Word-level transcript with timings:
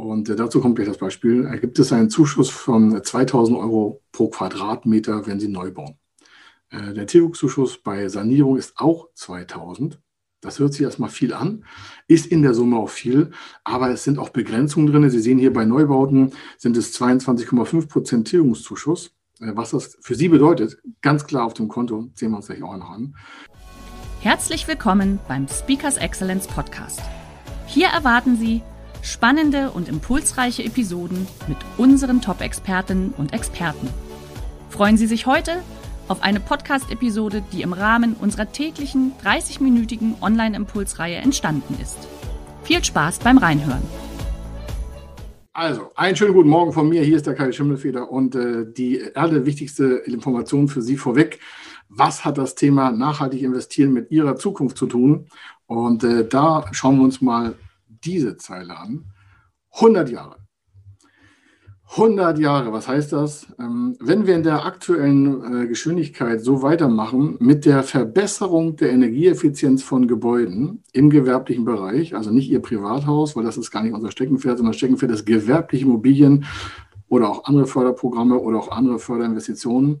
Und 0.00 0.30
äh, 0.30 0.36
dazu 0.36 0.60
kommt 0.60 0.76
gleich 0.76 0.88
das 0.88 0.96
Beispiel. 0.96 1.42
Da 1.42 1.56
gibt 1.56 1.78
es 1.78 1.92
einen 1.92 2.08
Zuschuss 2.08 2.48
von 2.48 3.02
2000 3.02 3.58
Euro 3.58 4.02
pro 4.12 4.28
Quadratmeter, 4.28 5.26
wenn 5.26 5.38
Sie 5.38 5.48
neu 5.48 5.70
bauen. 5.70 5.98
Äh, 6.70 6.94
der 6.94 7.06
Tilgungszuschuss 7.06 7.78
bei 7.82 8.08
Sanierung 8.08 8.56
ist 8.56 8.78
auch 8.78 9.08
2000. 9.14 10.00
Das 10.40 10.58
hört 10.58 10.72
sich 10.72 10.82
erstmal 10.82 11.10
viel 11.10 11.34
an, 11.34 11.66
ist 12.08 12.26
in 12.26 12.40
der 12.40 12.54
Summe 12.54 12.78
auch 12.78 12.88
viel, 12.88 13.32
aber 13.62 13.90
es 13.90 14.04
sind 14.04 14.18
auch 14.18 14.30
Begrenzungen 14.30 14.90
drin. 14.90 15.10
Sie 15.10 15.20
sehen 15.20 15.38
hier 15.38 15.52
bei 15.52 15.66
Neubauten 15.66 16.32
sind 16.56 16.78
es 16.78 16.98
22,5 16.98 17.88
Prozent 17.88 18.28
Tilgungszuschuss. 18.28 19.08
Äh, 19.40 19.52
was 19.54 19.72
das 19.72 19.98
für 20.00 20.14
Sie 20.14 20.28
bedeutet, 20.28 20.78
ganz 21.02 21.26
klar 21.26 21.44
auf 21.44 21.52
dem 21.52 21.68
Konto, 21.68 22.08
sehen 22.14 22.30
wir 22.30 22.38
uns 22.38 22.46
gleich 22.46 22.62
auch 22.62 22.76
noch 22.78 22.90
an. 22.90 23.14
Herzlich 24.20 24.66
willkommen 24.66 25.18
beim 25.28 25.46
Speakers 25.46 25.98
Excellence 25.98 26.46
Podcast. 26.46 27.00
Hier 27.66 27.88
erwarten 27.88 28.36
Sie 28.36 28.62
Spannende 29.02 29.70
und 29.70 29.88
impulsreiche 29.88 30.62
Episoden 30.62 31.26
mit 31.48 31.56
unseren 31.78 32.20
Top-Expertinnen 32.20 33.14
und 33.16 33.32
Experten. 33.32 33.88
Freuen 34.68 34.96
Sie 34.96 35.06
sich 35.06 35.26
heute 35.26 35.62
auf 36.08 36.22
eine 36.22 36.40
Podcast-Episode, 36.40 37.42
die 37.52 37.62
im 37.62 37.72
Rahmen 37.72 38.14
unserer 38.14 38.52
täglichen 38.52 39.12
30-minütigen 39.24 40.20
Online-Impulsreihe 40.20 41.16
entstanden 41.16 41.78
ist. 41.80 41.96
Viel 42.64 42.84
Spaß 42.84 43.20
beim 43.20 43.38
Reinhören. 43.38 43.82
Also, 45.52 45.90
einen 45.96 46.16
schönen 46.16 46.34
guten 46.34 46.48
Morgen 46.48 46.72
von 46.72 46.88
mir. 46.88 47.02
Hier 47.02 47.16
ist 47.16 47.26
der 47.26 47.34
Kai 47.34 47.52
Schimmelfeder 47.52 48.10
und 48.10 48.34
äh, 48.34 48.66
die 48.70 49.14
allerwichtigste 49.16 50.02
Information 50.04 50.68
für 50.68 50.82
Sie 50.82 50.96
vorweg. 50.96 51.40
Was 51.88 52.24
hat 52.24 52.38
das 52.38 52.54
Thema 52.54 52.92
nachhaltig 52.92 53.42
investieren 53.42 53.92
mit 53.92 54.10
Ihrer 54.10 54.36
Zukunft 54.36 54.76
zu 54.76 54.86
tun? 54.86 55.26
Und 55.66 56.04
äh, 56.04 56.26
da 56.26 56.66
schauen 56.72 56.98
wir 56.98 57.04
uns 57.04 57.20
mal 57.20 57.54
diese 58.04 58.36
Zeile 58.36 58.76
an. 58.76 59.06
100 59.72 60.10
Jahre. 60.10 60.36
100 61.92 62.38
Jahre, 62.38 62.72
was 62.72 62.86
heißt 62.86 63.12
das? 63.12 63.48
Ähm, 63.58 63.96
wenn 63.98 64.24
wir 64.24 64.36
in 64.36 64.44
der 64.44 64.64
aktuellen 64.64 65.64
äh, 65.64 65.66
Geschwindigkeit 65.66 66.40
so 66.40 66.62
weitermachen 66.62 67.36
mit 67.40 67.64
der 67.64 67.82
Verbesserung 67.82 68.76
der 68.76 68.92
Energieeffizienz 68.92 69.82
von 69.82 70.06
Gebäuden 70.06 70.84
im 70.92 71.10
gewerblichen 71.10 71.64
Bereich, 71.64 72.14
also 72.14 72.30
nicht 72.30 72.48
Ihr 72.48 72.62
Privathaus, 72.62 73.34
weil 73.34 73.42
das 73.42 73.56
ist 73.56 73.72
gar 73.72 73.82
nicht 73.82 73.92
unser 73.92 74.12
Steckenpferd, 74.12 74.58
sondern 74.58 74.74
Steckenpferd 74.74 75.10
ist 75.10 75.26
gewerbliche 75.26 75.84
Immobilien 75.84 76.44
oder 77.08 77.28
auch 77.28 77.44
andere 77.46 77.66
Förderprogramme 77.66 78.38
oder 78.38 78.58
auch 78.58 78.70
andere 78.70 79.00
Förderinvestitionen, 79.00 80.00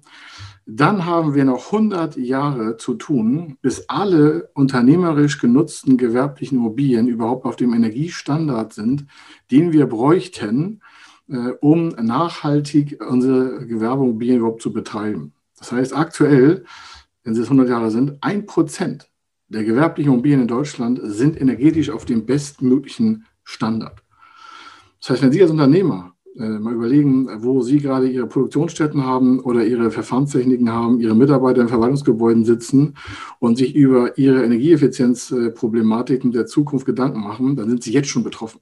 dann 0.66 1.04
haben 1.04 1.34
wir 1.34 1.44
noch 1.44 1.72
100 1.72 2.16
Jahre 2.16 2.76
zu 2.76 2.94
tun, 2.94 3.56
bis 3.60 3.88
alle 3.88 4.50
unternehmerisch 4.54 5.38
genutzten 5.38 5.96
gewerblichen 5.96 6.58
Immobilien 6.58 7.08
überhaupt 7.08 7.44
auf 7.44 7.56
dem 7.56 7.74
Energiestandard 7.74 8.72
sind, 8.72 9.06
den 9.50 9.72
wir 9.72 9.86
bräuchten, 9.86 10.80
äh, 11.28 11.52
um 11.60 11.88
nachhaltig 11.88 13.00
unsere 13.06 13.66
Gewerbeimmobilien 13.66 14.38
überhaupt 14.38 14.62
zu 14.62 14.72
betreiben. 14.72 15.32
Das 15.58 15.72
heißt, 15.72 15.96
aktuell, 15.96 16.64
wenn 17.24 17.34
Sie 17.34 17.42
es 17.42 17.48
100 17.48 17.68
Jahre 17.68 17.90
sind, 17.90 18.18
ein 18.20 18.46
Prozent 18.46 19.10
der 19.48 19.64
gewerblichen 19.64 20.12
Immobilien 20.12 20.42
in 20.42 20.48
Deutschland 20.48 21.00
sind 21.02 21.40
energetisch 21.40 21.90
auf 21.90 22.04
dem 22.04 22.24
bestmöglichen 22.24 23.26
Standard. 23.42 24.02
Das 25.00 25.10
heißt, 25.10 25.22
wenn 25.22 25.32
Sie 25.32 25.42
als 25.42 25.50
Unternehmer 25.50 26.14
mal 26.34 26.74
überlegen, 26.74 27.28
wo 27.42 27.60
Sie 27.62 27.78
gerade 27.78 28.08
Ihre 28.08 28.26
Produktionsstätten 28.26 29.04
haben 29.04 29.40
oder 29.40 29.64
Ihre 29.64 29.90
Verfahrenstechniken 29.90 30.70
haben, 30.70 31.00
Ihre 31.00 31.14
Mitarbeiter 31.14 31.60
in 31.60 31.68
Verwaltungsgebäuden 31.68 32.44
sitzen 32.44 32.94
und 33.40 33.58
sich 33.58 33.74
über 33.74 34.16
Ihre 34.16 34.44
Energieeffizienzproblematiken 34.44 36.32
der 36.32 36.46
Zukunft 36.46 36.86
Gedanken 36.86 37.20
machen, 37.20 37.56
dann 37.56 37.68
sind 37.68 37.82
Sie 37.82 37.92
jetzt 37.92 38.08
schon 38.08 38.22
betroffen. 38.22 38.60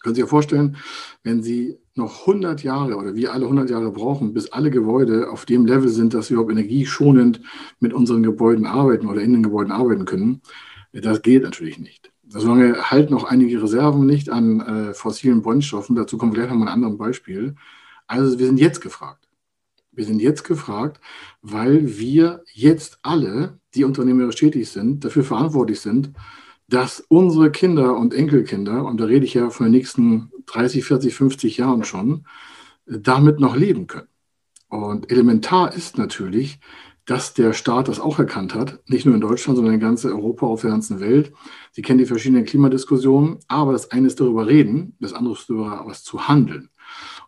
Können 0.00 0.14
Sie 0.14 0.20
sich 0.20 0.28
vorstellen, 0.28 0.76
wenn 1.22 1.42
Sie 1.42 1.78
noch 1.94 2.20
100 2.20 2.62
Jahre 2.62 2.96
oder 2.96 3.14
wir 3.14 3.32
alle 3.32 3.44
100 3.44 3.70
Jahre 3.70 3.90
brauchen, 3.90 4.34
bis 4.34 4.52
alle 4.52 4.70
Gebäude 4.70 5.30
auf 5.30 5.46
dem 5.46 5.64
Level 5.64 5.88
sind, 5.88 6.12
dass 6.12 6.28
wir 6.28 6.34
überhaupt 6.34 6.52
energieschonend 6.52 7.40
mit 7.80 7.94
unseren 7.94 8.22
Gebäuden 8.22 8.66
arbeiten 8.66 9.06
oder 9.06 9.22
in 9.22 9.32
den 9.32 9.42
Gebäuden 9.42 9.72
arbeiten 9.72 10.04
können, 10.04 10.42
das 10.92 11.22
geht 11.22 11.42
natürlich 11.42 11.78
nicht. 11.78 12.13
Solange 12.40 12.90
halt 12.90 13.10
noch 13.10 13.24
einige 13.24 13.62
Reserven 13.62 14.06
nicht 14.06 14.28
an 14.28 14.60
äh, 14.60 14.94
fossilen 14.94 15.42
Brennstoffen. 15.42 15.94
Dazu 15.94 16.18
kommen 16.18 16.32
wir 16.32 16.40
gleich 16.40 16.50
nochmal 16.50 16.68
ein 16.68 16.74
anderes 16.74 16.98
Beispiel. 16.98 17.54
Also 18.06 18.38
wir 18.38 18.46
sind 18.46 18.58
jetzt 18.58 18.80
gefragt. 18.80 19.28
Wir 19.92 20.04
sind 20.04 20.20
jetzt 20.20 20.42
gefragt, 20.42 21.00
weil 21.42 21.98
wir 21.98 22.42
jetzt 22.52 22.98
alle, 23.02 23.60
die 23.74 23.84
unternehmerisch 23.84 24.34
tätig 24.34 24.68
sind, 24.68 25.04
dafür 25.04 25.22
verantwortlich 25.22 25.80
sind, 25.80 26.12
dass 26.68 27.04
unsere 27.08 27.52
Kinder 27.52 27.96
und 27.96 28.12
Enkelkinder, 28.12 28.84
und 28.84 28.98
da 28.98 29.04
rede 29.04 29.24
ich 29.24 29.34
ja 29.34 29.50
von 29.50 29.66
den 29.66 29.72
nächsten 29.72 30.32
30, 30.46 30.84
40, 30.84 31.14
50 31.14 31.56
Jahren 31.58 31.84
schon, 31.84 32.26
damit 32.86 33.38
noch 33.38 33.54
leben 33.54 33.86
können. 33.86 34.08
Und 34.68 35.12
elementar 35.12 35.72
ist 35.72 35.98
natürlich, 35.98 36.58
dass 37.06 37.34
der 37.34 37.52
Staat 37.52 37.88
das 37.88 38.00
auch 38.00 38.18
erkannt 38.18 38.54
hat, 38.54 38.80
nicht 38.86 39.04
nur 39.04 39.14
in 39.14 39.20
Deutschland, 39.20 39.56
sondern 39.56 39.74
in 39.74 39.80
ganz 39.80 40.04
Europa, 40.04 40.46
auf 40.46 40.62
der 40.62 40.70
ganzen 40.70 41.00
Welt. 41.00 41.32
Sie 41.72 41.82
kennen 41.82 41.98
die 41.98 42.06
verschiedenen 42.06 42.44
Klimadiskussionen, 42.44 43.38
aber 43.46 43.72
das 43.72 43.90
eine 43.90 44.06
ist 44.06 44.20
darüber 44.20 44.46
reden, 44.46 44.96
das 45.00 45.12
andere 45.12 45.34
ist 45.34 45.48
darüber 45.48 45.82
was 45.86 46.02
zu 46.02 46.28
handeln. 46.28 46.70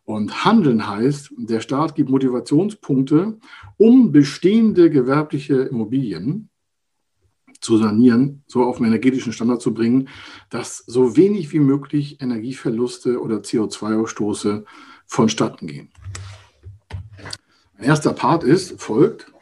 Und 0.05 0.45
handeln 0.45 0.89
heißt, 0.89 1.33
der 1.37 1.61
Staat 1.61 1.95
gibt 1.95 2.11
Motivationspunkte, 2.11 3.39
um 3.77 4.13
bestehende 4.13 4.89
gewerbliche 4.89 5.57
Immobilien 5.63 6.49
zu 7.61 7.79
sanieren, 7.79 8.45
so 8.47 8.63
auf 8.63 8.77
einen 8.77 8.87
energetischen 8.87 9.33
Standard 9.33 9.61
zu 9.61 9.75
bringen, 9.75 10.09
dass 10.51 10.79
so 10.87 11.17
wenig 11.17 11.53
wie 11.53 11.59
möglich 11.59 12.21
Energieverluste 12.21 13.21
oder 13.21 13.39
CO2-Ausstoße 13.39 14.65
vonstatten 15.07 15.67
gehen. 15.67 15.91
Ein 17.79 17.85
erster 17.85 18.13
Part 18.13 18.45
ist, 18.45 18.81
folgt, 18.81 19.33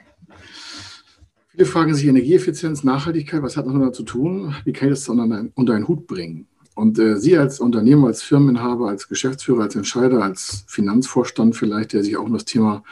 Viele 1.54 1.66
fragen 1.66 1.94
sich 1.94 2.06
Energieeffizienz, 2.06 2.82
Nachhaltigkeit, 2.82 3.40
was 3.40 3.56
hat 3.56 3.66
das 3.66 3.72
damit 3.72 3.94
zu 3.94 4.02
tun? 4.02 4.56
Wie 4.64 4.72
kann 4.72 4.88
ich 4.88 4.94
das 4.94 5.08
unter, 5.08 5.46
unter 5.54 5.74
einen 5.74 5.86
Hut 5.86 6.08
bringen? 6.08 6.48
Und 6.74 6.98
äh, 6.98 7.16
Sie 7.16 7.38
als 7.38 7.60
Unternehmer, 7.60 8.08
als 8.08 8.24
Firmeninhaber, 8.24 8.88
als 8.88 9.08
Geschäftsführer, 9.08 9.62
als 9.62 9.76
Entscheider, 9.76 10.20
als 10.20 10.64
Finanzvorstand 10.66 11.54
vielleicht, 11.54 11.92
der 11.92 12.02
sich 12.02 12.16
auch 12.16 12.24
um 12.24 12.32
das 12.32 12.44
Thema 12.44 12.82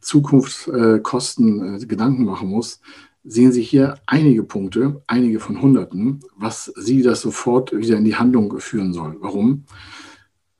Zukunftskosten 0.00 1.74
äh, 1.74 1.76
äh, 1.76 1.86
Gedanken 1.86 2.24
machen 2.24 2.48
muss, 2.48 2.80
sehen 3.22 3.52
Sie 3.52 3.60
hier 3.60 3.98
einige 4.06 4.44
Punkte, 4.44 5.02
einige 5.06 5.38
von 5.38 5.60
Hunderten, 5.60 6.20
was 6.38 6.72
Sie 6.74 7.02
das 7.02 7.20
sofort 7.20 7.76
wieder 7.76 7.98
in 7.98 8.04
die 8.04 8.16
Handlung 8.16 8.58
führen 8.60 8.94
soll. 8.94 9.18
Warum? 9.20 9.64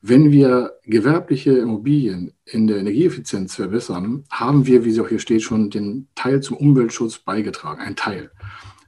Wenn 0.09 0.31
wir 0.31 0.79
gewerbliche 0.85 1.51
Immobilien 1.59 2.33
in 2.45 2.69
der 2.69 2.77
Energieeffizienz 2.77 3.57
verbessern, 3.57 4.23
haben 4.31 4.65
wir, 4.65 4.85
wie 4.85 4.91
es 4.91 5.01
auch 5.01 5.09
hier 5.09 5.19
steht, 5.19 5.43
schon 5.43 5.69
den 5.69 6.07
Teil 6.15 6.41
zum 6.41 6.59
Umweltschutz 6.59 7.19
beigetragen, 7.19 7.81
ein 7.81 7.97
Teil. 7.97 8.31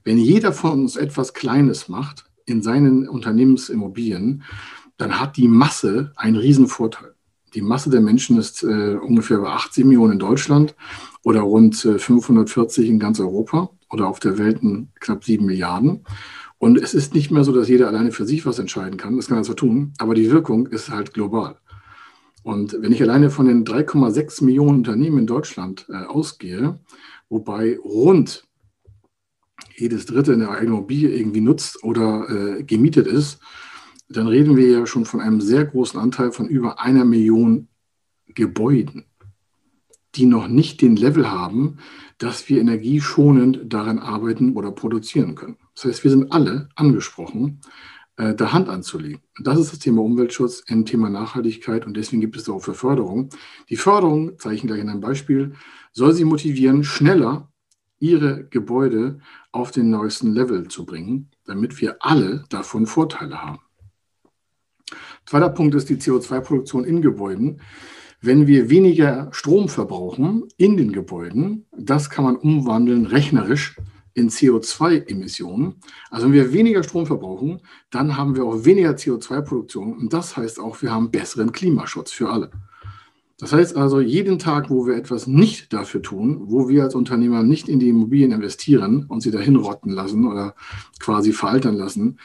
Wenn 0.04 0.16
jeder 0.16 0.52
von 0.52 0.82
uns 0.82 0.94
etwas 0.94 1.34
Kleines 1.34 1.88
macht 1.88 2.26
in 2.46 2.62
seinen 2.62 3.08
Unternehmensimmobilien, 3.08 4.44
dann 4.96 5.18
hat 5.18 5.36
die 5.36 5.48
Masse 5.48 6.12
einen 6.14 6.36
Riesenvorteil. 6.36 7.14
Die 7.52 7.62
Masse 7.62 7.90
der 7.90 8.00
Menschen 8.00 8.38
ist 8.38 8.62
äh, 8.62 8.94
ungefähr 8.94 9.38
bei 9.38 9.48
80 9.48 9.86
Millionen 9.86 10.12
in 10.12 10.18
Deutschland 10.20 10.76
oder 11.24 11.40
rund 11.40 11.84
äh, 11.84 11.98
540 11.98 12.88
in 12.88 13.00
ganz 13.00 13.18
Europa 13.18 13.70
oder 13.90 14.06
auf 14.06 14.20
der 14.20 14.38
Welt 14.38 14.60
knapp 15.00 15.24
7 15.24 15.44
Milliarden. 15.44 16.04
Und 16.58 16.76
es 16.78 16.92
ist 16.92 17.14
nicht 17.14 17.30
mehr 17.30 17.44
so, 17.44 17.52
dass 17.52 17.68
jeder 17.68 17.86
alleine 17.88 18.10
für 18.10 18.26
sich 18.26 18.44
was 18.44 18.58
entscheiden 18.58 18.96
kann. 18.96 19.16
Das 19.16 19.28
kann 19.28 19.38
er 19.38 19.44
zwar 19.44 19.56
tun, 19.56 19.92
aber 19.98 20.14
die 20.14 20.30
Wirkung 20.30 20.66
ist 20.66 20.90
halt 20.90 21.14
global. 21.14 21.56
Und 22.42 22.76
wenn 22.80 22.92
ich 22.92 23.02
alleine 23.02 23.30
von 23.30 23.46
den 23.46 23.64
3,6 23.64 24.44
Millionen 24.44 24.78
Unternehmen 24.78 25.18
in 25.18 25.26
Deutschland 25.26 25.86
äh, 25.88 26.04
ausgehe, 26.04 26.80
wobei 27.28 27.78
rund 27.78 28.44
jedes 29.76 30.06
dritte 30.06 30.32
eine 30.32 30.50
eigene 30.50 30.76
Immobilie 30.76 31.10
irgendwie 31.10 31.40
nutzt 31.40 31.82
oder 31.84 32.28
äh, 32.28 32.62
gemietet 32.64 33.06
ist, 33.06 33.38
dann 34.08 34.26
reden 34.26 34.56
wir 34.56 34.68
ja 34.68 34.86
schon 34.86 35.04
von 35.04 35.20
einem 35.20 35.40
sehr 35.40 35.64
großen 35.64 36.00
Anteil 36.00 36.32
von 36.32 36.48
über 36.48 36.80
einer 36.80 37.04
Million 37.04 37.68
Gebäuden, 38.26 39.04
die 40.14 40.26
noch 40.26 40.48
nicht 40.48 40.80
den 40.80 40.96
Level 40.96 41.30
haben, 41.30 41.78
dass 42.18 42.48
wir 42.48 42.60
energieschonend 42.60 43.72
daran 43.72 43.98
arbeiten 43.98 44.54
oder 44.54 44.72
produzieren 44.72 45.34
können. 45.34 45.56
Das 45.78 45.84
heißt, 45.84 46.04
wir 46.04 46.10
sind 46.10 46.32
alle 46.32 46.68
angesprochen, 46.74 47.60
äh, 48.16 48.34
der 48.34 48.52
Hand 48.52 48.68
anzulegen. 48.68 49.20
Und 49.38 49.46
das 49.46 49.60
ist 49.60 49.72
das 49.72 49.78
Thema 49.78 50.02
Umweltschutz 50.02 50.64
im 50.66 50.84
Thema 50.84 51.08
Nachhaltigkeit 51.08 51.86
und 51.86 51.96
deswegen 51.96 52.20
gibt 52.20 52.36
es 52.36 52.48
auch 52.48 52.58
für 52.58 52.74
Förderung. 52.74 53.28
Die 53.70 53.76
Förderung, 53.76 54.32
zeige 54.38 54.56
ich 54.56 54.62
gleich 54.62 54.80
in 54.80 54.88
einem 54.88 55.00
Beispiel, 55.00 55.52
soll 55.92 56.14
sie 56.14 56.24
motivieren, 56.24 56.82
schneller 56.82 57.52
ihre 58.00 58.44
Gebäude 58.48 59.20
auf 59.52 59.70
den 59.70 59.88
neuesten 59.90 60.32
Level 60.32 60.66
zu 60.66 60.84
bringen, 60.84 61.30
damit 61.44 61.80
wir 61.80 61.98
alle 62.00 62.44
davon 62.48 62.86
Vorteile 62.86 63.40
haben. 63.40 63.60
Zweiter 65.26 65.50
Punkt 65.50 65.76
ist 65.76 65.88
die 65.88 65.96
CO2-Produktion 65.96 66.84
in 66.84 67.02
Gebäuden. 67.02 67.60
Wenn 68.20 68.48
wir 68.48 68.68
weniger 68.68 69.28
Strom 69.30 69.68
verbrauchen 69.68 70.48
in 70.56 70.76
den 70.76 70.90
Gebäuden, 70.90 71.66
das 71.70 72.10
kann 72.10 72.24
man 72.24 72.36
umwandeln 72.36 73.06
rechnerisch 73.06 73.76
in 74.18 74.30
CO2-Emissionen. 74.30 75.76
Also 76.10 76.26
wenn 76.26 76.32
wir 76.32 76.52
weniger 76.52 76.82
Strom 76.82 77.06
verbrauchen, 77.06 77.60
dann 77.90 78.16
haben 78.16 78.34
wir 78.34 78.44
auch 78.44 78.64
weniger 78.64 78.90
CO2-Produktion 78.90 79.96
und 79.96 80.12
das 80.12 80.36
heißt 80.36 80.58
auch, 80.58 80.82
wir 80.82 80.90
haben 80.90 81.10
besseren 81.10 81.52
Klimaschutz 81.52 82.10
für 82.10 82.28
alle. 82.28 82.50
Das 83.38 83.52
heißt 83.52 83.76
also, 83.76 84.00
jeden 84.00 84.40
Tag, 84.40 84.68
wo 84.68 84.88
wir 84.88 84.96
etwas 84.96 85.28
nicht 85.28 85.72
dafür 85.72 86.02
tun, 86.02 86.40
wo 86.46 86.68
wir 86.68 86.82
als 86.82 86.96
Unternehmer 86.96 87.44
nicht 87.44 87.68
in 87.68 87.78
die 87.78 87.88
Immobilien 87.88 88.32
investieren 88.32 89.06
und 89.08 89.20
sie 89.20 89.30
dahin 89.30 89.54
rotten 89.54 89.90
lassen 89.90 90.26
oder 90.26 90.56
quasi 90.98 91.32
veraltern 91.32 91.76
lassen, 91.76 92.18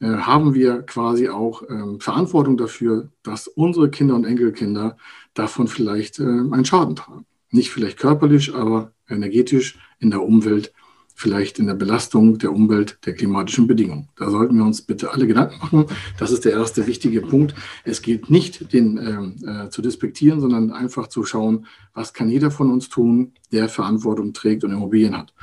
äh, 0.00 0.08
haben 0.08 0.52
wir 0.52 0.82
quasi 0.82 1.30
auch 1.30 1.62
ähm, 1.70 2.00
Verantwortung 2.00 2.58
dafür, 2.58 3.10
dass 3.22 3.48
unsere 3.48 3.88
Kinder 3.88 4.14
und 4.14 4.26
Enkelkinder 4.26 4.98
davon 5.32 5.68
vielleicht 5.68 6.20
äh, 6.20 6.24
einen 6.24 6.66
Schaden 6.66 6.96
tragen. 6.96 7.24
Nicht 7.50 7.70
vielleicht 7.70 7.98
körperlich, 7.98 8.54
aber 8.54 8.92
energetisch 9.08 9.78
in 10.00 10.10
der 10.10 10.22
Umwelt 10.22 10.74
vielleicht 11.18 11.58
in 11.58 11.66
der 11.66 11.74
Belastung 11.74 12.38
der 12.38 12.52
Umwelt, 12.52 12.98
der 13.04 13.12
klimatischen 13.12 13.66
Bedingungen. 13.66 14.08
Da 14.14 14.30
sollten 14.30 14.56
wir 14.56 14.64
uns 14.64 14.82
bitte 14.82 15.12
alle 15.12 15.26
Gedanken 15.26 15.58
machen. 15.58 15.86
Das 16.16 16.30
ist 16.30 16.44
der 16.44 16.52
erste 16.52 16.86
wichtige 16.86 17.22
Punkt. 17.22 17.56
Es 17.82 18.02
geht 18.02 18.30
nicht, 18.30 18.72
den 18.72 18.96
äh, 19.44 19.64
äh, 19.64 19.68
zu 19.68 19.82
despektieren, 19.82 20.40
sondern 20.40 20.70
einfach 20.70 21.08
zu 21.08 21.24
schauen, 21.24 21.66
was 21.92 22.12
kann 22.12 22.28
jeder 22.28 22.52
von 22.52 22.70
uns 22.70 22.88
tun, 22.88 23.32
der 23.50 23.68
Verantwortung 23.68 24.32
trägt 24.32 24.62
und 24.62 24.70
Immobilien 24.70 25.18
hat. 25.18 25.34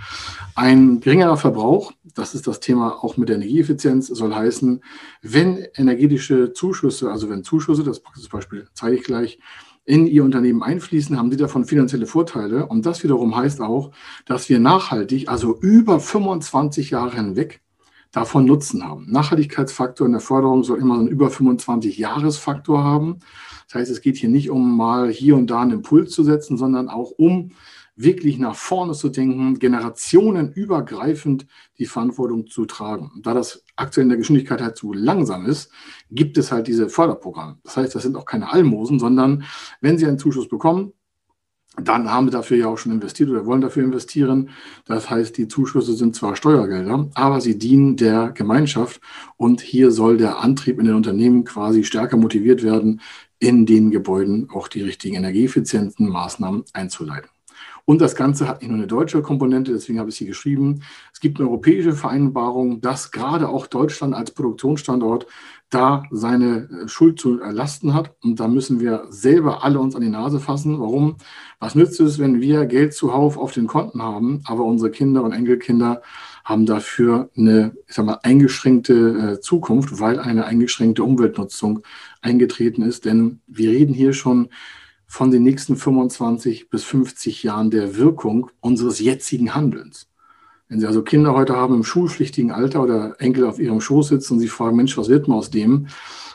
Ein 0.56 1.02
geringerer 1.02 1.36
Verbrauch, 1.36 1.92
das 2.14 2.36
ist 2.36 2.48
das 2.48 2.62
Thema 2.62 3.04
auch 3.04 3.18
mit 3.18 3.28
der 3.28 3.36
Energieeffizienz, 3.36 4.08
soll 4.08 4.34
heißen, 4.34 4.82
wenn 5.24 5.58
energetische 5.76 6.54
Zuschüsse, 6.54 7.12
also 7.12 7.30
wenn 7.30 7.44
Zuschüsse, 7.44 7.84
das 7.84 8.02
Beispiel 8.32 8.70
zeige 8.74 8.96
ich 8.96 9.04
gleich, 9.04 9.40
in 9.86 10.08
ihr 10.08 10.24
Unternehmen 10.24 10.64
einfließen, 10.64 11.18
haben 11.18 11.32
sie 11.32 11.38
davon 11.38 11.66
finanzielle 11.66 12.08
Vorteile. 12.08 12.66
Und 12.66 12.86
das 12.86 13.04
wiederum 13.04 13.36
heißt 13.36 13.62
auch, 13.62 13.92
dass 14.26 14.50
wir 14.50 14.60
nachhaltig, 14.60 15.30
also 15.30 15.58
über 15.60 16.00
25 16.00 16.90
Jahre 16.90 17.16
hinweg, 17.16 17.62
davon 18.12 18.46
Nutzen 18.46 18.84
haben. 18.84 19.12
Nachhaltigkeitsfaktor 19.12 20.08
in 20.08 20.14
der 20.14 20.22
Förderung 20.22 20.64
soll 20.64 20.80
immer 20.80 20.96
so 20.96 21.02
einen 21.02 21.10
über 21.10 21.30
25 21.30 21.98
Jahresfaktor 21.98 22.84
haben. 22.84 23.20
Das 23.68 23.76
heißt, 23.76 23.92
es 23.92 24.02
geht 24.02 24.16
hier 24.16 24.30
nicht 24.30 24.50
um 24.50 24.78
mal 24.78 25.10
hier 25.10 25.36
und 25.36 25.48
da 25.48 25.62
einen 25.62 25.72
Impuls 25.72 26.12
zu 26.12 26.24
setzen, 26.24 26.58
sondern 26.58 26.88
auch 26.88 27.12
um 27.12 27.52
wirklich 27.96 28.38
nach 28.38 28.56
vorne 28.56 28.94
zu 28.94 29.10
denken, 29.10 29.58
generationenübergreifend 29.60 31.48
die 31.78 31.86
Verantwortung 31.86 32.48
zu 32.48 32.66
tragen. 32.66 33.12
Da 33.22 33.34
das 33.34 33.64
aktuell 33.76 34.04
in 34.04 34.10
der 34.10 34.18
Geschwindigkeit 34.18 34.62
halt 34.62 34.78
zu 34.78 34.94
langsam 34.94 35.46
ist, 35.46 35.72
gibt 36.12 36.38
es 36.38 36.52
halt 36.52 36.68
diese 36.68 36.90
Förderprogramme. 36.90 37.58
Das 37.64 37.78
heißt, 37.78 37.96
das 37.96 38.04
sind 38.04 38.18
auch 38.18 38.26
keine 38.26 38.52
Almosen, 38.52 39.00
sondern 39.00 39.46
wenn 39.82 39.98
Sie 39.98 40.06
einen 40.06 40.20
Zuschuss 40.20 40.50
bekommen, 40.50 40.94
dann 41.82 42.10
haben 42.10 42.28
wir 42.28 42.32
dafür 42.32 42.58
ja 42.58 42.68
auch 42.68 42.78
schon 42.78 42.94
investiert 42.94 43.30
oder 43.30 43.46
wollen 43.46 43.62
dafür 43.62 43.84
investieren. 43.84 44.50
Das 44.86 45.10
heißt, 45.10 45.38
die 45.38 45.48
Zuschüsse 45.48 45.94
sind 45.94 46.16
zwar 46.16 46.36
Steuergelder, 46.36 47.10
aber 47.16 47.42
sie 47.42 47.58
dienen 47.58 47.98
der 47.98 48.32
Gemeinschaft 48.32 49.02
und 49.38 49.62
hier 49.62 49.92
soll 49.92 50.18
der 50.18 50.40
Antrieb 50.40 50.80
in 50.80 50.86
den 50.86 50.96
Unternehmen 50.96 51.44
quasi 51.44 51.84
stärker 51.84 52.18
motiviert 52.18 52.64
werden, 52.64 53.02
in 53.40 53.66
den 53.66 53.92
Gebäuden 53.92 54.50
auch 54.50 54.70
die 54.70 54.82
richtigen 54.82 55.16
energieeffizienten 55.16 56.08
Maßnahmen 56.08 56.64
einzuleiten. 56.74 57.30
Und 57.86 58.02
das 58.02 58.16
Ganze 58.16 58.48
hat 58.48 58.62
nicht 58.62 58.70
nur 58.70 58.80
eine 58.80 58.88
deutsche 58.88 59.22
Komponente, 59.22 59.72
deswegen 59.72 60.00
habe 60.00 60.10
ich 60.10 60.16
sie 60.16 60.26
geschrieben. 60.26 60.82
Es 61.14 61.20
gibt 61.20 61.40
eine 61.40 61.48
europäische 61.48 61.94
Vereinbarung, 61.94 62.82
dass 62.82 63.12
gerade 63.12 63.48
auch 63.48 63.68
Deutschland 63.68 64.16
als 64.16 64.32
Produktionsstandort 64.32 65.28
da 65.70 66.04
seine 66.10 66.68
äh, 66.70 66.88
Schuld 66.88 67.20
zu 67.20 67.40
erlasten 67.40 67.94
hat. 67.94 68.16
Und 68.24 68.40
da 68.40 68.48
müssen 68.48 68.80
wir 68.80 69.06
selber 69.10 69.64
alle 69.64 69.80
uns 69.80 69.96
an 69.96 70.02
die 70.02 70.10
Nase 70.10 70.40
fassen. 70.40 70.80
Warum? 70.80 71.18
Was 71.60 71.76
nützt 71.76 72.00
es, 72.00 72.18
wenn 72.18 72.42
wir 72.42 72.66
Geld 72.66 72.94
zuhauf 72.94 73.38
auf 73.38 73.52
den 73.52 73.68
Konten 73.68 74.02
haben, 74.02 74.42
aber 74.46 74.64
unsere 74.64 74.90
Kinder 74.90 75.24
und 75.24 75.32
Enkelkinder 75.32 76.02
haben 76.44 76.66
dafür 76.66 77.30
eine, 77.36 77.76
ich 77.88 77.96
sag 77.96 78.06
mal, 78.06 78.20
eingeschränkte 78.24 79.34
äh, 79.34 79.40
Zukunft, 79.42 80.00
weil 80.00 80.20
eine 80.20 80.46
eingeschränkte 80.46 81.04
Umweltnutzung 81.04 81.82
eingetreten 82.22 82.82
ist. 82.82 83.06
Denn 83.06 83.42
wir 83.48 83.70
reden 83.70 83.94
hier 83.94 84.14
schon 84.14 84.50
von 85.16 85.32
den 85.32 85.44
nächsten 85.44 85.78
25 85.78 86.70
bis 86.70 86.84
50 86.84 87.42
Jahren 87.42 87.72
der 87.72 87.96
Wirkung 87.96 88.52
unseres 88.60 89.00
jetzigen 89.00 89.56
Handelns. 89.56 90.10
Wenn 90.68 90.82
Sie 90.82 90.88
also 90.88 91.04
Kinder 91.04 91.34
heute 91.34 91.56
haben 91.56 91.74
im 91.74 91.86
schulpflichtigen 91.86 92.52
Alter 92.52 92.84
oder 92.84 93.16
Enkel 93.20 93.46
auf 93.46 93.58
ihrem 93.58 93.80
Schoß 93.80 94.10
sitzen 94.10 94.34
und 94.34 94.40
Sie 94.42 94.50
fragen, 94.50 94.76
Mensch, 94.76 94.98
was 94.98 95.08
wird 95.08 95.30
man 95.30 95.38
aus 95.38 95.50
dem? 95.50 95.88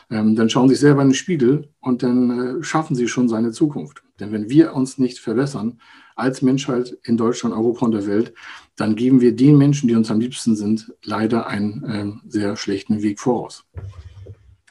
Ähm, 0.09 0.35
dann 0.35 0.49
schauen 0.49 0.67
Sie 0.67 0.73
sich 0.73 0.81
selber 0.81 1.03
in 1.03 1.09
den 1.09 1.13
Spiegel 1.13 1.69
und 1.79 2.01
dann 2.01 2.59
äh, 2.59 2.63
schaffen 2.63 2.95
Sie 2.95 3.07
schon 3.07 3.29
seine 3.29 3.51
Zukunft. 3.51 4.01
Denn 4.19 4.31
wenn 4.31 4.49
wir 4.49 4.73
uns 4.73 4.97
nicht 4.97 5.19
verbessern 5.19 5.79
als 6.15 6.41
Menschheit 6.41 6.97
in 7.03 7.17
Deutschland, 7.17 7.53
Europa 7.53 7.85
und 7.85 7.91
der 7.91 8.07
Welt, 8.07 8.33
dann 8.77 8.95
geben 8.95 9.21
wir 9.21 9.35
den 9.35 9.59
Menschen, 9.59 9.89
die 9.89 9.95
uns 9.95 10.09
am 10.09 10.19
liebsten 10.19 10.55
sind, 10.55 10.91
leider 11.03 11.45
einen 11.45 11.83
äh, 11.83 12.29
sehr 12.31 12.55
schlechten 12.55 13.03
Weg 13.03 13.19
voraus. 13.19 13.63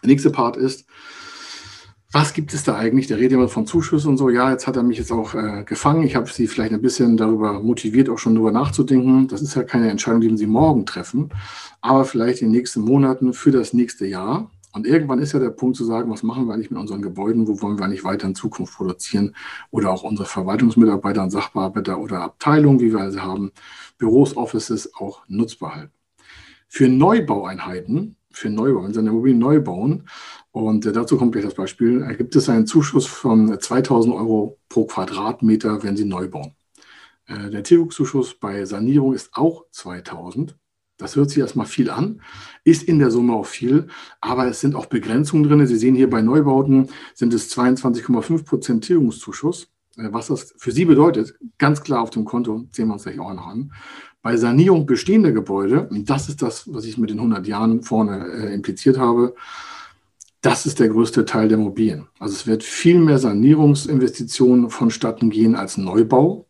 Der 0.02 0.08
nächste 0.08 0.30
Part 0.30 0.56
ist, 0.56 0.86
was 2.12 2.32
gibt 2.32 2.52
es 2.54 2.64
da 2.64 2.76
eigentlich? 2.76 3.06
Der 3.06 3.18
redet 3.18 3.32
immer 3.32 3.48
von 3.48 3.66
Zuschüssen 3.66 4.10
und 4.10 4.16
so. 4.16 4.30
Ja, 4.30 4.50
jetzt 4.50 4.66
hat 4.66 4.76
er 4.76 4.82
mich 4.82 4.98
jetzt 4.98 5.12
auch 5.12 5.34
äh, 5.34 5.62
gefangen. 5.64 6.02
Ich 6.02 6.16
habe 6.16 6.28
Sie 6.28 6.48
vielleicht 6.48 6.72
ein 6.72 6.82
bisschen 6.82 7.16
darüber 7.16 7.60
motiviert, 7.60 8.08
auch 8.08 8.18
schon 8.18 8.34
darüber 8.34 8.50
nachzudenken. 8.50 9.28
Das 9.28 9.42
ist 9.42 9.54
ja 9.54 9.62
keine 9.62 9.90
Entscheidung, 9.90 10.20
die 10.20 10.36
Sie 10.36 10.46
morgen 10.48 10.86
treffen, 10.86 11.30
aber 11.80 12.04
vielleicht 12.04 12.42
in 12.42 12.48
den 12.48 12.56
nächsten 12.56 12.80
Monaten 12.80 13.32
für 13.32 13.52
das 13.52 13.72
nächste 13.72 14.06
Jahr. 14.06 14.50
Und 14.72 14.86
irgendwann 14.86 15.18
ist 15.18 15.32
ja 15.32 15.40
der 15.40 15.50
Punkt 15.50 15.76
zu 15.76 15.84
sagen, 15.84 16.10
was 16.10 16.22
machen 16.22 16.46
wir 16.46 16.54
eigentlich 16.54 16.70
mit 16.70 16.80
unseren 16.80 17.02
Gebäuden? 17.02 17.46
Wo 17.46 17.60
wollen 17.60 17.78
wir 17.78 17.84
eigentlich 17.84 18.04
weiter 18.04 18.26
in 18.26 18.34
Zukunft 18.34 18.74
produzieren? 18.76 19.34
Oder 19.70 19.90
auch 19.90 20.02
unsere 20.02 20.28
Verwaltungsmitarbeiter 20.28 21.22
und 21.22 21.30
Sachbearbeiter 21.30 21.98
oder 21.98 22.22
Abteilungen, 22.22 22.80
wie 22.80 22.92
wir 22.92 23.10
sie 23.10 23.20
haben, 23.20 23.50
Büros, 23.98 24.36
Offices 24.36 24.94
auch 24.94 25.22
nutzbar 25.28 25.74
halten. 25.76 25.92
Für 26.68 26.88
Neubaueinheiten, 26.88 28.16
für 28.30 28.48
Neubau, 28.48 28.84
wenn 28.84 28.92
Sie 28.92 29.00
eine 29.00 29.10
Immobilie 29.10 29.36
neu 29.36 29.60
bauen, 29.60 30.04
und 30.52 30.86
äh, 30.86 30.92
dazu 30.92 31.16
kommt 31.16 31.32
gleich 31.32 31.44
das 31.44 31.54
Beispiel. 31.54 32.00
Da 32.00 32.12
gibt 32.12 32.34
es 32.36 32.48
einen 32.48 32.66
Zuschuss 32.66 33.06
von 33.06 33.58
2000 33.60 34.14
Euro 34.14 34.58
pro 34.68 34.86
Quadratmeter, 34.86 35.82
wenn 35.82 35.96
Sie 35.96 36.04
neu 36.04 36.28
bauen. 36.28 36.54
Äh, 37.26 37.50
der 37.50 37.62
Tilgungszuschuss 37.62 38.34
bei 38.34 38.64
Sanierung 38.64 39.14
ist 39.14 39.30
auch 39.34 39.64
2000. 39.70 40.56
Das 40.96 41.16
hört 41.16 41.30
sich 41.30 41.38
erstmal 41.38 41.66
viel 41.66 41.88
an, 41.88 42.20
ist 42.62 42.82
in 42.82 42.98
der 42.98 43.10
Summe 43.10 43.32
auch 43.32 43.46
viel, 43.46 43.86
aber 44.20 44.46
es 44.48 44.60
sind 44.60 44.74
auch 44.74 44.84
Begrenzungen 44.86 45.44
drin. 45.44 45.66
Sie 45.66 45.76
sehen 45.76 45.94
hier 45.94 46.10
bei 46.10 46.20
Neubauten 46.20 46.88
sind 47.14 47.32
es 47.32 47.50
22,5 47.56 48.44
Prozent 48.44 48.84
Tilgungszuschuss. 48.84 49.68
Äh, 49.96 50.08
was 50.12 50.26
das 50.26 50.54
für 50.58 50.72
Sie 50.72 50.84
bedeutet, 50.84 51.38
ganz 51.58 51.82
klar 51.82 52.02
auf 52.02 52.10
dem 52.10 52.24
Konto, 52.24 52.66
sehen 52.72 52.88
wir 52.88 52.94
uns 52.94 53.04
gleich 53.04 53.20
auch 53.20 53.32
noch 53.32 53.46
an. 53.46 53.72
Bei 54.22 54.36
Sanierung 54.36 54.84
bestehender 54.84 55.32
Gebäude, 55.32 55.88
und 55.88 56.10
das 56.10 56.28
ist 56.28 56.42
das, 56.42 56.70
was 56.72 56.84
ich 56.84 56.98
mit 56.98 57.08
den 57.08 57.18
100 57.18 57.46
Jahren 57.46 57.82
vorne 57.82 58.26
äh, 58.26 58.54
impliziert 58.54 58.98
habe, 58.98 59.34
das 60.40 60.66
ist 60.66 60.80
der 60.80 60.88
größte 60.88 61.24
Teil 61.24 61.48
der 61.48 61.58
Immobilien. 61.58 62.08
Also 62.18 62.34
es 62.34 62.46
wird 62.46 62.62
viel 62.62 62.98
mehr 62.98 63.18
Sanierungsinvestitionen 63.18 64.70
vonstatten 64.70 65.30
gehen 65.30 65.54
als 65.54 65.76
Neubau. 65.76 66.46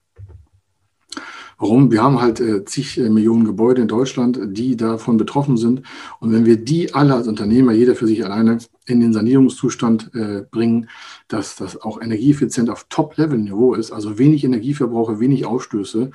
Warum? 1.59 1.92
Wir 1.92 2.02
haben 2.02 2.23
halt 2.23 2.40
äh, 2.40 2.64
zig 2.64 2.97
äh, 2.97 3.11
Millionen 3.11 3.44
Gebäude 3.44 3.82
in 3.82 3.88
Deutschland, 3.88 4.40
die 4.42 4.76
davon 4.76 5.18
betroffen 5.18 5.59
sind. 5.59 5.82
Und 6.18 6.32
wenn 6.32 6.47
wir 6.47 6.56
die 6.56 6.94
alle 6.94 7.14
als 7.14 7.28
Unternehmer, 7.28 7.73
jeder 7.73 7.94
für 7.94 8.06
sich 8.06 8.25
alleine, 8.25 8.59
in 8.87 9.00
den 9.00 9.12
Sanierungszustand 9.12 10.14
äh, 10.14 10.44
bringen, 10.50 10.88
dass 11.28 11.56
das 11.56 11.80
auch 11.82 12.00
energieeffizient 12.00 12.70
auf 12.70 12.87
Top-Level-Niveau 12.88 13.75
ist, 13.75 13.92
also 13.92 14.18
wenig 14.18 14.42
Energieverbrauche, 14.42 15.20
wenig 15.20 15.44
Ausstöße, 15.44 16.11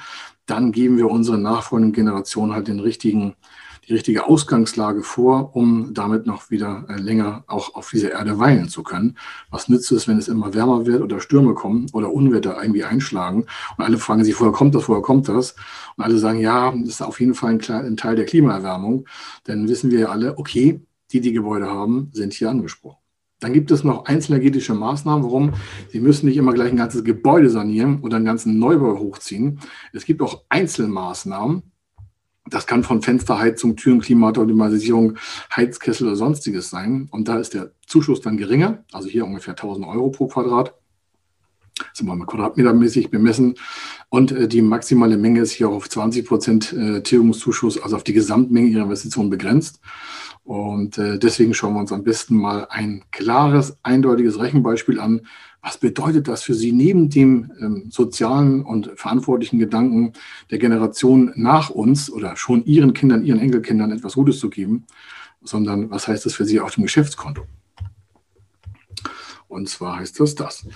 dann 0.47 0.71
geben 0.71 0.97
wir 0.97 1.11
unseren 1.11 1.43
nachfolgenden 1.43 1.93
Generationen 1.93 2.53
halt 2.53 2.67
den 2.67 2.79
richtigen 2.79 3.35
die 3.87 3.93
richtige 3.93 4.25
Ausgangslage 4.25 5.03
vor, 5.03 5.55
um 5.55 5.93
damit 5.93 6.25
noch 6.25 6.49
wieder 6.49 6.85
äh, 6.89 6.99
länger 6.99 7.43
auch 7.47 7.75
auf 7.75 7.89
dieser 7.89 8.11
Erde 8.11 8.39
weilen 8.39 8.67
zu 8.69 8.83
können. 8.83 9.17
Was 9.51 9.69
nützt 9.69 9.91
es, 9.91 10.07
wenn 10.07 10.17
es 10.17 10.27
immer 10.27 10.53
wärmer 10.53 10.85
wird 10.85 11.01
oder 11.01 11.19
Stürme 11.19 11.53
kommen 11.53 11.87
oder 11.93 12.11
Unwetter 12.11 12.61
irgendwie 12.61 12.83
einschlagen 12.83 13.45
und 13.77 13.83
alle 13.83 13.97
fragen 13.97 14.23
sich, 14.23 14.39
woher 14.39 14.51
kommt 14.51 14.75
das, 14.75 14.89
woher 14.89 15.01
kommt 15.01 15.27
das? 15.27 15.55
Und 15.97 16.03
alle 16.03 16.17
sagen, 16.17 16.39
ja, 16.39 16.71
das 16.71 16.89
ist 16.89 17.01
auf 17.01 17.19
jeden 17.19 17.35
Fall 17.35 17.59
ein, 17.69 17.97
Teil 17.97 18.15
der 18.15 18.25
Klimaerwärmung. 18.25 19.07
Dann 19.43 19.67
wissen 19.67 19.91
wir 19.91 19.99
ja 19.99 20.09
alle, 20.09 20.37
okay, 20.37 20.81
die, 21.11 21.21
die 21.21 21.33
Gebäude 21.33 21.67
haben, 21.67 22.09
sind 22.13 22.33
hier 22.33 22.49
angesprochen. 22.49 22.97
Dann 23.39 23.53
gibt 23.53 23.69
es 23.69 23.83
noch 23.83 24.05
einzelenergetische 24.05 24.73
Maßnahmen. 24.73 25.23
Warum? 25.23 25.53
Sie 25.89 25.99
müssen 25.99 26.25
nicht 26.25 26.37
immer 26.37 26.53
gleich 26.53 26.71
ein 26.71 26.77
ganzes 26.77 27.03
Gebäude 27.03 27.49
sanieren 27.49 27.99
oder 28.01 28.15
einen 28.15 28.25
ganzen 28.25 28.57
Neubau 28.57 28.97
hochziehen. 28.97 29.59
Es 29.93 30.05
gibt 30.05 30.21
auch 30.21 30.43
Einzelmaßnahmen, 30.49 31.63
Das 32.47 32.67
kann 32.67 32.83
von 32.83 33.01
Fensterheizung, 33.01 33.75
Türen, 33.75 34.01
Klimaautomatisierung, 34.01 35.17
Heizkessel 35.55 36.07
oder 36.07 36.15
sonstiges 36.15 36.69
sein. 36.69 37.07
Und 37.11 37.27
da 37.27 37.39
ist 37.39 37.53
der 37.53 37.71
Zuschuss 37.87 38.21
dann 38.21 38.37
geringer, 38.37 38.83
also 38.91 39.09
hier 39.09 39.25
ungefähr 39.25 39.53
1000 39.53 39.87
Euro 39.87 40.09
pro 40.09 40.27
Quadrat. 40.27 40.75
Sind 41.93 42.07
wir 42.07 42.15
mal 42.15 42.25
quadratmetermäßig 42.25 43.09
bemessen. 43.09 43.55
Und 44.09 44.31
äh, 44.31 44.47
die 44.47 44.61
maximale 44.61 45.17
Menge 45.17 45.41
ist 45.41 45.51
hier 45.51 45.69
auf 45.69 45.89
20 45.89 46.25
Prozent 46.25 46.71
äh, 46.71 47.01
Tilgungszuschuss, 47.01 47.81
also 47.81 47.97
auf 47.97 48.03
die 48.03 48.13
Gesamtmenge 48.13 48.67
Ihrer 48.67 48.83
Investition 48.83 49.29
begrenzt. 49.29 49.81
Und 50.45 50.99
äh, 50.99 51.17
deswegen 51.17 51.55
schauen 51.55 51.73
wir 51.73 51.79
uns 51.79 51.91
am 51.91 52.03
besten 52.03 52.35
mal 52.35 52.67
ein 52.69 53.03
klares, 53.09 53.77
eindeutiges 53.81 54.39
Rechenbeispiel 54.39 54.99
an. 54.99 55.21
Was 55.63 55.79
bedeutet 55.79 56.27
das 56.27 56.43
für 56.43 56.53
Sie 56.53 56.71
neben 56.71 57.09
dem 57.09 57.51
ähm, 57.59 57.87
sozialen 57.89 58.63
und 58.63 58.91
verantwortlichen 58.95 59.57
Gedanken 59.57 60.13
der 60.51 60.59
Generation 60.59 61.33
nach 61.35 61.71
uns 61.71 62.11
oder 62.11 62.37
schon 62.37 62.63
Ihren 62.65 62.93
Kindern, 62.93 63.25
Ihren 63.25 63.39
Enkelkindern 63.39 63.91
etwas 63.91 64.13
Gutes 64.13 64.37
zu 64.37 64.51
geben, 64.51 64.85
sondern 65.41 65.89
was 65.89 66.07
heißt 66.07 66.27
das 66.27 66.35
für 66.35 66.45
Sie 66.45 66.59
auf 66.59 66.75
dem 66.75 66.83
Geschäftskonto? 66.83 67.41
Und 69.47 69.67
zwar 69.67 69.97
heißt 69.97 70.19
das 70.19 70.35
das. 70.35 70.67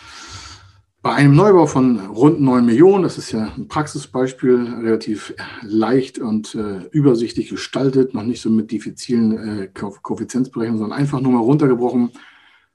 Bei 1.02 1.14
einem 1.14 1.34
Neubau 1.34 1.66
von 1.66 1.98
rund 2.08 2.42
9 2.42 2.66
Millionen, 2.66 3.04
das 3.04 3.18
ist 3.18 3.32
ja 3.32 3.54
ein 3.56 3.70
Praxisbeispiel, 3.70 4.76
relativ 4.82 5.34
leicht 5.62 6.20
und 6.20 6.56
äh, 6.56 6.90
übersichtlich 6.92 7.50
gestaltet, 7.50 8.14
noch 8.14 8.24
nicht 8.24 8.42
so 8.42 8.50
mit 8.50 8.70
diffizilen 8.70 9.62
äh, 9.62 9.68
Koeffizienzberechnungen, 9.68 10.78
sondern 10.78 11.00
einfach 11.00 11.22
nur 11.22 11.32
mal 11.32 11.40
runtergebrochen. 11.40 12.12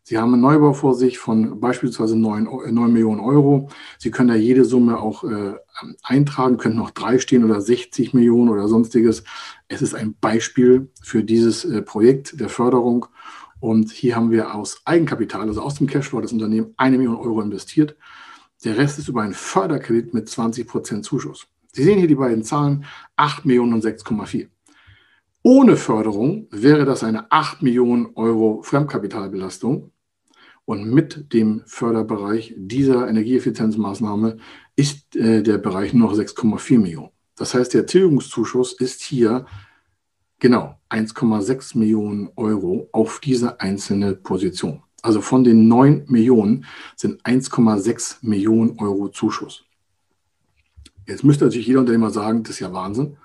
Sie 0.05 0.17
haben 0.17 0.33
einen 0.33 0.41
Neubau 0.41 0.73
vor 0.73 0.95
sich 0.95 1.19
von 1.19 1.61
beispielsweise 1.61 2.17
9, 2.17 2.45
9 2.45 2.93
Millionen 2.93 3.21
Euro. 3.21 3.69
Sie 3.99 4.11
können 4.11 4.29
da 4.29 4.35
jede 4.35 4.65
Summe 4.65 5.01
auch 5.01 5.25
äh, 5.25 5.55
eintragen, 6.03 6.57
können 6.57 6.77
noch 6.77 6.93
drei 6.93 7.19
stehen 7.19 7.45
oder 7.45 7.61
60 7.61 8.15
Millionen 8.15 8.49
oder 8.49 8.69
sonstiges. 8.69 9.25
Es 9.69 9.83
ist 9.83 9.95
ein 9.95 10.15
Beispiel 10.19 10.91
für 11.03 11.25
dieses 11.25 11.67
äh, 11.67 11.83
Projekt 11.83 12.41
der 12.41 12.49
Förderung. 12.49 13.07
Und 13.65 13.93
hier 13.93 14.15
haben 14.15 14.31
wir 14.31 14.55
aus 14.55 14.83
Eigenkapital, 14.85 15.49
also 15.49 15.63
aus 15.63 15.77
dem 15.77 15.87
Cashflow 15.87 16.21
das 16.21 16.35
Unternehmen, 16.35 16.75
eine 16.77 16.99
Million 16.99 17.17
Euro 17.17 17.41
investiert. 17.41 17.97
Der 18.63 18.77
Rest 18.77 18.99
ist 18.99 19.09
über 19.09 19.23
einen 19.23 19.33
Förderkredit 19.33 20.13
mit 20.13 20.29
20 20.29 20.69
Prozent 20.69 21.07
Zuschuss. 21.07 21.47
Sie 21.73 21.83
sehen 21.83 21.99
hier 21.99 22.07
die 22.07 22.15
beiden 22.15 22.45
Zahlen, 22.45 22.85
8 23.17 23.47
Millionen 23.47 23.73
und 23.73 23.83
6,4. 23.83 24.49
Ohne 25.43 25.79
Förderung 25.79 26.47
wäre 26.51 26.85
das 26.85 27.03
eine 27.05 27.33
8 27.33 27.63
Millionen 27.63 28.09
Euro 28.17 28.61
Fremdkapitalbelastung. 28.61 29.93
Und 30.67 30.93
mit 30.93 31.33
dem 31.33 31.63
Förderbereich 31.65 32.53
dieser 32.59 33.09
Energieeffizienzmaßnahme 33.09 34.37
ist 34.77 35.17
äh, 35.17 35.43
der 35.43 35.57
Bereich 35.57 35.95
noch 35.95 36.13
6,4 36.13 36.79
Millionen. 36.79 37.13
Das 37.35 37.55
heißt, 37.55 37.73
der 37.73 37.87
Tilgungszuschuss 37.87 38.75
ist 38.75 39.01
hier 39.01 39.47
Genau, 40.41 40.79
1,6 40.91 41.79
Millionen 41.79 42.31
Euro 42.37 42.89
auf 42.93 43.21
diese 43.21 43.61
einzelne 43.61 44.15
Position. 44.15 44.83
Also 45.03 45.21
von 45.21 45.45
den 45.45 45.69
9 45.69 46.05
Millionen 46.09 46.65
sind 46.97 47.23
1,6 47.23 48.19
Millionen 48.23 48.79
Euro 48.79 49.09
Zuschuss. 49.09 49.65
Jetzt 51.07 51.25
müsste 51.25 51.45
natürlich 51.45 51.67
jeder 51.67 51.81
Unternehmer 51.81 52.11
sagen, 52.11 52.43
das 52.43 52.53
ist 52.53 52.61
ja 52.61 52.73
Wahnsinn. 52.73 53.17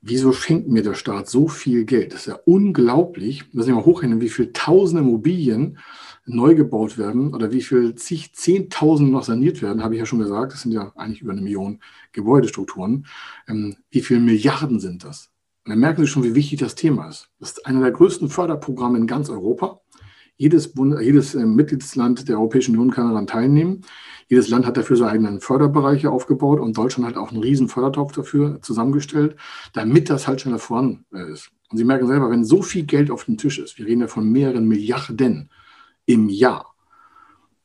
Wieso 0.00 0.32
schenkt 0.32 0.68
mir 0.68 0.82
der 0.82 0.94
Staat 0.94 1.28
so 1.28 1.48
viel 1.48 1.84
Geld? 1.84 2.12
Das 2.12 2.20
ist 2.20 2.26
ja 2.26 2.38
unglaublich. 2.44 3.52
Wir 3.52 3.58
müssen 3.58 3.74
mal 3.74 3.84
hochrechnen, 3.84 4.20
wie 4.20 4.28
viele 4.28 4.52
tausende 4.52 5.02
Immobilien 5.02 5.78
neu 6.24 6.54
gebaut 6.54 6.98
werden 6.98 7.34
oder 7.34 7.52
wie 7.52 7.62
viel 7.62 7.94
zig, 7.96 8.32
zehntausend 8.34 9.10
noch 9.10 9.24
saniert 9.24 9.60
werden, 9.60 9.82
habe 9.82 9.94
ich 9.94 10.00
ja 10.00 10.06
schon 10.06 10.20
gesagt. 10.20 10.52
Das 10.52 10.62
sind 10.62 10.72
ja 10.72 10.92
eigentlich 10.94 11.22
über 11.22 11.32
eine 11.32 11.40
Million 11.40 11.80
Gebäudestrukturen. 12.12 13.06
Ähm, 13.48 13.76
wie 13.90 14.02
viele 14.02 14.20
Milliarden 14.20 14.78
sind 14.78 15.04
das? 15.04 15.30
Und 15.68 15.72
dann 15.72 15.80
merken 15.80 16.00
Sie 16.00 16.06
schon, 16.06 16.24
wie 16.24 16.34
wichtig 16.34 16.60
das 16.60 16.76
Thema 16.76 17.10
ist. 17.10 17.28
Das 17.38 17.50
ist 17.50 17.66
einer 17.66 17.82
der 17.82 17.90
größten 17.90 18.30
Förderprogramme 18.30 18.96
in 18.96 19.06
ganz 19.06 19.28
Europa. 19.28 19.82
Jedes, 20.38 20.72
Bund, 20.72 20.98
jedes 20.98 21.34
äh, 21.34 21.44
Mitgliedsland 21.44 22.26
der 22.26 22.38
Europäischen 22.38 22.74
Union 22.74 22.90
kann 22.90 23.08
daran 23.08 23.26
teilnehmen. 23.26 23.82
Jedes 24.28 24.48
Land 24.48 24.64
hat 24.64 24.78
dafür 24.78 24.96
seine 24.96 25.10
eigenen 25.10 25.40
Förderbereiche 25.40 26.10
aufgebaut 26.10 26.58
und 26.58 26.78
Deutschland 26.78 27.06
hat 27.06 27.18
auch 27.18 27.32
einen 27.32 27.42
riesen 27.42 27.68
Fördertopf 27.68 28.12
dafür 28.12 28.62
zusammengestellt, 28.62 29.36
damit 29.74 30.08
das 30.08 30.26
halt 30.26 30.40
schneller 30.40 30.58
voran 30.58 31.04
äh, 31.12 31.30
ist. 31.30 31.50
Und 31.68 31.76
Sie 31.76 31.84
merken 31.84 32.06
selber, 32.06 32.30
wenn 32.30 32.46
so 32.46 32.62
viel 32.62 32.84
Geld 32.84 33.10
auf 33.10 33.26
dem 33.26 33.36
Tisch 33.36 33.58
ist, 33.58 33.76
wir 33.76 33.84
reden 33.84 34.00
ja 34.00 34.06
von 34.06 34.26
mehreren 34.26 34.66
Milliarden 34.66 35.50
im 36.06 36.30
Jahr, 36.30 36.74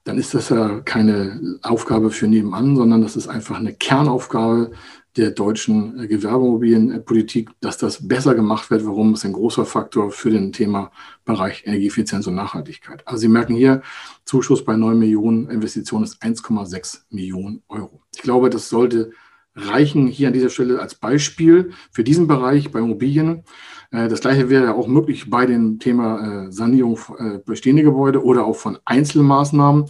dann 0.04 0.18
ist 0.18 0.34
das 0.34 0.50
ja 0.50 0.82
keine 0.82 1.60
Aufgabe 1.62 2.12
für 2.12 2.28
nebenan, 2.28 2.76
sondern 2.76 3.02
das 3.02 3.16
ist 3.16 3.30
einfach 3.30 3.58
eine 3.58 3.74
Kernaufgabe 3.74 4.72
der 5.18 5.32
deutschen 5.32 6.00
äh, 6.00 6.08
Gewerbemobilienpolitik, 6.08 7.52
dass 7.62 7.78
das 7.78 8.08
besser 8.08 8.36
gemacht 8.36 8.70
wird. 8.72 8.86
Warum 8.86 9.14
ist 9.14 9.26
ein 9.26 9.34
großer 9.34 9.66
Faktor 9.66 10.12
für 10.12 10.32
den 10.32 10.52
Thema 10.52 10.92
Bereich 11.26 11.64
Energieeffizienz 11.66 12.28
und 12.28 12.36
Nachhaltigkeit. 12.36 13.08
Also 13.08 13.22
Sie 13.22 13.28
merken 13.28 13.56
hier, 13.56 13.82
Zuschuss 14.26 14.66
bei 14.66 14.76
9 14.76 14.98
Millionen 14.98 15.50
Investitionen 15.50 16.04
ist 16.04 16.22
1,6 16.22 17.02
Millionen 17.12 17.62
Euro. 17.70 18.02
Ich 18.16 18.22
glaube, 18.22 18.50
das 18.50 18.70
sollte 18.70 19.12
reichen 19.56 20.08
hier 20.08 20.28
an 20.28 20.34
dieser 20.34 20.50
Stelle 20.50 20.82
als 20.82 20.96
Beispiel 20.96 21.72
für 21.92 22.04
diesen 22.04 22.28
Bereich 22.28 22.72
bei 22.72 22.80
Immobilien. 22.80 23.44
Äh, 23.92 24.08
das 24.10 24.22
gleiche 24.22 24.50
wäre 24.50 24.74
auch 24.74 24.88
möglich 24.88 25.30
bei 25.30 25.46
dem 25.46 25.80
Thema 25.80 26.48
äh, 26.48 26.52
Sanierung 26.52 27.00
bestehender 27.46 27.84
Gebäude 27.84 28.24
oder 28.24 28.46
auch 28.46 28.56
von 28.56 28.80
Einzelmaßnahmen. 28.86 29.86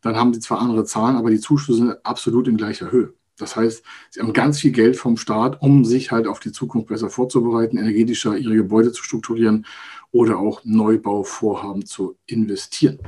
Dann 0.00 0.16
haben 0.16 0.32
Sie 0.32 0.40
zwar 0.40 0.60
andere 0.60 0.84
Zahlen, 0.84 1.16
aber 1.16 1.30
die 1.30 1.40
Zuschüsse 1.40 1.74
sind 1.74 2.06
absolut 2.06 2.48
in 2.48 2.56
gleicher 2.56 2.90
Höhe. 2.90 3.12
Das 3.40 3.56
heißt, 3.56 3.82
sie 4.10 4.20
haben 4.20 4.32
ganz 4.32 4.60
viel 4.60 4.72
Geld 4.72 4.96
vom 4.96 5.16
Staat, 5.16 5.60
um 5.62 5.84
sich 5.84 6.12
halt 6.12 6.26
auf 6.26 6.40
die 6.40 6.52
Zukunft 6.52 6.88
besser 6.88 7.10
vorzubereiten, 7.10 7.78
energetischer 7.78 8.36
ihre 8.36 8.54
Gebäude 8.54 8.92
zu 8.92 9.02
strukturieren 9.02 9.66
oder 10.12 10.38
auch 10.38 10.62
Neubauvorhaben 10.64 11.86
zu 11.86 12.16
investieren. 12.26 12.98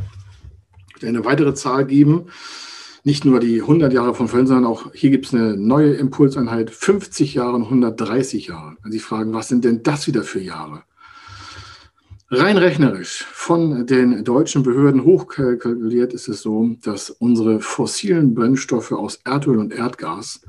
Ich 0.97 1.07
eine 1.07 1.25
weitere 1.25 1.55
Zahl 1.55 1.87
geben. 1.87 2.27
Nicht 3.05 3.25
nur 3.25 3.41
die 3.41 3.61
100 3.61 3.93
Jahre 3.93 4.15
von 4.15 4.29
Fällen, 4.29 4.47
sondern 4.47 4.67
auch 4.67 4.93
hier 4.95 5.11
gibt 5.11 5.27
es 5.27 5.35
eine 5.35 5.57
neue 5.57 5.95
Impulseinheit, 5.95 6.71
50 6.71 7.35
Jahre 7.35 7.57
und 7.57 7.65
130 7.65 8.47
Jahre. 8.47 8.77
Wenn 8.83 8.93
Sie 8.93 9.01
fragen, 9.01 9.33
was 9.33 9.49
sind 9.49 9.65
denn 9.65 9.83
das 9.83 10.07
wieder 10.07 10.23
für 10.23 10.41
Jahre? 10.41 10.85
Rein 12.35 12.57
rechnerisch 12.57 13.27
von 13.31 13.87
den 13.87 14.25
deutschen 14.25 14.62
Behörden 14.62 15.05
hochkalkuliert 15.05 16.15
ist 16.15 16.29
es 16.29 16.41
so, 16.41 16.77
dass 16.83 17.11
unsere 17.11 17.61
fossilen 17.61 18.33
Brennstoffe 18.33 18.93
aus 18.93 19.21
Erdöl 19.23 19.59
und 19.59 19.71
Erdgas 19.71 20.41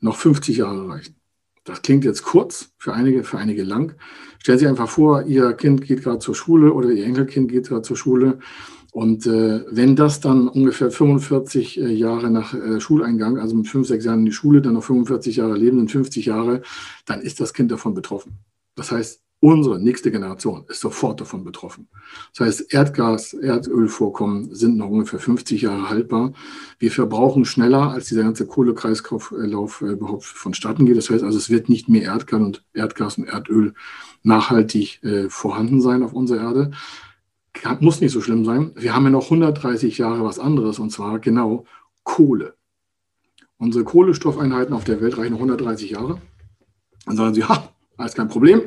noch 0.00 0.16
50 0.16 0.56
Jahre 0.56 0.88
reichen. 0.88 1.16
Das 1.64 1.82
klingt 1.82 2.06
jetzt 2.06 2.22
kurz, 2.22 2.70
für 2.78 2.94
einige, 2.94 3.22
für 3.22 3.36
einige 3.36 3.64
lang. 3.64 3.96
Stellen 4.38 4.58
Sie 4.58 4.66
einfach 4.66 4.88
vor, 4.88 5.24
Ihr 5.24 5.52
Kind 5.52 5.82
geht 5.82 6.04
gerade 6.04 6.20
zur 6.20 6.34
Schule 6.34 6.72
oder 6.72 6.88
Ihr 6.88 7.04
Enkelkind 7.04 7.50
geht 7.50 7.68
gerade 7.68 7.82
zur 7.82 7.98
Schule. 7.98 8.38
Und 8.90 9.26
äh, 9.26 9.66
wenn 9.70 9.96
das 9.96 10.20
dann 10.20 10.48
ungefähr 10.48 10.90
45 10.90 11.82
äh, 11.82 11.88
Jahre 11.88 12.30
nach 12.30 12.54
äh, 12.54 12.80
Schuleingang, 12.80 13.36
also 13.36 13.54
mit 13.56 13.68
fünf, 13.68 13.86
sechs 13.86 14.06
Jahren 14.06 14.20
in 14.20 14.24
die 14.24 14.32
Schule, 14.32 14.62
dann 14.62 14.72
noch 14.72 14.84
45 14.84 15.36
Jahre 15.36 15.58
leben, 15.58 15.76
sind 15.80 15.90
50 15.90 16.24
Jahre, 16.24 16.62
dann 17.04 17.20
ist 17.20 17.40
das 17.40 17.52
Kind 17.52 17.70
davon 17.70 17.92
betroffen. 17.92 18.38
Das 18.74 18.90
heißt, 18.90 19.20
Unsere 19.42 19.80
nächste 19.80 20.10
Generation 20.10 20.66
ist 20.68 20.80
sofort 20.80 21.18
davon 21.18 21.44
betroffen. 21.44 21.88
Das 22.36 22.46
heißt, 22.46 22.74
Erdgas, 22.74 23.32
Erdölvorkommen 23.32 24.54
sind 24.54 24.76
noch 24.76 24.90
ungefähr 24.90 25.18
50 25.18 25.62
Jahre 25.62 25.88
haltbar. 25.88 26.34
Wir 26.78 26.90
verbrauchen 26.90 27.46
schneller, 27.46 27.90
als 27.90 28.08
dieser 28.08 28.22
ganze 28.22 28.46
Kohlekreislauf 28.46 29.32
äh, 29.32 29.92
überhaupt 29.92 30.24
vonstatten 30.24 30.84
geht. 30.84 30.98
Das 30.98 31.08
heißt 31.08 31.24
also, 31.24 31.38
es 31.38 31.48
wird 31.48 31.70
nicht 31.70 31.88
mehr 31.88 32.02
Erdgas 32.02 32.40
und 32.40 32.64
Erdgas 32.74 33.16
und 33.16 33.28
Erdöl 33.28 33.72
nachhaltig 34.22 35.02
äh, 35.04 35.30
vorhanden 35.30 35.80
sein 35.80 36.02
auf 36.02 36.12
unserer 36.12 36.42
Erde. 36.42 36.70
Muss 37.80 38.02
nicht 38.02 38.12
so 38.12 38.20
schlimm 38.20 38.44
sein. 38.44 38.72
Wir 38.74 38.94
haben 38.94 39.04
ja 39.04 39.10
noch 39.10 39.24
130 39.24 39.96
Jahre 39.96 40.22
was 40.22 40.38
anderes 40.38 40.78
und 40.78 40.90
zwar 40.90 41.18
genau 41.18 41.64
Kohle. 42.04 42.56
Unsere 43.56 43.84
Kohlestoffeinheiten 43.84 44.74
auf 44.74 44.84
der 44.84 45.00
Welt 45.00 45.16
reichen 45.16 45.34
130 45.34 45.90
Jahre. 45.92 46.20
Dann 47.06 47.16
sagen 47.16 47.34
sie, 47.34 47.44
ha, 47.44 47.72
alles 47.96 48.14
kein 48.14 48.28
Problem. 48.28 48.62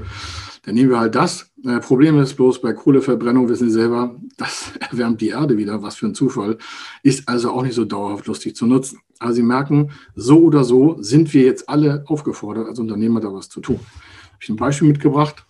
Dann 0.64 0.76
nehmen 0.76 0.92
wir 0.92 1.00
halt 1.00 1.16
das. 1.16 1.52
Äh, 1.66 1.80
Problem 1.80 2.18
ist 2.20 2.36
bloß 2.36 2.62
bei 2.62 2.74
Kohleverbrennung, 2.74 3.50
wissen 3.50 3.70
Sie 3.70 3.74
selber, 3.74 4.16
das 4.38 4.72
erwärmt 4.80 5.22
die 5.22 5.30
Erde 5.30 5.58
wieder, 5.58 5.82
was 5.82 5.96
für 5.96 6.08
ein 6.08 6.16
Zufall, 6.16 6.58
ist 7.04 7.28
also 7.28 7.52
auch 7.52 7.64
nicht 7.64 7.76
so 7.76 7.86
dauerhaft 7.86 8.26
lustig 8.28 8.56
zu 8.56 8.66
nutzen. 8.66 9.00
Aber 9.20 9.34
Sie 9.34 9.44
merken, 9.44 9.92
so 10.16 10.40
oder 10.40 10.64
so 10.64 10.98
sind 11.02 11.34
wir 11.34 11.44
jetzt 11.44 11.70
alle 11.70 12.04
aufgefordert, 12.08 12.68
als 12.68 12.80
Unternehmer 12.80 13.20
da 13.20 13.32
was 13.34 13.50
zu 13.50 13.62
tun. 13.62 13.76
Habe 13.76 14.38
ich 14.42 14.50
ein 14.50 14.56
Beispiel 14.56 14.88
mitgebracht. 14.88 15.46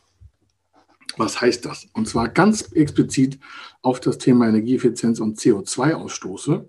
Was 1.18 1.40
heißt 1.40 1.66
das? 1.66 1.88
Und 1.94 2.08
zwar 2.08 2.28
ganz 2.28 2.72
explizit 2.72 3.40
auf 3.84 4.00
das 4.00 4.18
Thema 4.18 4.48
Energieeffizienz 4.48 5.20
und 5.20 5.38
CO2-Ausstoße. 5.38 6.66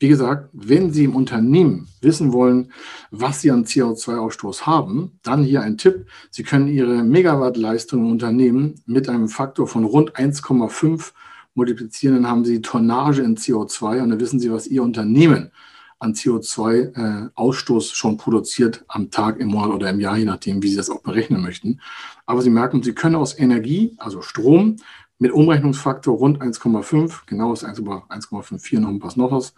Wie 0.00 0.08
gesagt, 0.08 0.50
wenn 0.52 0.92
Sie 0.92 1.04
im 1.04 1.14
Unternehmen 1.14 1.88
wissen 2.00 2.32
wollen, 2.32 2.72
was 3.10 3.40
Sie 3.40 3.50
an 3.50 3.64
CO2-Ausstoß 3.64 4.66
haben, 4.66 5.18
dann 5.22 5.44
hier 5.44 5.62
ein 5.62 5.78
Tipp. 5.78 6.06
Sie 6.30 6.42
können 6.42 6.66
Ihre 6.66 7.04
Megawattleistung 7.04 8.00
im 8.00 8.10
Unternehmen 8.10 8.82
mit 8.86 9.08
einem 9.08 9.28
Faktor 9.28 9.68
von 9.68 9.84
rund 9.84 10.16
1,5 10.16 11.12
multiplizieren. 11.54 12.16
Dann 12.16 12.28
haben 12.28 12.44
Sie 12.44 12.60
Tonnage 12.60 13.22
in 13.22 13.36
CO2 13.36 14.02
und 14.02 14.10
dann 14.10 14.20
wissen 14.20 14.40
Sie, 14.40 14.50
was 14.50 14.66
Ihr 14.66 14.82
Unternehmen 14.82 15.52
an 16.00 16.12
CO2-Ausstoß 16.12 17.92
äh, 17.92 17.94
schon 17.94 18.16
produziert 18.16 18.84
am 18.88 19.10
Tag, 19.12 19.38
im 19.38 19.48
Monat 19.48 19.70
oder 19.70 19.90
im 19.90 20.00
Jahr, 20.00 20.16
je 20.16 20.24
nachdem, 20.24 20.62
wie 20.62 20.68
Sie 20.68 20.76
das 20.76 20.90
auch 20.90 21.02
berechnen 21.02 21.40
möchten. 21.40 21.80
Aber 22.26 22.42
Sie 22.42 22.50
merken, 22.50 22.82
Sie 22.82 22.94
können 22.94 23.14
aus 23.14 23.38
Energie, 23.38 23.94
also 23.98 24.22
Strom, 24.22 24.76
mit 25.18 25.32
Umrechnungsfaktor 25.32 26.16
rund 26.16 26.42
1,5, 26.42 27.20
genau 27.26 27.52
ist 27.52 27.64
1,54 27.64 28.80
noch 28.80 28.88
ein 28.88 28.98
paar 28.98 29.12
noch 29.16 29.30
was, 29.30 29.54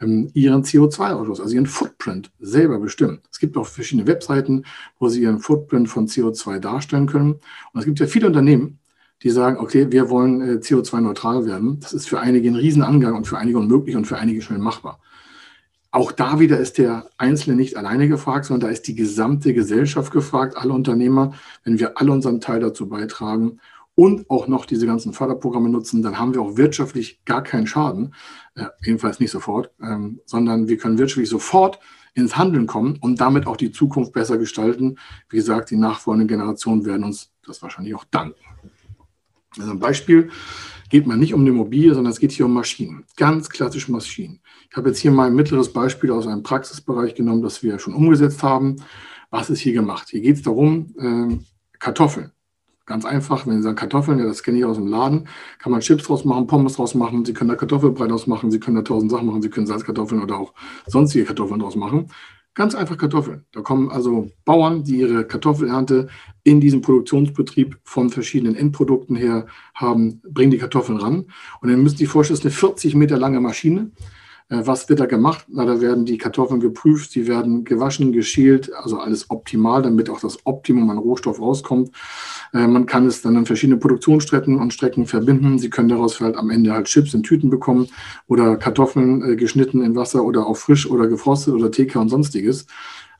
ähm, 0.00 0.30
ihren 0.34 0.64
CO2-Ausstoß, 0.64 1.40
also 1.40 1.54
ihren 1.54 1.66
Footprint 1.66 2.30
selber 2.40 2.78
bestimmen. 2.78 3.20
Es 3.30 3.38
gibt 3.38 3.56
auch 3.56 3.66
verschiedene 3.66 4.06
Webseiten, 4.06 4.64
wo 4.98 5.08
Sie 5.08 5.22
Ihren 5.22 5.40
Footprint 5.40 5.88
von 5.88 6.06
CO2 6.06 6.58
darstellen 6.58 7.06
können. 7.06 7.34
Und 7.72 7.80
es 7.80 7.84
gibt 7.84 8.00
ja 8.00 8.06
viele 8.06 8.26
Unternehmen, 8.26 8.78
die 9.22 9.30
sagen, 9.30 9.58
okay, 9.58 9.90
wir 9.90 10.08
wollen 10.08 10.40
äh, 10.40 10.52
CO2-neutral 10.54 11.46
werden. 11.46 11.80
Das 11.80 11.92
ist 11.92 12.08
für 12.08 12.20
einige 12.20 12.48
ein 12.48 12.56
Riesenangang 12.56 13.14
und 13.14 13.26
für 13.26 13.38
einige 13.38 13.58
unmöglich 13.58 13.96
und 13.96 14.06
für 14.06 14.18
einige 14.18 14.40
schnell 14.42 14.58
machbar. 14.58 15.00
Auch 15.92 16.12
da 16.12 16.38
wieder 16.38 16.58
ist 16.58 16.78
der 16.78 17.10
Einzelne 17.18 17.56
nicht 17.56 17.76
alleine 17.76 18.06
gefragt, 18.08 18.44
sondern 18.44 18.68
da 18.68 18.72
ist 18.72 18.86
die 18.86 18.94
gesamte 18.94 19.52
Gesellschaft 19.52 20.12
gefragt, 20.12 20.56
alle 20.56 20.72
Unternehmer. 20.72 21.34
Wenn 21.64 21.80
wir 21.80 21.98
alle 21.98 22.12
unseren 22.12 22.40
Teil 22.40 22.60
dazu 22.60 22.88
beitragen 22.88 23.60
und 23.94 24.30
auch 24.30 24.48
noch 24.48 24.66
diese 24.66 24.86
ganzen 24.86 25.12
Förderprogramme 25.12 25.68
nutzen, 25.68 26.02
dann 26.02 26.18
haben 26.18 26.34
wir 26.34 26.42
auch 26.42 26.56
wirtschaftlich 26.56 27.24
gar 27.24 27.42
keinen 27.42 27.66
Schaden, 27.66 28.14
äh, 28.54 28.66
jedenfalls 28.82 29.20
nicht 29.20 29.30
sofort, 29.30 29.70
ähm, 29.82 30.20
sondern 30.26 30.68
wir 30.68 30.78
können 30.78 30.98
wirtschaftlich 30.98 31.28
sofort 31.28 31.80
ins 32.14 32.36
Handeln 32.36 32.66
kommen 32.66 32.98
und 33.00 33.20
damit 33.20 33.46
auch 33.46 33.56
die 33.56 33.72
Zukunft 33.72 34.12
besser 34.12 34.38
gestalten. 34.38 34.98
Wie 35.28 35.36
gesagt, 35.36 35.70
die 35.70 35.76
nachfolgenden 35.76 36.28
Generationen 36.28 36.84
werden 36.84 37.04
uns 37.04 37.32
das 37.46 37.62
wahrscheinlich 37.62 37.94
auch 37.94 38.04
danken. 38.04 38.40
Also 39.58 39.72
ein 39.72 39.78
Beispiel 39.78 40.30
geht 40.90 41.06
man 41.06 41.18
nicht 41.18 41.34
um 41.34 41.40
eine 41.40 41.50
Immobilie, 41.50 41.94
sondern 41.94 42.12
es 42.12 42.18
geht 42.18 42.32
hier 42.32 42.46
um 42.46 42.52
Maschinen, 42.52 43.04
ganz 43.16 43.48
klassische 43.48 43.90
Maschinen. 43.92 44.40
Ich 44.70 44.76
habe 44.76 44.88
jetzt 44.88 44.98
hier 44.98 45.10
mal 45.10 45.26
ein 45.26 45.34
mittleres 45.34 45.72
Beispiel 45.72 46.10
aus 46.10 46.26
einem 46.26 46.42
Praxisbereich 46.42 47.14
genommen, 47.14 47.42
das 47.42 47.62
wir 47.62 47.78
schon 47.78 47.94
umgesetzt 47.94 48.42
haben. 48.42 48.76
Was 49.30 49.50
ist 49.50 49.60
hier 49.60 49.72
gemacht? 49.72 50.08
Hier 50.10 50.20
geht 50.20 50.36
es 50.36 50.42
darum, 50.42 50.94
äh, 50.98 51.38
Kartoffeln. 51.78 52.32
Ganz 52.90 53.04
einfach, 53.04 53.46
wenn 53.46 53.58
Sie 53.58 53.62
sagen 53.62 53.76
Kartoffeln, 53.76 54.18
ja, 54.18 54.24
das 54.24 54.42
kenne 54.42 54.58
ich 54.58 54.64
aus 54.64 54.76
dem 54.76 54.88
Laden, 54.88 55.28
kann 55.60 55.70
man 55.70 55.80
Chips 55.80 56.02
draus 56.02 56.24
machen, 56.24 56.48
Pommes 56.48 56.72
draus 56.72 56.96
machen, 56.96 57.24
Sie 57.24 57.32
können 57.32 57.48
da 57.48 57.54
Kartoffelbrei 57.54 58.08
draus 58.08 58.26
machen, 58.26 58.50
Sie 58.50 58.58
können 58.58 58.74
da 58.78 58.82
tausend 58.82 59.12
Sachen 59.12 59.28
machen, 59.28 59.42
Sie 59.42 59.48
können 59.48 59.68
Salzkartoffeln 59.68 60.20
oder 60.20 60.36
auch 60.36 60.52
sonstige 60.88 61.24
Kartoffeln 61.24 61.60
draus 61.60 61.76
machen. 61.76 62.08
Ganz 62.54 62.74
einfach 62.74 62.98
Kartoffeln. 62.98 63.44
Da 63.52 63.60
kommen 63.60 63.92
also 63.92 64.32
Bauern, 64.44 64.82
die 64.82 64.96
ihre 64.96 65.24
Kartoffelernte 65.24 66.08
in 66.42 66.60
diesem 66.60 66.80
Produktionsbetrieb 66.80 67.78
von 67.84 68.10
verschiedenen 68.10 68.56
Endprodukten 68.56 69.14
her 69.14 69.46
haben, 69.72 70.20
bringen 70.28 70.50
die 70.50 70.58
Kartoffeln 70.58 70.98
ran. 70.98 71.26
Und 71.60 71.70
dann 71.70 71.80
müssen 71.84 71.96
Sie 71.96 72.06
sich 72.06 72.12
vorstellen, 72.12 72.40
das 72.40 72.44
ist 72.44 72.64
eine 72.64 72.72
40 72.72 72.96
Meter 72.96 73.18
lange 73.18 73.38
Maschine. 73.38 73.92
Äh, 74.50 74.66
was 74.66 74.88
wird 74.88 75.00
da 75.00 75.06
gemacht? 75.06 75.46
Na, 75.48 75.64
da 75.64 75.80
werden 75.80 76.04
die 76.04 76.18
Kartoffeln 76.18 76.60
geprüft, 76.60 77.12
sie 77.12 77.26
werden 77.26 77.64
gewaschen, 77.64 78.12
geschält, 78.12 78.70
also 78.74 78.98
alles 78.98 79.30
optimal, 79.30 79.82
damit 79.82 80.10
auch 80.10 80.20
das 80.20 80.44
Optimum 80.44 80.90
an 80.90 80.98
Rohstoff 80.98 81.40
rauskommt. 81.40 81.90
Äh, 82.52 82.66
man 82.66 82.86
kann 82.86 83.06
es 83.06 83.22
dann 83.22 83.36
an 83.36 83.46
verschiedene 83.46 83.78
Produktionsstrecken 83.78 84.58
und 84.58 84.74
Strecken 84.74 85.06
verbinden. 85.06 85.58
Sie 85.58 85.70
können 85.70 85.88
daraus 85.88 86.20
halt 86.20 86.36
am 86.36 86.50
Ende 86.50 86.72
halt 86.72 86.86
Chips 86.86 87.14
in 87.14 87.22
Tüten 87.22 87.48
bekommen 87.48 87.88
oder 88.26 88.56
Kartoffeln 88.56 89.22
äh, 89.22 89.36
geschnitten 89.36 89.82
in 89.82 89.96
Wasser 89.96 90.24
oder 90.24 90.46
auch 90.46 90.56
frisch 90.56 90.90
oder 90.90 91.06
gefrostet 91.06 91.54
oder 91.54 91.70
TK 91.70 91.96
und 91.96 92.08
sonstiges. 92.08 92.66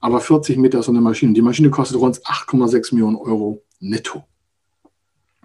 Aber 0.01 0.21
40 0.21 0.57
Meter 0.59 0.81
ist 0.81 0.87
so 0.87 0.93
eine 0.93 1.01
Maschine. 1.01 1.35
Die 1.35 1.43
Maschine 1.43 1.71
kostet 1.71 1.99
rund 1.99 2.21
8,6 2.25 2.95
Millionen 2.95 3.17
Euro 3.17 3.63
netto. 3.81 4.25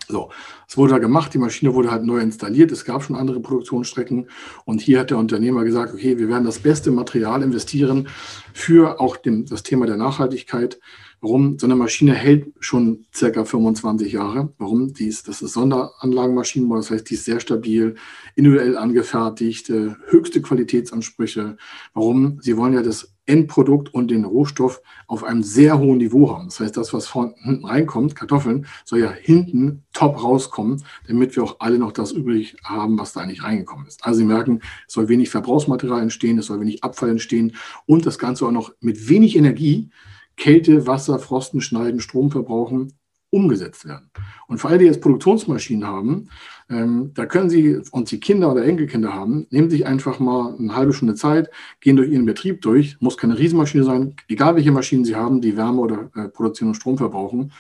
So, 0.08 0.30
es 0.68 0.78
wurde 0.78 0.94
da 0.94 1.00
gemacht, 1.00 1.34
die 1.34 1.38
Maschine 1.38 1.74
wurde 1.74 1.92
halt 1.92 2.04
neu 2.04 2.20
installiert, 2.20 2.72
es 2.72 2.86
gab 2.86 3.04
schon 3.04 3.16
andere 3.16 3.40
Produktionsstrecken 3.40 4.30
und 4.66 4.82
hier 4.82 5.00
hat 5.00 5.10
der 5.10 5.18
Unternehmer 5.18 5.64
gesagt, 5.64 5.94
okay, 5.94 6.20
wir 6.20 6.30
werden 6.30 6.46
das 6.46 6.60
beste 6.60 6.92
Material 6.92 7.42
investieren 7.42 8.08
für 8.54 9.00
auch 9.00 9.18
den, 9.18 9.46
das 9.46 9.64
Thema 9.64 9.86
der 9.86 9.98
Nachhaltigkeit. 9.98 10.80
Warum? 11.22 11.58
So 11.58 11.66
eine 11.66 11.76
Maschine 11.76 12.14
hält 12.14 12.54
schon 12.60 13.06
circa 13.14 13.46
25 13.46 14.14
Jahre. 14.14 14.54
Warum? 14.60 14.94
Die 14.94 15.08
ist, 15.08 15.28
das 15.28 15.42
ist 15.42 15.54
Sonderanlagenmaschinenbau, 15.54 16.76
das 16.76 16.92
heißt, 16.92 17.10
die 17.10 17.16
ist 17.16 17.26
sehr 17.26 17.40
stabil, 17.40 17.96
individuell 18.36 18.78
angefertigt, 18.78 19.70
höchste 19.70 20.42
Qualitätsansprüche. 20.42 21.58
Warum? 21.94 22.40
Sie 22.42 22.58
wollen 22.58 22.74
ja 22.74 22.84
das 22.84 23.15
Endprodukt 23.26 23.94
und 23.94 24.12
den 24.12 24.26
Rohstoff 24.26 24.82
auf 25.08 25.24
einem 25.24 25.44
sehr 25.44 25.80
hohen 25.80 25.98
Niveau 25.98 26.34
haben. 26.34 26.46
Das 26.46 26.60
heißt, 26.60 26.78
das, 26.78 26.94
was 26.94 27.08
von 27.08 27.34
hinten 27.44 27.66
reinkommt, 27.66 28.16
Kartoffeln, 28.16 28.66
soll 28.84 29.00
ja 29.00 29.12
hinten 29.12 29.84
top 29.94 30.24
rauskommen, 30.24 30.84
damit 31.08 31.36
wir 31.36 31.44
auch 31.44 31.58
alle 31.60 31.80
noch 31.80 31.92
das 31.92 32.12
übrig 32.12 32.58
haben, 32.64 32.98
was 33.00 33.14
da 33.14 33.22
eigentlich 33.22 33.44
reingekommen 33.44 33.88
ist. 33.88 34.06
Also 34.06 34.20
Sie 34.20 34.26
merken, 34.26 34.62
es 34.88 34.94
soll 34.94 35.10
wenig 35.10 35.30
Verbrauchsmaterial 35.30 36.02
entstehen, 36.02 36.38
es 36.38 36.48
soll 36.48 36.60
wenig 36.60 36.84
Abfall 36.84 37.10
entstehen 37.10 37.56
und 37.86 38.06
das 38.06 38.20
Ganze 38.20 38.46
auch 38.46 38.52
noch 38.52 38.74
mit 38.80 39.10
wenig 39.10 39.36
Energie, 39.36 39.90
Kälte, 40.38 40.86
Wasser, 40.86 41.20
Frosten, 41.20 41.62
Schneiden, 41.62 42.02
Strom 42.02 42.30
verbrauchen, 42.30 42.94
umgesetzt 43.36 43.86
werden. 43.86 44.10
Und 44.48 44.60
für 44.60 44.70
alle, 44.70 44.78
die 44.78 44.86
jetzt 44.86 45.02
Produktionsmaschinen 45.02 45.86
haben, 45.86 46.30
ähm, 46.70 47.12
da 47.14 47.26
können 47.26 47.50
Sie, 47.50 47.78
und 47.92 48.08
Sie 48.08 48.22
Kinder 48.22 48.50
oder 48.50 48.64
Enkelkinder 48.64 49.14
haben, 49.14 49.46
nehmen 49.50 49.70
sich 49.70 49.86
einfach 49.86 50.20
mal 50.20 50.56
eine 50.58 50.74
halbe 50.74 50.94
Stunde 50.94 51.16
Zeit, 51.16 51.50
gehen 51.82 51.98
durch 51.98 52.10
Ihren 52.10 52.26
Betrieb 52.26 52.62
durch, 52.62 52.96
muss 53.02 53.18
keine 53.18 53.38
Riesenmaschine 53.38 53.84
sein, 53.84 54.16
egal 54.30 54.56
welche 54.56 54.72
Maschinen 54.72 55.04
Sie 55.04 55.18
haben, 55.18 55.42
die 55.42 55.58
Wärme 55.58 55.82
oder 55.82 56.10
äh, 56.16 56.30
Produktion 56.30 56.70
und 56.70 56.76
Strom 56.76 56.98
verbrauchen. 56.98 57.52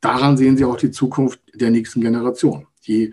Daran 0.00 0.38
sehen 0.38 0.56
Sie 0.56 0.64
auch 0.64 0.76
die 0.76 0.90
Zukunft 0.90 1.40
der 1.54 1.70
nächsten 1.70 2.00
Generation. 2.00 2.66
Je 2.80 3.12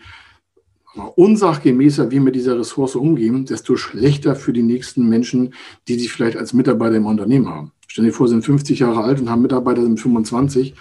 unsachgemäßer 1.15 2.09
wir 2.11 2.21
mit 2.21 2.35
dieser 2.35 2.57
Ressource 2.57 2.95
umgehen, 2.95 3.45
desto 3.45 3.75
schlechter 3.75 4.37
für 4.37 4.53
die 4.53 4.63
nächsten 4.63 5.09
Menschen, 5.09 5.53
die 5.89 5.99
Sie 5.99 6.07
vielleicht 6.07 6.37
als 6.37 6.53
Mitarbeiter 6.53 6.95
im 6.95 7.07
Unternehmen 7.07 7.49
haben. 7.49 7.73
Stellen 7.87 8.07
Sie 8.07 8.13
vor, 8.13 8.29
Sie 8.29 8.35
sind 8.35 8.45
50 8.45 8.79
Jahre 8.79 9.03
alt 9.03 9.19
und 9.19 9.29
haben 9.29 9.41
Mitarbeiter, 9.41 9.81
sind 9.81 9.99
25 9.99 10.73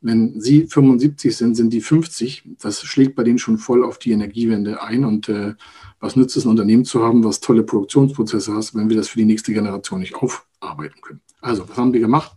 wenn 0.00 0.40
Sie 0.40 0.66
75 0.66 1.36
sind, 1.36 1.54
sind 1.54 1.72
die 1.72 1.80
50. 1.80 2.56
Das 2.60 2.82
schlägt 2.82 3.16
bei 3.16 3.24
denen 3.24 3.38
schon 3.38 3.58
voll 3.58 3.84
auf 3.84 3.98
die 3.98 4.12
Energiewende 4.12 4.82
ein. 4.82 5.04
Und 5.04 5.28
äh, 5.28 5.54
was 6.00 6.16
nützt 6.16 6.36
es, 6.36 6.44
ein 6.44 6.50
Unternehmen 6.50 6.84
zu 6.84 7.02
haben, 7.02 7.24
was 7.24 7.40
tolle 7.40 7.62
Produktionsprozesse 7.62 8.54
hat, 8.54 8.74
wenn 8.74 8.88
wir 8.88 8.96
das 8.96 9.08
für 9.08 9.18
die 9.18 9.24
nächste 9.24 9.52
Generation 9.52 10.00
nicht 10.00 10.14
aufarbeiten 10.14 11.00
können? 11.00 11.20
Also, 11.40 11.68
was 11.68 11.76
haben 11.76 11.92
wir 11.92 12.00
gemacht? 12.00 12.36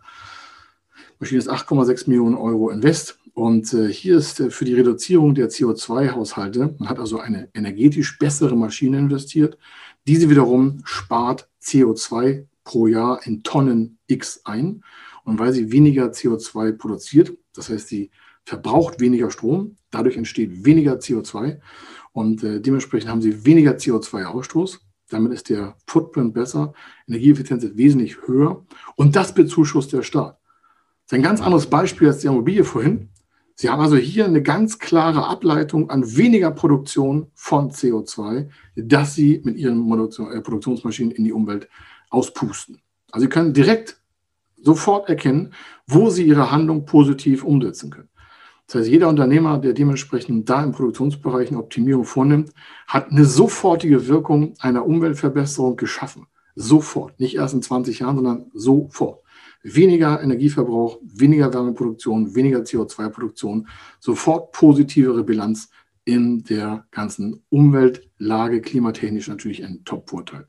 Maschine 1.20 1.40
ist 1.40 1.50
8,6 1.50 2.08
Millionen 2.08 2.36
Euro 2.36 2.70
Invest. 2.70 3.20
Und 3.34 3.74
äh, 3.74 3.92
hier 3.92 4.18
ist 4.18 4.40
äh, 4.40 4.50
für 4.50 4.66
die 4.66 4.74
Reduzierung 4.74 5.36
der 5.36 5.50
CO2-Haushalte, 5.50 6.76
man 6.78 6.90
hat 6.90 7.00
also 7.00 7.20
eine 7.20 7.50
energetisch 7.54 8.18
bessere 8.18 8.56
Maschine 8.56 8.98
investiert. 8.98 9.58
Diese 10.08 10.30
wiederum 10.30 10.82
spart 10.84 11.48
CO2 11.62 12.46
pro 12.64 12.88
Jahr 12.88 13.26
in 13.26 13.44
Tonnen 13.44 13.98
X 14.08 14.42
ein. 14.46 14.84
Und 15.30 15.38
weil 15.38 15.54
sie 15.54 15.72
weniger 15.72 16.08
CO2 16.08 16.72
produziert, 16.72 17.38
das 17.54 17.70
heißt, 17.70 17.88
sie 17.88 18.10
verbraucht 18.46 19.00
weniger 19.00 19.30
Strom, 19.30 19.78
dadurch 19.92 20.18
entsteht 20.18 20.66
weniger 20.66 20.96
CO2 20.96 21.60
und 22.14 22.44
äh, 22.44 22.60
dementsprechend 22.60 23.12
haben 23.12 23.22
sie 23.22 23.46
weniger 23.46 23.74
CO2-Ausstoß. 23.74 24.80
Damit 25.08 25.32
ist 25.34 25.50
der 25.50 25.76
Footprint 25.86 26.34
besser, 26.34 26.74
Energieeffizienz 27.08 27.64
ist 27.64 27.78
wesentlich 27.78 28.18
höher 28.26 28.66
und 28.96 29.16
das 29.16 29.36
bezuschusst 29.36 29.94
der 29.94 30.02
Staat. 30.02 30.40
Das 31.06 31.12
ist 31.12 31.14
ein 31.14 31.22
ganz 31.22 31.42
anderes 31.42 31.68
Beispiel 31.68 32.08
als 32.08 32.18
die 32.18 32.28
Immobilie 32.28 32.64
vorhin. 32.64 33.10
Sie 33.54 33.70
haben 33.70 33.82
also 33.82 33.98
hier 33.98 34.26
eine 34.26 34.42
ganz 34.42 34.80
klare 34.80 35.28
Ableitung 35.28 35.92
an 35.92 36.18
weniger 36.18 36.50
Produktion 36.50 37.28
von 37.36 37.70
CO2, 37.70 38.50
das 38.76 39.14
Sie 39.14 39.42
mit 39.44 39.58
Ihren 39.58 39.78
äh, 39.78 40.42
Produktionsmaschinen 40.42 41.12
in 41.12 41.24
die 41.24 41.34
Umwelt 41.34 41.70
auspusten. 42.10 42.82
Also 43.12 43.26
Sie 43.26 43.30
können 43.30 43.54
direkt 43.54 43.99
sofort 44.62 45.10
erkennen, 45.10 45.54
wo 45.88 46.10
sie 46.10 46.24
ihre 46.24 46.52
Handlung 46.52 46.86
positiv 46.86 47.44
umsetzen 47.44 47.90
können. 47.90 48.10
Das 48.68 48.82
heißt, 48.82 48.90
jeder 48.90 49.10
Unternehmer, 49.10 49.58
der 49.58 49.74
dementsprechend 49.74 50.48
da 50.48 50.64
im 50.64 50.74
Produktionsbereich 50.74 51.50
eine 51.50 51.58
Optimierung 51.58 52.04
vornimmt, 52.04 52.52
hat 52.86 53.10
eine 53.10 53.26
sofortige 53.26 54.08
Wirkung 54.08 54.54
einer 54.60 54.86
Umweltverbesserung 54.86 55.76
geschaffen. 55.76 56.28
Sofort. 56.56 57.20
Nicht 57.20 57.36
erst 57.36 57.56
in 57.56 57.64
20 57.64 58.00
Jahren, 58.00 58.18
sondern 58.18 58.52
sofort. 58.54 59.24
Weniger 59.64 60.22
Energieverbrauch, 60.22 61.00
weniger 61.02 61.52
Wärmeproduktion, 61.52 62.36
weniger 62.36 62.60
CO2-Produktion, 62.60 63.68
sofort 64.00 64.52
positivere 64.52 65.24
Bilanz 65.24 65.70
in 66.06 66.44
der 66.44 66.86
ganzen 66.92 67.44
Umweltlage, 67.50 68.62
klimatechnisch 68.62 69.28
natürlich 69.28 69.64
ein 69.64 69.84
Top-Vorteil. 69.86 70.48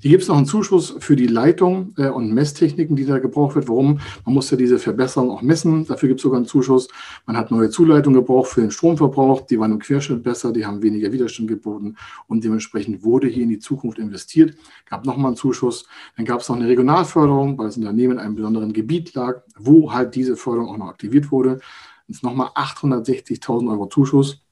Hier 0.00 0.12
gibt 0.12 0.22
es 0.22 0.28
noch 0.28 0.36
einen 0.36 0.46
Zuschuss 0.46 0.94
für 1.00 1.16
die 1.16 1.26
Leitung 1.26 1.92
äh, 1.96 2.08
und 2.08 2.32
Messtechniken, 2.32 2.94
die 2.94 3.04
da 3.04 3.18
gebraucht 3.18 3.56
wird. 3.56 3.68
Warum? 3.68 3.98
Man 4.24 4.34
muss 4.34 4.50
ja 4.50 4.56
diese 4.56 4.78
Verbesserung 4.78 5.30
auch 5.30 5.42
messen. 5.42 5.86
Dafür 5.86 6.08
gibt 6.08 6.20
es 6.20 6.22
sogar 6.22 6.36
einen 6.36 6.46
Zuschuss. 6.46 6.88
Man 7.26 7.36
hat 7.36 7.50
neue 7.50 7.68
Zuleitungen 7.68 8.20
gebraucht 8.20 8.48
für 8.50 8.60
den 8.60 8.70
Stromverbrauch. 8.70 9.42
Die 9.42 9.58
waren 9.58 9.72
im 9.72 9.80
Querschnitt 9.80 10.22
besser, 10.22 10.52
die 10.52 10.64
haben 10.64 10.82
weniger 10.82 11.10
Widerstand 11.10 11.48
geboten 11.48 11.96
und 12.28 12.44
dementsprechend 12.44 13.02
wurde 13.02 13.26
hier 13.26 13.42
in 13.42 13.48
die 13.48 13.58
Zukunft 13.58 13.98
investiert. 13.98 14.56
Gab 14.88 15.04
nochmal 15.04 15.28
einen 15.28 15.36
Zuschuss. 15.36 15.86
Dann 16.16 16.26
gab 16.26 16.40
es 16.40 16.48
noch 16.48 16.56
eine 16.56 16.68
Regionalförderung, 16.68 17.58
weil 17.58 17.66
das 17.66 17.76
Unternehmen 17.76 18.14
in 18.14 18.18
einem 18.18 18.36
besonderen 18.36 18.72
Gebiet 18.72 19.14
lag, 19.14 19.42
wo 19.58 19.92
halt 19.92 20.14
diese 20.14 20.36
Förderung 20.36 20.68
auch 20.68 20.78
noch 20.78 20.88
aktiviert 20.88 21.32
wurde. 21.32 21.58
Jetzt 22.06 22.22
nochmal 22.22 22.48
860.000 22.54 23.68
Euro 23.68 23.86
Zuschuss. 23.86 24.42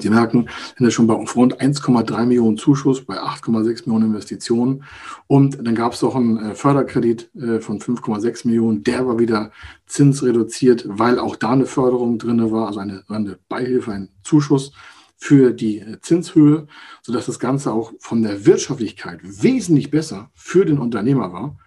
Sie 0.00 0.08
merken, 0.08 0.48
sind 0.76 0.86
wir 0.86 0.90
schon 0.90 1.06
bei 1.06 1.14
rund 1.14 1.60
1,3 1.60 2.24
Millionen 2.24 2.56
Zuschuss, 2.56 3.04
bei 3.04 3.20
8,6 3.20 3.86
Millionen 3.86 4.06
Investitionen. 4.06 4.84
Und 5.26 5.66
dann 5.66 5.74
gab 5.74 5.92
es 5.92 6.02
auch 6.02 6.16
einen 6.16 6.38
äh, 6.38 6.54
Förderkredit 6.54 7.30
äh, 7.36 7.60
von 7.60 7.78
5,6 7.78 8.46
Millionen. 8.46 8.84
Der 8.84 9.06
war 9.06 9.18
wieder 9.18 9.50
zinsreduziert, 9.86 10.84
weil 10.88 11.18
auch 11.18 11.36
da 11.36 11.50
eine 11.50 11.66
Förderung 11.66 12.18
drin 12.18 12.50
war, 12.50 12.68
also 12.68 12.80
eine, 12.80 13.04
eine 13.08 13.38
Beihilfe, 13.48 13.92
ein 13.92 14.08
Zuschuss 14.24 14.72
für 15.18 15.52
die 15.52 15.80
äh, 15.80 16.00
Zinshöhe, 16.00 16.66
sodass 17.02 17.26
das 17.26 17.38
Ganze 17.38 17.72
auch 17.72 17.92
von 17.98 18.22
der 18.22 18.46
Wirtschaftlichkeit 18.46 19.20
wesentlich 19.22 19.90
besser 19.90 20.30
für 20.34 20.64
den 20.64 20.78
Unternehmer 20.78 21.32
war, 21.34 21.58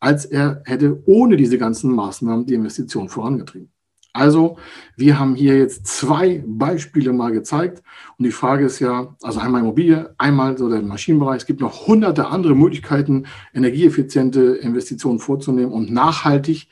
als 0.00 0.24
er 0.24 0.62
hätte 0.64 1.02
ohne 1.06 1.36
diese 1.36 1.58
ganzen 1.58 1.92
Maßnahmen 1.94 2.46
die 2.46 2.54
Investition 2.54 3.10
vorangetrieben. 3.10 3.70
Also, 4.12 4.58
wir 4.96 5.18
haben 5.18 5.34
hier 5.34 5.56
jetzt 5.58 5.86
zwei 5.86 6.42
Beispiele 6.46 7.12
mal 7.12 7.30
gezeigt. 7.30 7.82
Und 8.16 8.24
die 8.24 8.32
Frage 8.32 8.66
ist 8.66 8.80
ja, 8.80 9.14
also 9.22 9.38
einmal 9.38 9.60
Immobilie, 9.60 10.14
einmal 10.18 10.56
so 10.58 10.68
der 10.68 10.82
Maschinenbereich. 10.82 11.38
Es 11.38 11.46
gibt 11.46 11.60
noch 11.60 11.86
hunderte 11.86 12.28
andere 12.28 12.54
Möglichkeiten, 12.54 13.26
energieeffiziente 13.54 14.56
Investitionen 14.56 15.18
vorzunehmen 15.18 15.72
und 15.72 15.92
nachhaltig 15.92 16.68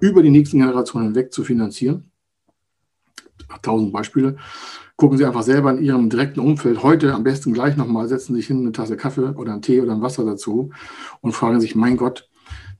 über 0.00 0.22
die 0.22 0.30
nächsten 0.30 0.58
Generationen 0.58 1.06
hinweg 1.06 1.32
zu 1.32 1.44
finanzieren. 1.44 2.10
Tausend 3.62 3.92
Beispiele. 3.92 4.36
Gucken 4.96 5.16
Sie 5.16 5.24
einfach 5.24 5.42
selber 5.42 5.70
in 5.70 5.82
Ihrem 5.82 6.10
direkten 6.10 6.40
Umfeld 6.40 6.82
heute 6.82 7.14
am 7.14 7.24
besten 7.24 7.54
gleich 7.54 7.76
nochmal, 7.76 8.06
setzen 8.06 8.34
Sie 8.34 8.40
sich 8.40 8.48
hin, 8.48 8.60
eine 8.60 8.72
Tasse 8.72 8.98
Kaffee 8.98 9.34
oder 9.34 9.52
einen 9.52 9.62
Tee 9.62 9.80
oder 9.80 9.92
ein 9.92 10.02
Wasser 10.02 10.26
dazu 10.26 10.70
und 11.22 11.32
fragen 11.32 11.60
sich, 11.60 11.74
mein 11.74 11.96
Gott, 11.96 12.28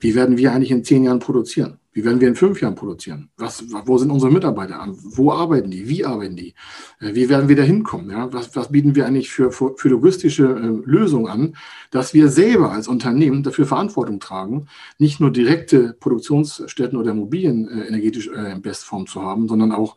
wie 0.01 0.15
werden 0.15 0.37
wir 0.37 0.53
eigentlich 0.53 0.71
in 0.71 0.85
zehn 0.85 1.05
Jahren 1.05 1.19
produzieren? 1.19 1.80
Wie 1.93 2.05
werden 2.05 2.21
wir 2.21 2.29
in 2.29 2.37
fünf 2.37 2.61
Jahren 2.61 2.77
produzieren? 2.77 3.31
Was, 3.37 3.65
wo 3.85 3.99
sind 3.99 4.11
unsere 4.11 4.31
Mitarbeiter? 4.31 4.87
Wo 4.91 5.33
arbeiten 5.33 5.73
die? 5.73 5.89
Wie 5.89 6.05
arbeiten 6.05 6.37
die? 6.37 6.55
Äh, 7.01 7.15
wie 7.15 7.29
werden 7.29 7.49
wir 7.49 7.57
da 7.57 7.63
hinkommen? 7.63 8.11
Ja? 8.11 8.33
Was, 8.33 8.55
was 8.55 8.71
bieten 8.71 8.95
wir 8.95 9.07
eigentlich 9.07 9.31
für, 9.31 9.51
für, 9.51 9.75
für 9.77 9.89
logistische 9.89 10.45
äh, 10.45 10.89
Lösungen 10.89 11.27
an, 11.27 11.57
dass 11.91 12.15
wir 12.15 12.29
selber 12.29 12.71
als 12.71 12.87
Unternehmen 12.87 13.43
dafür 13.43 13.67
Verantwortung 13.67 14.21
tragen, 14.21 14.67
nicht 14.99 15.19
nur 15.19 15.33
direkte 15.33 15.95
Produktionsstätten 15.99 16.97
oder 16.97 17.11
Immobilien 17.11 17.69
äh, 17.69 17.89
energetisch 17.89 18.29
äh, 18.29 18.53
in 18.53 18.63
Bestform 18.63 19.09
zu 19.09 19.23
haben, 19.23 19.49
sondern 19.49 19.73
auch, 19.73 19.97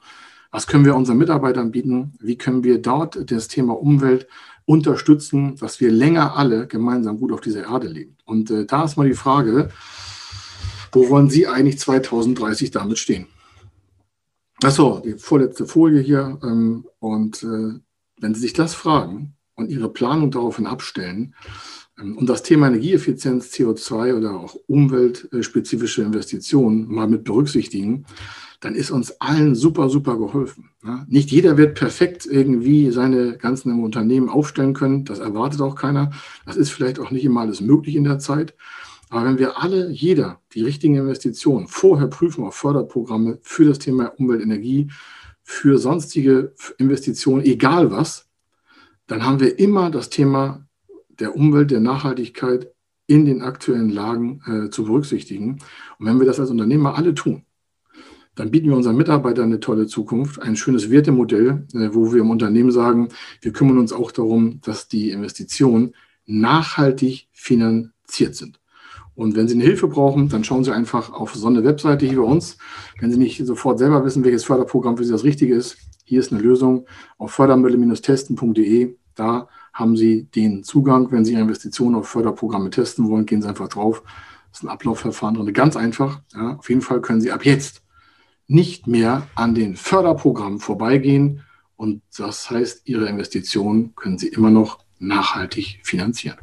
was 0.50 0.68
können 0.68 0.86
wir 0.86 0.96
unseren 0.96 1.18
Mitarbeitern 1.18 1.72
bieten? 1.72 2.14
Wie 2.20 2.38
können 2.38 2.64
wir 2.64 2.80
dort 2.80 3.32
das 3.32 3.48
Thema 3.48 3.74
Umwelt 3.74 4.28
unterstützen, 4.66 5.56
dass 5.58 5.80
wir 5.80 5.92
länger 5.92 6.38
alle 6.38 6.68
gemeinsam 6.68 7.20
gut 7.20 7.32
auf 7.32 7.42
dieser 7.42 7.68
Erde 7.68 7.88
leben? 7.88 8.18
Und 8.26 8.50
äh, 8.50 8.66
da 8.66 8.84
ist 8.84 8.98
mal 8.98 9.08
die 9.08 9.16
Frage, 9.16 9.70
wo 10.94 11.10
wollen 11.10 11.30
Sie 11.30 11.48
eigentlich 11.48 11.80
2030 11.80 12.72
damit 12.72 13.00
stehen? 13.00 13.28
Achso, 14.64 15.02
die 15.04 15.14
vorletzte 15.14 15.66
Folie 15.66 16.02
hier. 16.02 16.40
Ähm, 16.44 16.86
und 17.00 17.44
äh, 17.44 17.80
wenn 18.20 18.36
Sie 18.36 18.42
sich 18.42 18.54
das 18.54 18.74
fragen 18.74 19.36
und 19.56 19.70
Ihre 19.70 19.90
Planung 19.90 20.32
daraufhin 20.32 20.68
abstellen 20.68 21.36
ähm, 22.00 22.18
und 22.18 22.30
das 22.30 22.44
Thema 22.44 22.68
Energieeffizienz, 22.68 23.48
CO2 23.48 24.16
oder 24.16 24.40
auch 24.40 24.56
umweltspezifische 24.68 26.04
Investitionen 26.04 26.88
mal 26.88 27.08
mit 27.08 27.24
berücksichtigen, 27.24 28.06
dann 28.62 28.76
ist 28.76 28.92
uns 28.92 29.20
allen 29.20 29.56
super, 29.56 29.90
super 29.90 30.18
geholfen. 30.18 30.70
Nicht 31.08 31.32
jeder 31.32 31.58
wird 31.58 31.78
perfekt 31.78 32.26
irgendwie 32.26 32.92
seine 32.92 33.38
ganzen 33.38 33.84
Unternehmen 33.84 34.30
aufstellen 34.30 34.74
können. 34.74 35.04
Das 35.04 35.20
erwartet 35.20 35.60
auch 35.60 35.76
keiner. 35.76 36.12
Das 36.46 36.56
ist 36.56 36.70
vielleicht 36.70 36.98
auch 36.98 37.12
nicht 37.12 37.26
immer 37.26 37.42
alles 37.42 37.60
möglich 37.60 37.98
in 37.98 38.06
der 38.06 38.20
Zeit. 38.20 38.56
Aber 39.14 39.26
wenn 39.26 39.38
wir 39.38 39.62
alle, 39.62 39.92
jeder, 39.92 40.42
die 40.56 40.64
richtigen 40.64 40.96
Investitionen 40.96 41.68
vorher 41.68 42.08
prüfen 42.08 42.44
auf 42.46 42.56
Förderprogramme 42.56 43.38
für 43.44 43.64
das 43.64 43.78
Thema 43.78 44.08
Umwelt, 44.18 44.42
Energie, 44.42 44.90
für 45.44 45.78
sonstige 45.78 46.56
Investitionen, 46.80 47.46
egal 47.46 47.92
was, 47.92 48.28
dann 49.06 49.24
haben 49.24 49.40
wir 49.40 49.60
immer 49.60 49.92
das 49.92 50.10
Thema 50.10 50.68
der 51.20 51.36
Umwelt, 51.36 51.70
der 51.70 51.80
Nachhaltigkeit 51.80 52.74
in 53.06 53.26
den 53.26 53.44
aktuellen 53.44 53.92
Lagen 53.92 54.42
äh, 54.48 54.70
zu 54.72 54.86
berücksichtigen. 54.86 55.60
Und 56.00 56.08
wenn 56.08 56.18
wir 56.18 56.26
das 56.26 56.40
als 56.40 56.50
Unternehmer 56.50 56.98
alle 56.98 57.14
tun, 57.14 57.44
dann 58.34 58.50
bieten 58.50 58.70
wir 58.70 58.76
unseren 58.76 58.98
Mitarbeitern 58.98 59.46
eine 59.46 59.60
tolle 59.60 59.86
Zukunft, 59.86 60.42
ein 60.42 60.56
schönes 60.56 60.90
Wertemodell, 60.90 61.68
äh, 61.76 61.90
wo 61.92 62.12
wir 62.12 62.22
im 62.22 62.32
Unternehmen 62.32 62.72
sagen, 62.72 63.10
wir 63.42 63.54
kümmern 63.54 63.78
uns 63.78 63.94
auch 63.94 64.12
darum, 64.12 64.60
dass 64.62 64.88
die 64.88 65.12
Investitionen 65.12 65.94
nachhaltig 66.26 67.28
finanziert 67.32 68.34
sind. 68.34 68.63
Und 69.16 69.36
wenn 69.36 69.48
Sie 69.48 69.54
eine 69.56 69.64
Hilfe 69.64 69.88
brauchen, 69.88 70.30
dann 70.30 70.44
schauen 70.44 70.64
Sie 70.64 70.72
einfach 70.72 71.14
auf 71.14 71.36
so 71.36 71.48
eine 71.48 71.64
Webseite 71.64 72.06
hier 72.06 72.18
bei 72.18 72.24
uns. 72.24 72.58
Wenn 73.00 73.12
Sie 73.12 73.18
nicht 73.18 73.46
sofort 73.46 73.80
selber 73.80 74.04
wissen, 74.04 74.24
welches 74.24 74.44
Förderprogramm 74.44 74.98
für 74.98 75.04
Sie 75.04 75.12
das 75.12 75.24
Richtige 75.24 75.56
ist, 75.56 75.78
hier 76.04 76.20
ist 76.20 76.32
eine 76.32 76.42
Lösung 76.42 76.86
auf 77.18 77.32
fördermittel-testen.de. 77.32 78.96
Da 79.16 79.48
haben 79.72 79.96
Sie 79.96 80.24
den 80.24 80.64
Zugang. 80.64 81.12
Wenn 81.12 81.26
Sie 81.26 81.34
Ihre 81.34 81.42
Investitionen 81.42 81.96
auf 81.96 82.08
Förderprogramme 82.08 82.70
testen 82.70 83.08
wollen, 83.10 83.26
gehen 83.26 83.42
Sie 83.42 83.48
einfach 83.48 83.70
drauf. 83.70 84.04
Das 84.52 84.60
ist 84.60 84.64
ein 84.64 84.70
Ablaufverfahren 84.70 85.36
drin. 85.36 85.54
Ganz 85.54 85.76
einfach. 85.76 86.22
Ja, 86.34 86.58
auf 86.58 86.70
jeden 86.70 86.82
Fall 86.82 87.02
können 87.02 87.22
Sie 87.22 87.32
ab 87.32 87.46
jetzt 87.46 87.82
nicht 88.48 88.88
mehr 88.88 89.28
an 89.36 89.56
den 89.56 89.76
Förderprogrammen 89.76 90.60
vorbeigehen. 90.60 91.42
Und 91.76 92.02
das 92.18 92.50
heißt, 92.50 92.82
Ihre 92.86 93.08
Investitionen 93.08 93.96
können 93.96 94.18
Sie 94.18 94.28
immer 94.28 94.52
noch 94.52 94.80
nachhaltig 95.00 95.80
finanzieren. 95.84 96.38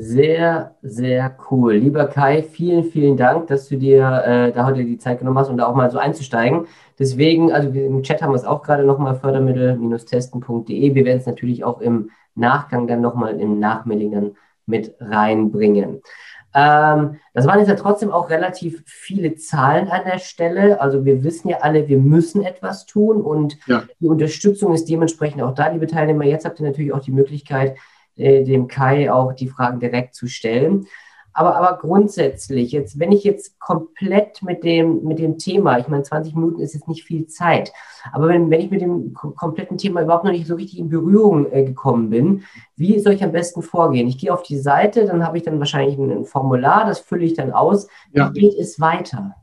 Sehr, 0.00 0.76
sehr 0.80 1.36
cool. 1.50 1.74
Lieber 1.74 2.06
Kai, 2.06 2.44
vielen, 2.44 2.84
vielen 2.84 3.16
Dank, 3.16 3.48
dass 3.48 3.68
du 3.68 3.76
dir 3.76 4.22
äh, 4.24 4.52
da 4.52 4.64
heute 4.64 4.84
die 4.84 4.96
Zeit 4.96 5.18
genommen 5.18 5.36
hast, 5.38 5.50
um 5.50 5.56
da 5.56 5.66
auch 5.66 5.74
mal 5.74 5.90
so 5.90 5.98
einzusteigen. 5.98 6.66
Deswegen, 7.00 7.50
also 7.50 7.68
im 7.68 8.04
Chat 8.04 8.22
haben 8.22 8.30
wir 8.30 8.36
es 8.36 8.44
auch 8.44 8.62
gerade 8.62 8.84
nochmal, 8.84 9.16
fördermittel-testen.de. 9.16 10.94
Wir 10.94 11.04
werden 11.04 11.18
es 11.18 11.26
natürlich 11.26 11.64
auch 11.64 11.80
im 11.80 12.10
Nachgang 12.36 12.86
dann 12.86 13.00
nochmal 13.00 13.40
im 13.40 13.58
Nachmailing 13.58 14.12
dann 14.12 14.36
mit 14.66 14.94
reinbringen. 15.00 16.00
Ähm, 16.54 17.16
das 17.34 17.48
waren 17.48 17.58
jetzt 17.58 17.68
ja 17.68 17.74
trotzdem 17.74 18.12
auch 18.12 18.30
relativ 18.30 18.84
viele 18.86 19.34
Zahlen 19.34 19.88
an 19.88 20.02
der 20.04 20.20
Stelle. 20.20 20.80
Also 20.80 21.04
wir 21.04 21.24
wissen 21.24 21.48
ja 21.48 21.58
alle, 21.62 21.88
wir 21.88 21.98
müssen 21.98 22.44
etwas 22.44 22.86
tun 22.86 23.20
und 23.20 23.56
ja. 23.66 23.82
die 23.98 24.06
Unterstützung 24.06 24.72
ist 24.74 24.88
dementsprechend 24.88 25.42
auch 25.42 25.54
da, 25.54 25.68
liebe 25.68 25.88
Teilnehmer. 25.88 26.24
Jetzt 26.24 26.44
habt 26.44 26.60
ihr 26.60 26.66
natürlich 26.66 26.92
auch 26.92 27.00
die 27.00 27.10
Möglichkeit, 27.10 27.76
äh, 28.18 28.44
dem 28.44 28.68
Kai 28.68 29.10
auch 29.10 29.32
die 29.32 29.48
Fragen 29.48 29.80
direkt 29.80 30.14
zu 30.14 30.26
stellen. 30.26 30.86
Aber, 31.38 31.54
aber 31.54 31.78
grundsätzlich, 31.78 32.72
jetzt, 32.72 32.98
wenn 32.98 33.12
ich 33.12 33.22
jetzt 33.22 33.60
komplett 33.60 34.42
mit 34.42 34.64
dem, 34.64 35.04
mit 35.04 35.20
dem 35.20 35.38
Thema, 35.38 35.78
ich 35.78 35.86
meine, 35.86 36.02
20 36.02 36.34
Minuten 36.34 36.60
ist 36.60 36.74
jetzt 36.74 36.88
nicht 36.88 37.04
viel 37.04 37.28
Zeit, 37.28 37.72
aber 38.12 38.26
wenn, 38.26 38.50
wenn 38.50 38.60
ich 38.60 38.72
mit 38.72 38.80
dem 38.80 39.14
kompletten 39.14 39.78
Thema 39.78 40.02
überhaupt 40.02 40.24
noch 40.24 40.32
nicht 40.32 40.48
so 40.48 40.56
richtig 40.56 40.80
in 40.80 40.88
Berührung 40.88 41.46
äh, 41.52 41.62
gekommen 41.64 42.10
bin, 42.10 42.42
wie 42.74 42.98
soll 42.98 43.12
ich 43.12 43.22
am 43.22 43.30
besten 43.30 43.62
vorgehen? 43.62 44.08
Ich 44.08 44.18
gehe 44.18 44.34
auf 44.34 44.42
die 44.42 44.58
Seite, 44.58 45.06
dann 45.06 45.24
habe 45.24 45.36
ich 45.36 45.44
dann 45.44 45.60
wahrscheinlich 45.60 45.96
ein, 45.96 46.24
Formular, 46.24 46.86
das 46.86 46.98
fülle 46.98 47.24
ich 47.24 47.34
dann 47.34 47.52
aus. 47.52 47.86
Wie 48.10 48.18
ja. 48.18 48.30
geht 48.30 48.58
es 48.58 48.80
weiter? 48.80 49.36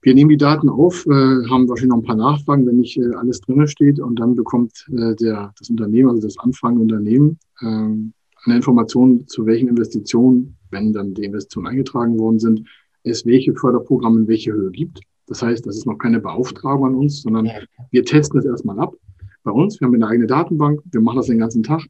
Wir 0.00 0.14
nehmen 0.14 0.30
die 0.30 0.38
Daten 0.38 0.70
auf, 0.70 1.04
äh, 1.04 1.10
haben 1.10 1.68
wahrscheinlich 1.68 1.90
noch 1.90 1.98
ein 1.98 2.04
paar 2.04 2.16
Nachfragen, 2.16 2.66
wenn 2.66 2.76
nicht 2.76 2.96
äh, 2.96 3.14
alles 3.16 3.42
drin 3.42 3.66
steht. 3.66 4.00
Und 4.00 4.18
dann 4.18 4.34
bekommt 4.34 4.86
äh, 4.96 5.14
der, 5.16 5.52
das 5.58 5.68
Unternehmen, 5.68 6.08
also 6.08 6.22
das 6.22 6.38
anfangende 6.38 6.94
Unternehmen, 6.94 7.38
ähm, 7.62 8.12
eine 8.44 8.56
Information, 8.56 9.26
zu 9.26 9.46
welchen 9.46 9.68
Investitionen, 9.68 10.56
wenn 10.70 10.92
dann 10.92 11.14
die 11.14 11.24
Investitionen 11.24 11.68
eingetragen 11.68 12.18
worden 12.18 12.38
sind, 12.38 12.68
es 13.02 13.26
welche 13.26 13.54
Förderprogramme 13.54 14.20
in 14.20 14.28
welche 14.28 14.52
Höhe 14.52 14.70
gibt. 14.70 15.00
Das 15.26 15.42
heißt, 15.42 15.66
das 15.66 15.76
ist 15.76 15.86
noch 15.86 15.98
keine 15.98 16.20
Beauftragung 16.20 16.86
an 16.86 16.94
uns, 16.94 17.22
sondern 17.22 17.50
wir 17.90 18.04
testen 18.04 18.38
das 18.38 18.46
erstmal 18.46 18.78
ab 18.78 18.94
bei 19.42 19.50
uns. 19.50 19.80
Wir 19.80 19.86
haben 19.86 19.94
eine 19.94 20.06
eigene 20.06 20.26
Datenbank, 20.26 20.80
wir 20.90 21.00
machen 21.00 21.16
das 21.16 21.26
den 21.26 21.38
ganzen 21.38 21.62
Tag. 21.62 21.84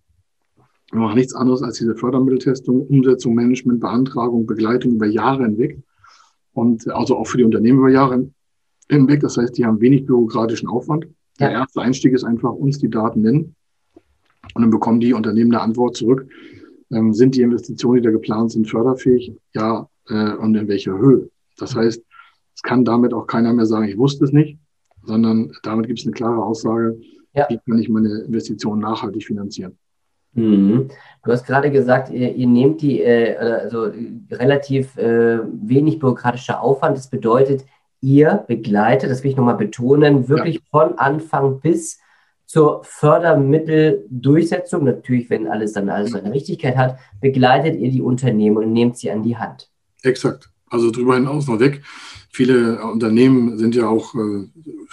Wir 0.92 1.00
machen 1.00 1.16
nichts 1.16 1.35
anderes 1.35 1.62
als 1.62 1.79
diese 1.79 1.96
Fördermitteltestung, 1.96 2.87
Umsetzung, 2.87 3.35
Management, 3.35 3.81
Beantragung, 3.81 4.46
Begleitung 4.46 4.92
über 4.92 5.07
Jahre 5.07 5.44
hinweg 5.44 5.83
und 6.52 6.88
also 6.88 7.16
auch 7.16 7.26
für 7.26 7.38
die 7.38 7.44
Unternehmen 7.44 7.81
über 7.81 7.90
Jahre 7.90 8.31
hinweg. 8.88 9.20
Das 9.20 9.37
heißt, 9.37 9.59
die 9.59 9.66
haben 9.66 9.81
wenig 9.81 10.07
bürokratischen 10.07 10.68
Aufwand. 10.68 11.07
Der 11.40 11.50
erste 11.50 11.83
Einstieg 11.83 12.12
ist 12.12 12.24
einfach 12.24 12.52
uns 12.52 12.79
die 12.79 12.88
Daten 12.88 13.20
nennen 13.20 13.57
und 14.54 14.62
dann 14.62 14.70
bekommen 14.70 15.00
die 15.00 15.12
Unternehmen 15.12 15.52
eine 15.52 15.62
Antwort 15.62 15.96
zurück. 15.96 16.28
Ähm, 16.92 17.12
sind 17.12 17.35
die 17.35 17.42
Investitionen, 17.42 17.96
die 17.96 18.02
da 18.02 18.11
geplant 18.11 18.52
sind, 18.52 18.68
förderfähig? 18.68 19.32
Ja, 19.54 19.88
äh, 20.09 20.32
und 20.35 20.54
in 20.54 20.68
welcher 20.68 20.96
Höhe? 20.96 21.28
Das 21.59 21.74
heißt, 21.74 22.02
es 22.54 22.62
kann 22.62 22.85
damit 22.85 23.12
auch 23.12 23.26
keiner 23.26 23.52
mehr 23.52 23.66
sagen, 23.66 23.88
ich 23.88 23.98
wusste 23.98 24.24
es 24.24 24.32
nicht, 24.32 24.59
sondern 25.02 25.52
damit 25.62 25.87
gibt 25.87 25.98
es 25.98 26.06
eine 26.06 26.14
klare 26.14 26.42
Aussage, 26.42 26.98
ja. 27.35 27.46
wie 27.48 27.59
kann 27.68 27.78
ich 27.78 27.88
meine 27.88 28.20
Investitionen 28.20 28.80
nachhaltig 28.80 29.24
finanzieren. 29.24 29.76
Mhm. 30.32 30.88
Du 31.24 31.32
hast 31.32 31.46
gerade 31.46 31.70
gesagt, 31.70 32.11
ihr, 32.11 32.35
ihr 32.35 32.46
nehmt 32.46 32.82
die 32.82 33.02
äh, 33.02 33.37
also 33.37 33.90
relativ 34.30 34.96
äh, 34.96 35.38
wenig 35.44 35.98
bürokratischer 35.98 36.62
Aufwand. 36.62 36.96
Das 36.96 37.09
bedeutet, 37.09 37.64
ihr 38.00 38.44
begleitet, 38.46 39.11
das 39.11 39.24
will 39.24 39.30
ich 39.30 39.37
nochmal 39.37 39.56
betonen, 39.56 40.28
wirklich 40.28 40.56
ja. 40.56 40.61
von 40.70 40.98
Anfang 40.98 41.61
bis 41.61 41.98
zur 42.57 42.81
Fördermitteldurchsetzung, 42.85 44.85
natürlich, 44.85 45.29
wenn 45.29 45.47
alles 45.47 45.75
dann 45.75 45.90
alles 45.90 46.12
seine 46.12 46.33
Richtigkeit 46.33 46.75
hat, 46.75 46.99
begleitet 47.21 47.79
ihr 47.79 47.90
die 47.90 48.01
Unternehmen 48.01 48.57
und 48.57 48.73
nehmt 48.73 48.97
sie 48.97 49.11
an 49.11 49.23
die 49.23 49.37
Hand. 49.37 49.69
Exakt. 50.03 50.49
Also 50.71 50.90
darüber 50.90 51.16
hinaus 51.16 51.49
noch 51.49 51.61
weg. 51.61 51.83
Viele 52.31 52.83
Unternehmen 52.83 53.59
sind 53.59 53.75
ja 53.75 53.87
auch, 53.87 54.14
äh, 54.14 54.49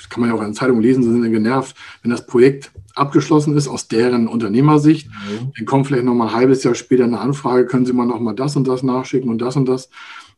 kann 0.10 0.20
man 0.20 0.30
ja 0.30 0.36
auch 0.36 0.42
in 0.42 0.48
der 0.48 0.56
Zeitung 0.56 0.82
lesen, 0.82 1.04
sind 1.04 1.24
ja 1.24 1.30
genervt, 1.30 1.78
wenn 2.02 2.12
das 2.12 2.28
Projekt 2.28 2.74
abgeschlossen 2.96 3.56
ist 3.56 3.70
aus 3.70 3.88
deren 3.88 4.28
Unternehmersicht. 4.28 5.08
Mhm. 5.08 5.54
Dann 5.56 5.66
kommt 5.66 5.88
vielleicht 5.88 6.04
noch 6.04 6.16
mal 6.16 6.28
ein 6.28 6.36
halbes 6.36 6.66
Jahr 6.66 6.76
später 6.76 7.06
eine 7.06 7.22
Anfrage, 7.22 7.66
können 7.66 7.86
Sie 7.86 7.94
mal 7.94 8.06
noch 8.06 8.20
mal 8.20 8.34
das 8.34 8.58
und 8.58 8.68
das 8.68 8.84
nachschicken 8.84 9.30
und 9.30 9.42
das 9.42 9.56
und 9.56 9.70
das. 9.70 9.90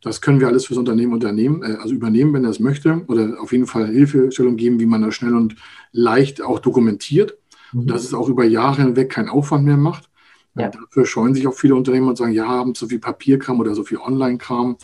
Das 0.06 0.22
können 0.22 0.40
wir 0.40 0.48
alles 0.48 0.68
fürs 0.68 0.78
Unternehmen 0.78 1.14
unternehmen, 1.14 1.64
äh, 1.64 1.78
also 1.82 1.96
übernehmen, 1.96 2.32
wenn 2.34 2.44
er 2.44 2.52
es 2.52 2.60
möchte, 2.60 3.04
oder 3.08 3.42
auf 3.42 3.52
jeden 3.52 3.66
Fall 3.66 3.88
Hilfestellung 3.88 4.56
geben, 4.56 4.80
wie 4.80 4.86
man 4.86 5.02
das 5.02 5.16
schnell 5.16 5.36
und 5.36 5.56
leicht 5.92 6.44
auch 6.44 6.60
dokumentiert. 6.60 7.38
Mhm. 7.74 7.88
Dass 7.88 8.04
es 8.04 8.14
auch 8.14 8.30
über 8.30 8.46
Jahre 8.46 8.84
hinweg 8.84 9.10
keinen 9.10 9.30
Aufwand 9.30 9.66
mehr 9.66 9.78
macht. 9.78 10.10
Ja. 10.56 10.70
Dafür 10.70 11.06
scheuen 11.06 11.34
sich 11.34 11.48
auch 11.48 11.56
viele 11.56 11.76
Unternehmen 11.76 12.08
und 12.08 12.18
sagen, 12.18 12.34
ja, 12.34 12.48
haben 12.48 12.76
zu 12.76 12.88
viel 12.88 13.00
Papierkram 13.00 13.60
oder 13.60 13.74
so 13.74 13.84
viel 13.84 13.98
Online-Kram. 13.98 14.78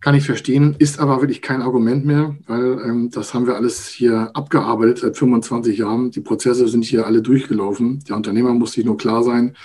Kann 0.00 0.14
ich 0.14 0.26
verstehen, 0.26 0.76
ist 0.78 1.00
aber 1.00 1.22
wirklich 1.22 1.40
kein 1.40 1.62
Argument 1.62 2.04
mehr, 2.04 2.36
weil 2.46 2.78
ähm, 2.84 3.10
das 3.10 3.32
haben 3.32 3.46
wir 3.46 3.56
alles 3.56 3.88
hier 3.88 4.30
abgearbeitet 4.34 4.98
seit 4.98 5.16
25 5.16 5.78
Jahren. 5.78 6.10
Die 6.10 6.20
Prozesse 6.20 6.68
sind 6.68 6.84
hier 6.84 7.06
alle 7.06 7.22
durchgelaufen. 7.22 8.04
Der 8.06 8.14
Unternehmer 8.14 8.52
muss 8.52 8.72
sich 8.72 8.84
nur 8.84 8.98
klar 8.98 9.24
sein, 9.24 9.56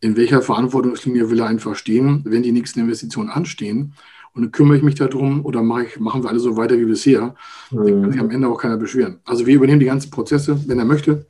in 0.00 0.16
welcher 0.16 0.42
Verantwortungslinie 0.42 1.30
will 1.30 1.40
er 1.40 1.46
einfach 1.46 1.76
stehen, 1.76 2.22
wenn 2.24 2.42
die 2.42 2.52
nächsten 2.52 2.80
Investitionen 2.80 3.30
anstehen. 3.30 3.94
Und 4.32 4.42
dann 4.42 4.52
kümmere 4.52 4.76
ich 4.76 4.82
mich 4.82 4.94
darum 4.94 5.44
oder 5.44 5.62
mache 5.62 5.86
ich, 5.86 6.00
machen 6.00 6.22
wir 6.22 6.30
alle 6.30 6.38
so 6.38 6.56
weiter 6.56 6.78
wie 6.78 6.84
bisher. 6.84 7.34
Mhm. 7.70 7.86
Dann 7.86 8.02
kann 8.02 8.12
sich 8.12 8.20
am 8.20 8.30
Ende 8.30 8.48
auch 8.48 8.58
keiner 8.58 8.76
beschweren. 8.76 9.20
Also 9.24 9.46
wir 9.46 9.54
übernehmen 9.54 9.80
die 9.80 9.86
ganzen 9.86 10.10
Prozesse, 10.10 10.62
wenn 10.66 10.78
er 10.78 10.84
möchte. 10.84 11.26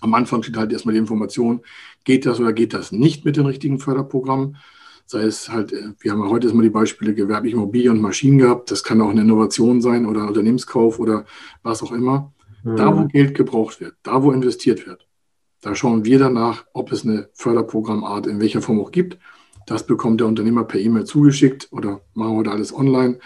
Am 0.00 0.14
Anfang 0.14 0.42
steht 0.42 0.56
halt 0.56 0.72
erstmal 0.72 0.92
die 0.92 1.00
Information, 1.00 1.60
geht 2.04 2.26
das 2.26 2.38
oder 2.38 2.52
geht 2.52 2.74
das 2.74 2.92
nicht 2.92 3.24
mit 3.24 3.36
den 3.36 3.46
richtigen 3.46 3.78
Förderprogrammen. 3.78 4.56
Sei 5.04 5.22
es 5.22 5.48
halt, 5.48 5.72
äh, 5.72 5.92
wir 6.00 6.12
haben 6.12 6.22
ja 6.22 6.28
heute 6.28 6.46
erstmal 6.46 6.64
die 6.64 6.70
Beispiele 6.70 7.14
gewerbliche 7.14 7.56
Immobilien 7.56 7.92
und 7.92 8.00
Maschinen 8.00 8.38
gehabt. 8.38 8.70
Das 8.70 8.84
kann 8.84 9.00
auch 9.00 9.10
eine 9.10 9.22
Innovation 9.22 9.80
sein 9.80 10.06
oder 10.06 10.22
ein 10.22 10.28
Unternehmenskauf 10.28 10.98
oder 10.98 11.24
was 11.62 11.82
auch 11.82 11.92
immer. 11.92 12.32
Mhm. 12.62 12.76
Da, 12.76 12.96
wo 12.96 13.00
mhm. 13.02 13.08
Geld 13.08 13.34
gebraucht 13.34 13.80
wird, 13.80 13.94
da, 14.02 14.22
wo 14.22 14.32
investiert 14.32 14.86
wird, 14.86 15.05
da 15.62 15.74
schauen 15.74 16.04
wir 16.04 16.18
danach, 16.18 16.64
ob 16.72 16.92
es 16.92 17.04
eine 17.04 17.28
Förderprogrammart 17.34 18.26
in 18.26 18.40
welcher 18.40 18.62
Form 18.62 18.80
auch 18.80 18.92
gibt. 18.92 19.18
Das 19.66 19.86
bekommt 19.86 20.20
der 20.20 20.28
Unternehmer 20.28 20.64
per 20.64 20.80
E-Mail 20.80 21.04
zugeschickt 21.04 21.68
oder 21.72 22.00
machen 22.14 22.36
wir 22.36 22.44
da 22.44 22.52
alles 22.52 22.74
online. 22.74 23.18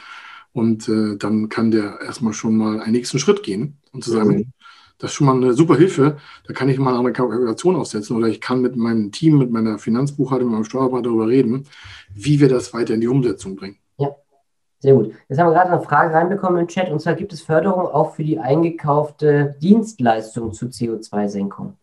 Und 0.53 0.88
äh, 0.88 1.16
dann 1.16 1.49
kann 1.49 1.71
der 1.71 2.01
erstmal 2.01 2.33
schon 2.33 2.57
mal 2.57 2.81
einen 2.81 2.93
nächsten 2.93 3.19
Schritt 3.19 3.43
gehen 3.43 3.79
und 3.93 4.03
zu 4.03 4.11
sagen, 4.11 4.31
mhm. 4.31 4.53
Das 5.01 5.11
ist 5.11 5.14
schon 5.16 5.27
mal 5.27 5.35
eine 5.35 5.55
super 5.55 5.77
Hilfe. 5.77 6.19
Da 6.47 6.53
kann 6.53 6.69
ich 6.69 6.79
mal 6.79 6.97
eine 6.97 7.12
Kalkulation 7.12 7.75
aufsetzen 7.75 8.16
oder 8.16 8.29
ich 8.29 8.40
kann 8.40 8.61
mit 8.61 8.77
meinem 8.77 9.11
Team, 9.11 9.38
mit 9.38 9.51
meiner 9.51 9.79
Finanzbuchhaltung, 9.79 10.49
mit 10.49 10.55
meinem 10.55 10.64
Steuerberater 10.64 11.05
darüber 11.05 11.27
reden, 11.27 11.66
wie 12.14 12.38
wir 12.38 12.49
das 12.49 12.75
weiter 12.75 12.95
in 12.95 13.01
die 13.01 13.09
Umsetzung 13.09 13.57
bringen. 13.57 13.79
Ja, 13.97 14.14
sehr 14.79 14.95
gut. 14.95 15.14
Jetzt 15.29 15.38
haben 15.38 15.49
wir 15.49 15.55
gerade 15.55 15.73
eine 15.73 15.81
Frage 15.81 16.12
reinbekommen 16.12 16.61
im 16.61 16.69
Chat 16.69 16.90
und 16.90 17.01
zwar 17.01 17.14
gibt 17.14 17.33
es 17.33 17.40
Förderung 17.40 17.87
auch 17.87 18.14
für 18.14 18.25
die 18.25 18.38
eingekaufte 18.38 19.57
Dienstleistung 19.62 20.53
zur 20.53 20.69
CO2-Senkung? 20.69 21.79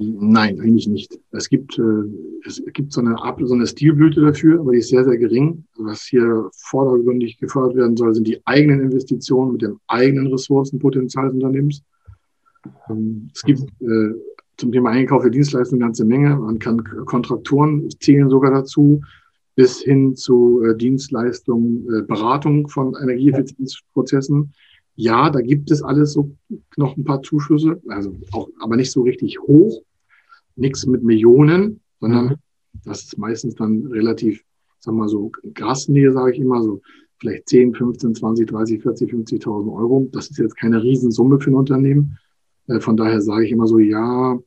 Nein, 0.00 0.60
eigentlich 0.60 0.86
nicht. 0.86 1.18
Es 1.32 1.48
gibt, 1.48 1.76
äh, 1.76 2.04
es 2.46 2.62
gibt 2.72 2.92
so 2.92 3.00
eine, 3.00 3.16
so 3.40 3.54
eine 3.54 3.66
Stilblüte 3.66 4.20
dafür, 4.20 4.60
aber 4.60 4.70
die 4.70 4.78
ist 4.78 4.90
sehr, 4.90 5.04
sehr 5.04 5.18
gering. 5.18 5.64
Was 5.76 6.02
hier 6.02 6.48
vordergründig 6.52 7.38
gefördert 7.38 7.74
werden 7.74 7.96
soll, 7.96 8.14
sind 8.14 8.28
die 8.28 8.40
eigenen 8.46 8.80
Investitionen 8.80 9.52
mit 9.52 9.62
dem 9.62 9.80
eigenen 9.88 10.28
Ressourcenpotenzial 10.28 11.26
des 11.26 11.34
Unternehmens. 11.34 11.82
Ähm, 12.88 13.28
es 13.34 13.42
gibt 13.42 13.62
äh, 13.80 14.14
zum 14.56 14.70
Thema 14.70 14.90
Einkauf 14.90 15.22
der 15.22 15.32
Dienstleistungen 15.32 15.82
eine 15.82 15.88
ganze 15.88 16.04
Menge. 16.04 16.36
Man 16.36 16.60
kann 16.60 16.84
Kontraktoren 17.04 17.90
zählen 17.98 18.30
sogar 18.30 18.52
dazu, 18.52 19.00
bis 19.56 19.80
hin 19.80 20.14
zu 20.14 20.62
äh, 20.62 20.76
Dienstleistungen, 20.76 22.06
Beratung 22.06 22.68
von 22.68 22.94
Energieeffizienzprozessen. 23.02 24.52
Ja, 24.94 25.28
da 25.30 25.40
gibt 25.40 25.72
es 25.72 25.82
alles 25.82 26.12
so 26.12 26.30
noch 26.76 26.96
ein 26.96 27.04
paar 27.04 27.22
Zuschüsse, 27.22 27.80
also 27.88 28.16
auch, 28.30 28.48
aber 28.60 28.76
nicht 28.76 28.92
so 28.92 29.02
richtig 29.02 29.40
hoch 29.40 29.82
nichts 30.58 30.86
mit 30.86 31.02
Millionen, 31.02 31.80
sondern 32.00 32.26
mhm. 32.26 32.34
das 32.84 33.04
ist 33.04 33.18
meistens 33.18 33.54
dann 33.54 33.86
relativ, 33.86 34.42
sagen 34.80 34.96
wir 34.96 35.02
mal 35.02 35.08
so, 35.08 35.32
Grasnähe, 35.54 36.12
sage 36.12 36.32
ich 36.32 36.38
immer, 36.38 36.62
so 36.62 36.80
vielleicht 37.18 37.48
10, 37.48 37.74
15, 37.74 38.14
20, 38.14 38.48
30, 38.48 38.82
40, 38.82 39.12
50.000 39.12 39.72
Euro. 39.72 40.08
Das 40.12 40.30
ist 40.30 40.38
jetzt 40.38 40.56
keine 40.56 40.82
Riesensumme 40.82 41.40
für 41.40 41.50
ein 41.50 41.54
Unternehmen. 41.54 42.18
Äh, 42.68 42.80
von 42.80 42.96
daher 42.96 43.20
sage 43.20 43.46
ich 43.46 43.52
immer 43.52 43.66
so, 43.66 43.78
ja, 43.78 44.38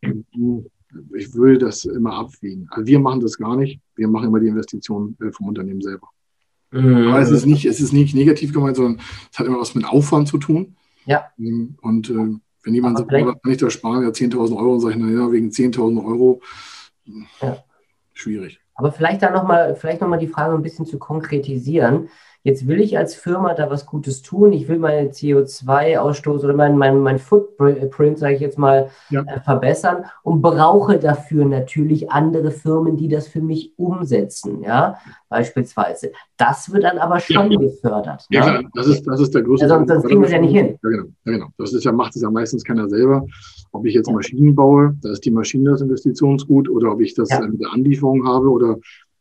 ich 0.00 1.34
will 1.34 1.58
das 1.58 1.84
immer 1.84 2.14
abwägen. 2.14 2.66
Also 2.70 2.86
wir 2.86 2.98
machen 3.00 3.20
das 3.20 3.36
gar 3.36 3.56
nicht. 3.56 3.80
Wir 3.96 4.08
machen 4.08 4.28
immer 4.28 4.40
die 4.40 4.48
Investition 4.48 5.16
äh, 5.20 5.32
vom 5.32 5.48
Unternehmen 5.48 5.80
selber. 5.80 6.08
Mhm. 6.70 7.08
Aber 7.08 7.20
es 7.20 7.30
ist, 7.30 7.46
nicht, 7.46 7.64
es 7.64 7.80
ist 7.80 7.92
nicht 7.92 8.14
negativ 8.14 8.52
gemeint, 8.52 8.76
sondern 8.76 9.00
es 9.32 9.38
hat 9.38 9.46
immer 9.46 9.60
was 9.60 9.74
mit 9.74 9.84
Aufwand 9.84 10.28
zu 10.28 10.38
tun. 10.38 10.76
Ja. 11.06 11.24
Und 11.80 12.10
äh, 12.10 12.38
wenn 12.68 12.74
jemand 12.74 12.98
sagt, 12.98 13.10
oh, 13.10 13.24
kann 13.24 13.50
ich 13.50 13.56
da 13.56 13.70
sparen, 13.70 14.02
ja 14.02 14.10
10.000 14.10 14.54
Euro, 14.54 14.74
und 14.74 14.80
sage 14.80 14.94
ich, 14.94 15.00
naja, 15.00 15.32
wegen 15.32 15.48
10.000 15.48 16.04
Euro, 16.04 16.42
ja. 17.40 17.64
schwierig. 18.12 18.60
Aber 18.74 18.92
vielleicht 18.92 19.22
da 19.22 19.30
nochmal, 19.30 19.74
vielleicht 19.74 20.02
nochmal 20.02 20.18
die 20.18 20.28
Frage 20.28 20.54
ein 20.54 20.62
bisschen 20.62 20.84
zu 20.84 20.98
konkretisieren. 20.98 22.10
Jetzt 22.44 22.68
will 22.68 22.80
ich 22.80 22.96
als 22.96 23.14
Firma 23.14 23.54
da 23.54 23.68
was 23.68 23.84
Gutes 23.84 24.22
tun. 24.22 24.52
Ich 24.52 24.68
will 24.68 24.78
meinen 24.78 25.10
CO2-Ausstoß 25.10 26.44
oder 26.44 26.54
meinen 26.54 26.78
mein, 26.78 27.00
mein 27.00 27.18
Footprint, 27.18 28.18
sage 28.18 28.34
ich 28.34 28.40
jetzt 28.40 28.58
mal, 28.58 28.90
ja. 29.10 29.22
äh, 29.22 29.40
verbessern 29.40 30.04
und 30.22 30.40
brauche 30.40 30.98
dafür 30.98 31.44
natürlich 31.44 32.10
andere 32.10 32.50
Firmen, 32.50 32.96
die 32.96 33.08
das 33.08 33.26
für 33.26 33.40
mich 33.40 33.72
umsetzen. 33.76 34.62
Ja, 34.62 34.98
beispielsweise. 35.28 36.12
Das 36.36 36.72
wird 36.72 36.84
dann 36.84 36.98
aber 36.98 37.18
schon 37.20 37.50
ja. 37.50 37.58
gefördert. 37.58 38.24
Ja, 38.30 38.46
ne? 38.46 38.58
klar. 38.60 38.70
Das 38.74 38.86
ist, 38.86 39.06
das 39.06 39.20
ist 39.20 39.34
der 39.34 39.42
größte. 39.42 39.66
Ja, 39.66 39.68
sonst, 39.68 39.88
sonst 39.88 40.06
kriegen 40.06 40.20
wir 40.20 40.26
es 40.26 40.32
ja 40.32 40.40
nicht 40.40 40.56
hin. 40.56 40.78
Ja, 40.82 40.90
genau. 40.90 41.04
Ja, 41.24 41.32
genau. 41.32 41.46
Das 41.58 41.72
ist 41.72 41.84
ja, 41.84 41.92
macht 41.92 42.14
es 42.14 42.22
ja 42.22 42.30
meistens 42.30 42.62
keiner 42.62 42.88
selber. 42.88 43.26
Ob 43.72 43.84
ich 43.84 43.94
jetzt 43.94 44.10
Maschinen 44.10 44.54
baue, 44.54 44.96
da 45.02 45.10
ist 45.10 45.24
die 45.24 45.30
Maschine 45.30 45.70
das 45.70 45.80
Investitionsgut, 45.80 46.68
oder 46.70 46.92
ob 46.92 47.00
ich 47.00 47.14
das 47.14 47.28
ja. 47.30 47.40
mit 47.40 47.60
der 47.60 47.72
Anlieferung 47.72 48.26
habe 48.26 48.48
oder 48.48 48.76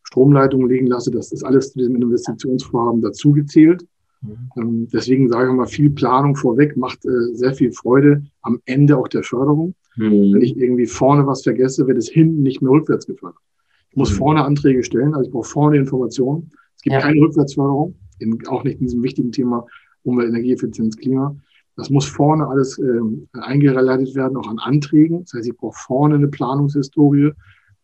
Stromleitungen 0.08 0.70
legen 0.70 0.88
lasse, 0.88 1.12
das 1.12 1.34
ist 1.34 1.44
alles 1.44 1.74
zu 1.74 1.80
diesem 1.80 1.96
Investitionsvorhaben 1.98 3.02
dazugezählt. 3.02 3.86
Mhm. 4.22 4.50
Ähm, 4.58 4.88
deswegen 4.92 5.28
sage 5.28 5.50
ich 5.50 5.56
mal, 5.56 5.68
viel 5.68 5.90
Planung 5.90 6.36
vorweg 6.36 6.78
macht 6.78 7.06
äh, 7.06 7.34
sehr 7.34 7.54
viel 7.54 7.74
Freude 7.74 8.24
am 8.42 8.60
Ende 8.66 8.98
auch 8.98 9.10
der 9.10 9.24
Förderung. 9.24 9.76
Mhm. 9.98 10.34
Wenn 10.34 10.42
ich 10.42 10.56
irgendwie 10.56 10.86
vorne 10.86 11.28
was 11.28 11.44
vergesse, 11.44 11.88
wird 11.88 11.98
es 11.98 12.10
hinten 12.10 12.42
nicht 12.42 12.62
mehr 12.62 12.72
rückwärts 12.72 13.06
gefördert. 13.06 13.42
Ich 13.90 13.98
muss 13.98 14.14
mhm. 14.14 14.16
vorne 14.16 14.46
Anträge 14.46 14.82
stellen, 14.82 15.14
also 15.14 15.28
ich 15.28 15.34
brauche 15.34 15.50
vorne 15.50 15.78
Informationen. 15.78 16.52
Es 16.78 16.84
gibt 16.84 16.94
ja. 16.94 17.02
keine 17.02 17.20
Rückwärtsförderung, 17.20 17.96
in, 18.20 18.48
auch 18.48 18.64
nicht 18.64 18.80
in 18.80 18.86
diesem 18.86 19.04
wichtigen 19.04 19.34
Thema 19.34 19.66
Umwelt, 20.04 20.30
Energieeffizienz, 20.30 20.96
Klima. 20.96 21.36
Das 21.76 21.90
muss 21.90 22.06
vorne 22.06 22.48
alles 22.48 22.80
ähm, 22.80 23.28
eingeleitet 23.34 24.16
werden, 24.16 24.38
auch 24.38 24.48
an 24.48 24.58
Anträgen. 24.58 25.26
Das 25.26 25.34
heißt, 25.34 25.48
ich 25.48 25.58
brauche 25.58 25.78
vorne 25.78 26.16
eine 26.16 26.30
Planungshistorie. 26.30 27.34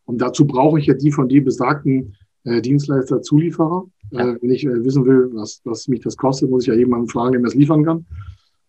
Und 0.06 0.20
dazu 0.20 0.46
brauche 0.46 0.80
ich 0.80 0.88
ja 0.88 0.94
die 0.94 1.12
von 1.12 1.30
dir 1.30 1.44
besagten 1.44 2.16
äh, 2.44 2.62
Dienstleister, 2.62 3.22
Zulieferer. 3.22 3.86
Ja. 4.12 4.32
Äh, 4.32 4.38
wenn 4.42 4.52
ich 4.52 4.66
äh, 4.66 4.84
wissen 4.84 5.06
will, 5.06 5.30
was, 5.34 5.62
was 5.64 5.88
mich 5.88 6.02
das 6.02 6.18
kostet, 6.18 6.50
muss 6.50 6.64
ich 6.64 6.68
ja 6.68 6.76
jemanden 6.76 7.08
fragen, 7.08 7.32
der 7.32 7.42
mir 7.42 7.48
das 7.48 7.56
liefern 7.56 7.84
kann. 7.84 8.06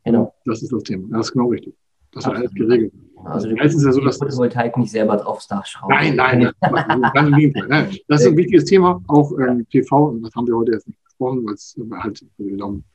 Genau. 0.04 0.34
Das 0.44 0.62
ist 0.62 0.72
das 0.72 0.82
Thema. 0.82 1.08
Das 1.16 1.26
ist 1.26 1.32
genau 1.32 1.48
richtig. 1.48 1.74
Das 2.12 2.26
wird 2.26 2.36
alles 2.36 2.54
geregelt. 2.54 2.92
Also 3.24 3.48
du 3.48 3.56
kannst 3.56 3.82
ja 3.82 3.90
so, 3.90 4.00
dass 4.00 4.18
Photovoltaik 4.18 4.76
nicht 4.76 4.90
selber 4.90 5.26
aufs 5.26 5.48
Dach 5.48 5.64
schrauben. 5.66 5.94
Nein, 5.94 6.14
nein, 6.14 6.52
im 7.26 7.34
Gegenteil. 7.34 7.90
Das 8.06 8.20
ist 8.20 8.28
ein 8.28 8.36
wichtiges 8.36 8.66
Thema, 8.66 9.02
auch 9.08 9.32
ähm, 9.38 9.66
PV, 9.70 10.10
und 10.10 10.22
das 10.22 10.34
haben 10.34 10.46
wir 10.46 10.54
heute 10.54 10.72
jetzt 10.72 10.86
nicht 10.86 11.02
besprochen, 11.02 11.44
weil 11.44 11.54
es 11.54 11.76
halt 12.02 12.24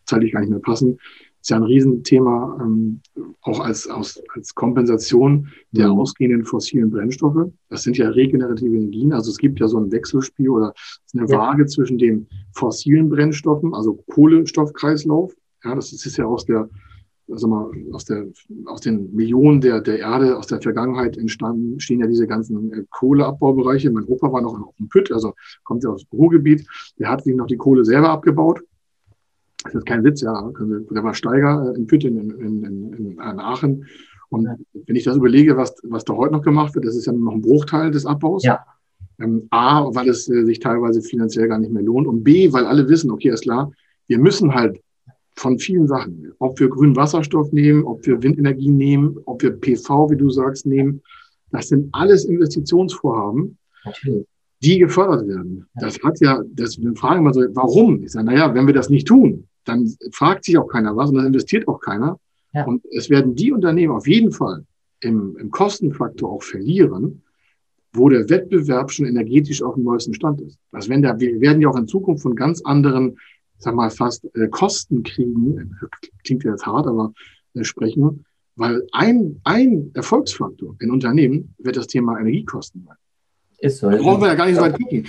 zeitlich 0.05 0.31
gar 0.31 0.41
nicht 0.41 0.51
mehr 0.51 0.59
passen 0.59 0.97
ist 1.41 1.49
ja 1.49 1.57
ein 1.57 1.63
Riesenthema, 1.63 2.59
ähm, 2.61 3.01
auch 3.41 3.59
als, 3.59 3.87
als, 3.87 4.21
als 4.35 4.53
Kompensation 4.53 5.47
der 5.71 5.87
mhm. 5.87 5.99
ausgehenden 5.99 6.45
fossilen 6.45 6.89
Brennstoffe. 6.89 7.51
Das 7.69 7.83
sind 7.83 7.97
ja 7.97 8.09
regenerative 8.09 8.75
Energien. 8.75 9.13
Also 9.13 9.31
es 9.31 9.37
gibt 9.37 9.59
ja 9.59 9.67
so 9.67 9.79
ein 9.79 9.91
Wechselspiel 9.91 10.49
oder 10.49 10.73
eine 11.13 11.29
ja. 11.29 11.37
Waage 11.37 11.65
zwischen 11.65 11.97
den 11.97 12.27
fossilen 12.53 13.09
Brennstoffen, 13.09 13.73
also 13.73 14.03
Kohlenstoffkreislauf. 14.09 15.33
Ja, 15.63 15.75
das 15.75 15.91
ist 15.93 16.17
ja 16.17 16.25
aus 16.25 16.45
der, 16.45 16.69
also 17.31 17.47
mal, 17.47 17.71
aus 17.93 18.05
der, 18.05 18.27
aus 18.65 18.81
den 18.81 19.13
Millionen 19.13 19.61
der, 19.61 19.81
der 19.81 19.99
Erde, 19.99 20.37
aus 20.37 20.47
der 20.47 20.61
Vergangenheit 20.61 21.17
entstanden, 21.17 21.79
stehen 21.79 22.01
ja 22.01 22.07
diese 22.07 22.27
ganzen 22.27 22.73
äh, 22.73 22.83
Kohleabbaubereiche. 22.89 23.91
Mein 23.91 24.05
Opa 24.05 24.31
war 24.31 24.41
noch 24.41 24.59
auf 24.59 24.75
dem 24.75 24.89
Pütt, 24.89 25.11
also 25.11 25.33
kommt 25.63 25.83
ja 25.83 25.89
aus 25.89 26.05
dem 26.05 26.17
Ruhrgebiet. 26.17 26.67
Der 26.97 27.09
hat 27.09 27.23
sich 27.23 27.35
noch 27.35 27.47
die 27.47 27.57
Kohle 27.57 27.85
selber 27.85 28.09
abgebaut 28.09 28.61
das 29.63 29.75
ist 29.75 29.85
kein 29.85 30.03
Witz, 30.03 30.21
ja. 30.21 30.51
Der 30.91 31.03
war 31.03 31.13
Steiger 31.13 31.73
in 31.75 31.87
Pütt 31.87 32.05
in, 32.05 32.17
in, 32.17 32.93
in, 32.93 33.19
Aachen. 33.19 33.85
Und 34.29 34.47
wenn 34.73 34.95
ich 34.95 35.03
das 35.03 35.17
überlege, 35.17 35.57
was, 35.57 35.75
was 35.83 36.05
da 36.05 36.13
heute 36.13 36.33
noch 36.33 36.43
gemacht 36.43 36.75
wird, 36.75 36.85
das 36.85 36.95
ist 36.95 37.07
ja 37.07 37.13
noch 37.13 37.33
ein 37.33 37.41
Bruchteil 37.41 37.91
des 37.91 38.05
Abbaus. 38.05 38.43
Ja. 38.43 38.65
Ähm, 39.19 39.47
A, 39.49 39.93
weil 39.93 40.07
es 40.07 40.29
äh, 40.29 40.45
sich 40.45 40.59
teilweise 40.59 41.01
finanziell 41.01 41.47
gar 41.47 41.59
nicht 41.59 41.71
mehr 41.71 41.83
lohnt. 41.83 42.07
Und 42.07 42.23
B, 42.23 42.53
weil 42.53 42.65
alle 42.65 42.87
wissen, 42.87 43.11
okay, 43.11 43.29
ist 43.29 43.43
klar, 43.43 43.71
wir 44.07 44.17
müssen 44.17 44.53
halt 44.53 44.81
von 45.35 45.59
vielen 45.59 45.87
Sachen, 45.87 46.31
ob 46.39 46.59
wir 46.59 46.69
grünen 46.69 46.95
Wasserstoff 46.95 47.51
nehmen, 47.51 47.83
ob 47.83 48.05
wir 48.05 48.21
Windenergie 48.23 48.69
nehmen, 48.69 49.17
ob 49.25 49.41
wir 49.41 49.51
PV, 49.51 50.11
wie 50.11 50.17
du 50.17 50.29
sagst, 50.29 50.65
nehmen, 50.65 51.01
das 51.51 51.69
sind 51.69 51.89
alles 51.91 52.25
Investitionsvorhaben. 52.25 53.57
Natürlich. 53.85 54.27
die 54.61 54.79
gefördert 54.79 55.27
werden. 55.27 55.65
Das 55.75 55.97
hat 56.03 56.19
ja, 56.19 56.41
das, 56.53 56.81
wir 56.81 56.93
fragen 56.95 57.21
immer 57.21 57.33
so, 57.33 57.41
warum? 57.53 58.03
Ich 58.03 58.11
sage, 58.11 58.25
naja, 58.25 58.53
wenn 58.53 58.67
wir 58.67 58.73
das 58.73 58.89
nicht 58.89 59.07
tun, 59.07 59.47
dann 59.65 59.93
fragt 60.11 60.45
sich 60.45 60.57
auch 60.57 60.67
keiner 60.67 60.95
was 60.95 61.09
und 61.09 61.17
dann 61.17 61.27
investiert 61.27 61.67
auch 61.67 61.79
keiner. 61.79 62.19
Ja. 62.53 62.65
Und 62.65 62.83
es 62.91 63.09
werden 63.09 63.35
die 63.35 63.51
Unternehmen 63.51 63.93
auf 63.93 64.07
jeden 64.07 64.31
Fall 64.31 64.65
im, 65.01 65.37
im 65.37 65.51
Kostenfaktor 65.51 66.31
auch 66.31 66.43
verlieren, 66.43 67.23
wo 67.93 68.09
der 68.09 68.29
Wettbewerb 68.29 68.91
schon 68.91 69.05
energetisch 69.05 69.61
auf 69.61 69.75
dem 69.75 69.83
neuesten 69.83 70.13
Stand 70.13 70.41
ist. 70.41 70.57
Also 70.71 70.89
wenn 70.89 71.01
da, 71.01 71.19
wir 71.19 71.39
werden 71.41 71.61
ja 71.61 71.69
auch 71.69 71.77
in 71.77 71.87
Zukunft 71.87 72.23
von 72.23 72.35
ganz 72.35 72.61
anderen, 72.63 73.17
sag 73.57 73.75
mal, 73.75 73.89
fast 73.89 74.25
äh, 74.35 74.47
Kosten 74.47 75.03
kriegen, 75.03 75.75
klingt 76.23 76.43
jetzt 76.43 76.65
hart, 76.65 76.87
aber 76.87 77.13
äh, 77.53 77.63
sprechen, 77.63 78.25
weil 78.55 78.85
ein, 78.91 79.39
ein 79.43 79.91
Erfolgsfaktor 79.93 80.75
in 80.79 80.91
Unternehmen 80.91 81.55
wird 81.57 81.77
das 81.77 81.87
Thema 81.87 82.19
Energiekosten 82.19 82.83
sein. 82.85 82.97
Ist 83.59 83.79
so. 83.79 83.89
Da 83.89 83.97
brauchen 83.97 84.21
wir 84.21 84.27
ja 84.27 84.35
gar 84.35 84.45
nicht 84.45 84.55
so 84.55 84.61
weit 84.61 84.77
gucken. 84.77 85.05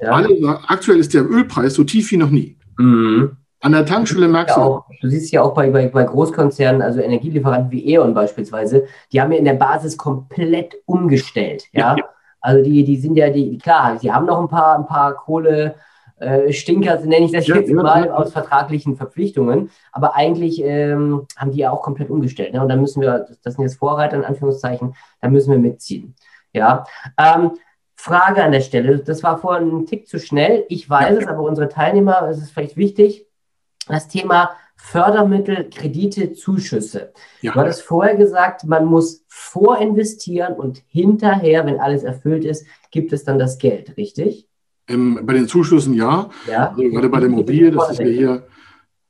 Ja. 0.00 0.12
Alle, 0.12 0.60
aktuell 0.68 0.98
ist 0.98 1.12
der 1.14 1.28
Ölpreis 1.28 1.74
so 1.74 1.84
tief 1.84 2.10
wie 2.10 2.16
noch 2.16 2.30
nie. 2.30 2.56
Mhm. 2.78 3.36
An 3.62 3.72
der 3.72 3.84
Tankstelle 3.84 4.26
merkst 4.26 4.56
du. 4.56 4.60
Auch, 4.60 4.84
du 5.00 5.08
siehst 5.08 5.32
ja 5.32 5.42
auch 5.42 5.52
bei, 5.52 5.70
bei, 5.70 5.88
bei 5.88 6.04
Großkonzernen, 6.04 6.80
also 6.80 7.00
Energielieferanten 7.00 7.70
wie 7.70 7.92
E.ON 7.92 8.14
beispielsweise, 8.14 8.86
die 9.12 9.20
haben 9.20 9.32
ja 9.32 9.38
in 9.38 9.44
der 9.44 9.54
Basis 9.54 9.98
komplett 9.98 10.76
umgestellt. 10.86 11.64
Ja. 11.72 11.96
ja. 11.96 12.04
Also 12.40 12.64
die, 12.64 12.84
die 12.84 12.96
sind 12.96 13.16
ja, 13.16 13.28
die, 13.28 13.58
klar, 13.58 13.98
sie 13.98 14.10
haben 14.10 14.24
noch 14.24 14.40
ein 14.40 14.48
paar, 14.48 14.78
ein 14.78 14.86
paar 14.86 15.14
Kohle. 15.14 15.74
Äh, 16.18 16.52
Stinker, 16.52 17.00
nenne 17.00 17.26
ich 17.26 17.32
das 17.32 17.46
ja, 17.46 17.56
jetzt 17.56 17.68
ja, 17.68 17.74
mal, 17.74 18.06
ja. 18.06 18.14
aus 18.14 18.32
vertraglichen 18.32 18.96
Verpflichtungen. 18.96 19.70
Aber 19.92 20.16
eigentlich 20.16 20.62
ähm, 20.62 21.26
haben 21.36 21.50
die 21.50 21.58
ja 21.58 21.70
auch 21.70 21.82
komplett 21.82 22.10
umgestellt. 22.10 22.54
Ne? 22.54 22.62
Und 22.62 22.68
da 22.68 22.76
müssen 22.76 23.02
wir, 23.02 23.26
das 23.42 23.54
sind 23.54 23.64
jetzt 23.64 23.78
Vorreiter 23.78 24.16
in 24.16 24.24
Anführungszeichen, 24.24 24.94
da 25.20 25.28
müssen 25.28 25.50
wir 25.50 25.58
mitziehen. 25.58 26.14
Ja. 26.52 26.84
Ähm, 27.18 27.52
Frage 27.94 28.42
an 28.42 28.52
der 28.52 28.60
Stelle, 28.60 28.98
das 28.98 29.22
war 29.22 29.36
vorhin 29.36 29.68
ein 29.70 29.86
Tick 29.86 30.08
zu 30.08 30.18
schnell. 30.18 30.64
Ich 30.68 30.88
weiß 30.88 31.18
es, 31.18 31.26
aber 31.26 31.42
unsere 31.42 31.68
Teilnehmer, 31.68 32.26
es 32.30 32.38
ist 32.38 32.50
vielleicht 32.50 32.78
wichtig, 32.78 33.26
das 33.90 34.08
Thema 34.08 34.50
Fördermittel, 34.76 35.68
Kredite, 35.70 36.32
Zuschüsse. 36.32 37.12
Ja. 37.42 37.52
Du 37.52 37.60
hattest 37.60 37.82
vorher 37.82 38.16
gesagt, 38.16 38.64
man 38.64 38.86
muss 38.86 39.24
vorinvestieren 39.28 40.54
und 40.54 40.82
hinterher, 40.88 41.66
wenn 41.66 41.78
alles 41.78 42.02
erfüllt 42.02 42.44
ist, 42.44 42.66
gibt 42.90 43.12
es 43.12 43.24
dann 43.24 43.38
das 43.38 43.58
Geld, 43.58 43.96
richtig? 43.96 44.48
Ähm, 44.88 45.20
bei 45.22 45.34
den 45.34 45.46
Zuschüssen 45.46 45.94
ja. 45.94 46.30
ja. 46.48 46.70
Also 46.70 46.82
gerade 46.82 47.08
bei 47.08 47.20
der 47.20 47.28
Immobilie, 47.28 47.70
das 47.70 47.92
ist 47.92 48.00
ja 48.00 48.06
hier, 48.06 48.46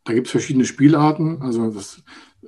da 0.04 0.12
gibt 0.12 0.26
es 0.26 0.32
verschiedene 0.32 0.64
Spielarten. 0.64 1.40
Also 1.40 1.70
das, 1.70 2.02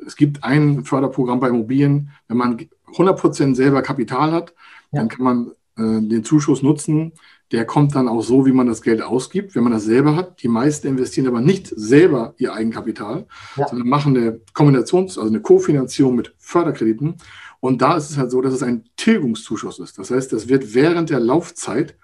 es 0.06 0.16
gibt 0.16 0.44
ein 0.44 0.84
Förderprogramm 0.84 1.40
bei 1.40 1.48
Immobilien, 1.48 2.10
wenn 2.28 2.36
man 2.36 2.58
100% 2.94 3.54
selber 3.54 3.82
Kapital 3.82 4.32
hat, 4.32 4.52
ja. 4.90 4.98
dann 5.00 5.08
kann 5.08 5.24
man 5.24 5.52
äh, 5.76 6.06
den 6.06 6.24
Zuschuss 6.24 6.62
nutzen 6.62 7.12
der 7.52 7.66
kommt 7.66 7.94
dann 7.94 8.08
auch 8.08 8.22
so, 8.22 8.46
wie 8.46 8.52
man 8.52 8.66
das 8.66 8.82
Geld 8.82 9.02
ausgibt, 9.02 9.54
wenn 9.54 9.62
man 9.62 9.72
das 9.72 9.84
selber 9.84 10.16
hat. 10.16 10.42
Die 10.42 10.48
meisten 10.48 10.88
investieren 10.88 11.28
aber 11.28 11.42
nicht 11.42 11.68
selber 11.68 12.34
ihr 12.38 12.54
Eigenkapital, 12.54 13.26
ja. 13.56 13.68
sondern 13.68 13.88
machen 13.88 14.16
eine 14.16 14.40
Kombinations-, 14.54 15.18
also 15.18 15.28
eine 15.28 15.40
Kofinanzierung 15.40 16.16
mit 16.16 16.34
Förderkrediten. 16.38 17.16
Und 17.60 17.82
da 17.82 17.96
ist 17.96 18.10
es 18.10 18.16
halt 18.16 18.30
so, 18.30 18.40
dass 18.40 18.54
es 18.54 18.62
ein 18.62 18.84
Tilgungszuschuss 18.96 19.78
ist. 19.78 19.98
Das 19.98 20.10
heißt, 20.10 20.32
das 20.32 20.48
wird 20.48 20.74
während 20.74 21.10
der 21.10 21.20
Laufzeit 21.20 21.96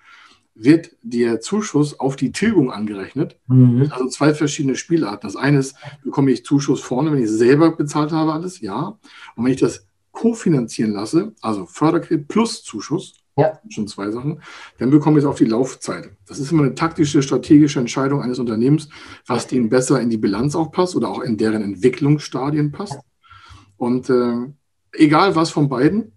wird 0.55 0.91
der 1.03 1.41
Zuschuss 1.41 1.99
auf 1.99 2.17
die 2.17 2.33
Tilgung 2.33 2.71
angerechnet. 2.71 3.39
Mhm. 3.47 3.89
Also 3.91 4.09
zwei 4.09 4.35
verschiedene 4.35 4.77
Spielarten. 4.77 5.27
Das 5.27 5.37
eine 5.37 5.59
ist, 5.59 5.77
bekomme 6.05 6.31
ich 6.31 6.45
Zuschuss 6.45 6.81
vorne, 6.81 7.13
wenn 7.13 7.23
ich 7.23 7.31
selber 7.31 7.71
bezahlt 7.71 8.13
habe, 8.13 8.33
alles, 8.33 8.61
ja. 8.61 8.99
Und 9.37 9.45
wenn 9.45 9.53
ich 9.53 9.61
das 9.61 9.87
kofinanzieren 10.13 10.93
lasse, 10.93 11.33
also 11.41 11.65
Förderkredit 11.67 12.29
plus 12.29 12.65
Zuschuss, 12.65 13.15
ja. 13.39 13.59
Schon 13.69 13.87
zwei 13.87 14.11
Sachen. 14.11 14.43
Dann 14.79 14.91
bekommen 14.91 15.17
wir 15.17 15.21
es 15.21 15.27
auf 15.27 15.39
die 15.39 15.45
Laufzeit. 15.45 16.11
Das 16.27 16.39
ist 16.41 16.51
immer 16.51 16.65
eine 16.65 16.75
taktische, 16.75 17.23
strategische 17.23 17.79
Entscheidung 17.79 18.21
eines 18.21 18.39
Unternehmens, 18.39 18.89
was 19.27 19.47
denen 19.47 19.69
besser 19.69 20.01
in 20.01 20.11
die 20.11 20.17
Bilanz 20.17 20.57
auch 20.57 20.73
passt 20.73 20.97
oder 20.97 21.09
auch 21.09 21.21
in 21.21 21.37
deren 21.37 21.63
Entwicklungsstadien 21.63 22.73
passt. 22.73 22.99
Und 23.77 24.11
äh, 24.11 24.35
egal 24.93 25.37
was 25.37 25.51
von 25.51 25.69
beiden, 25.69 26.13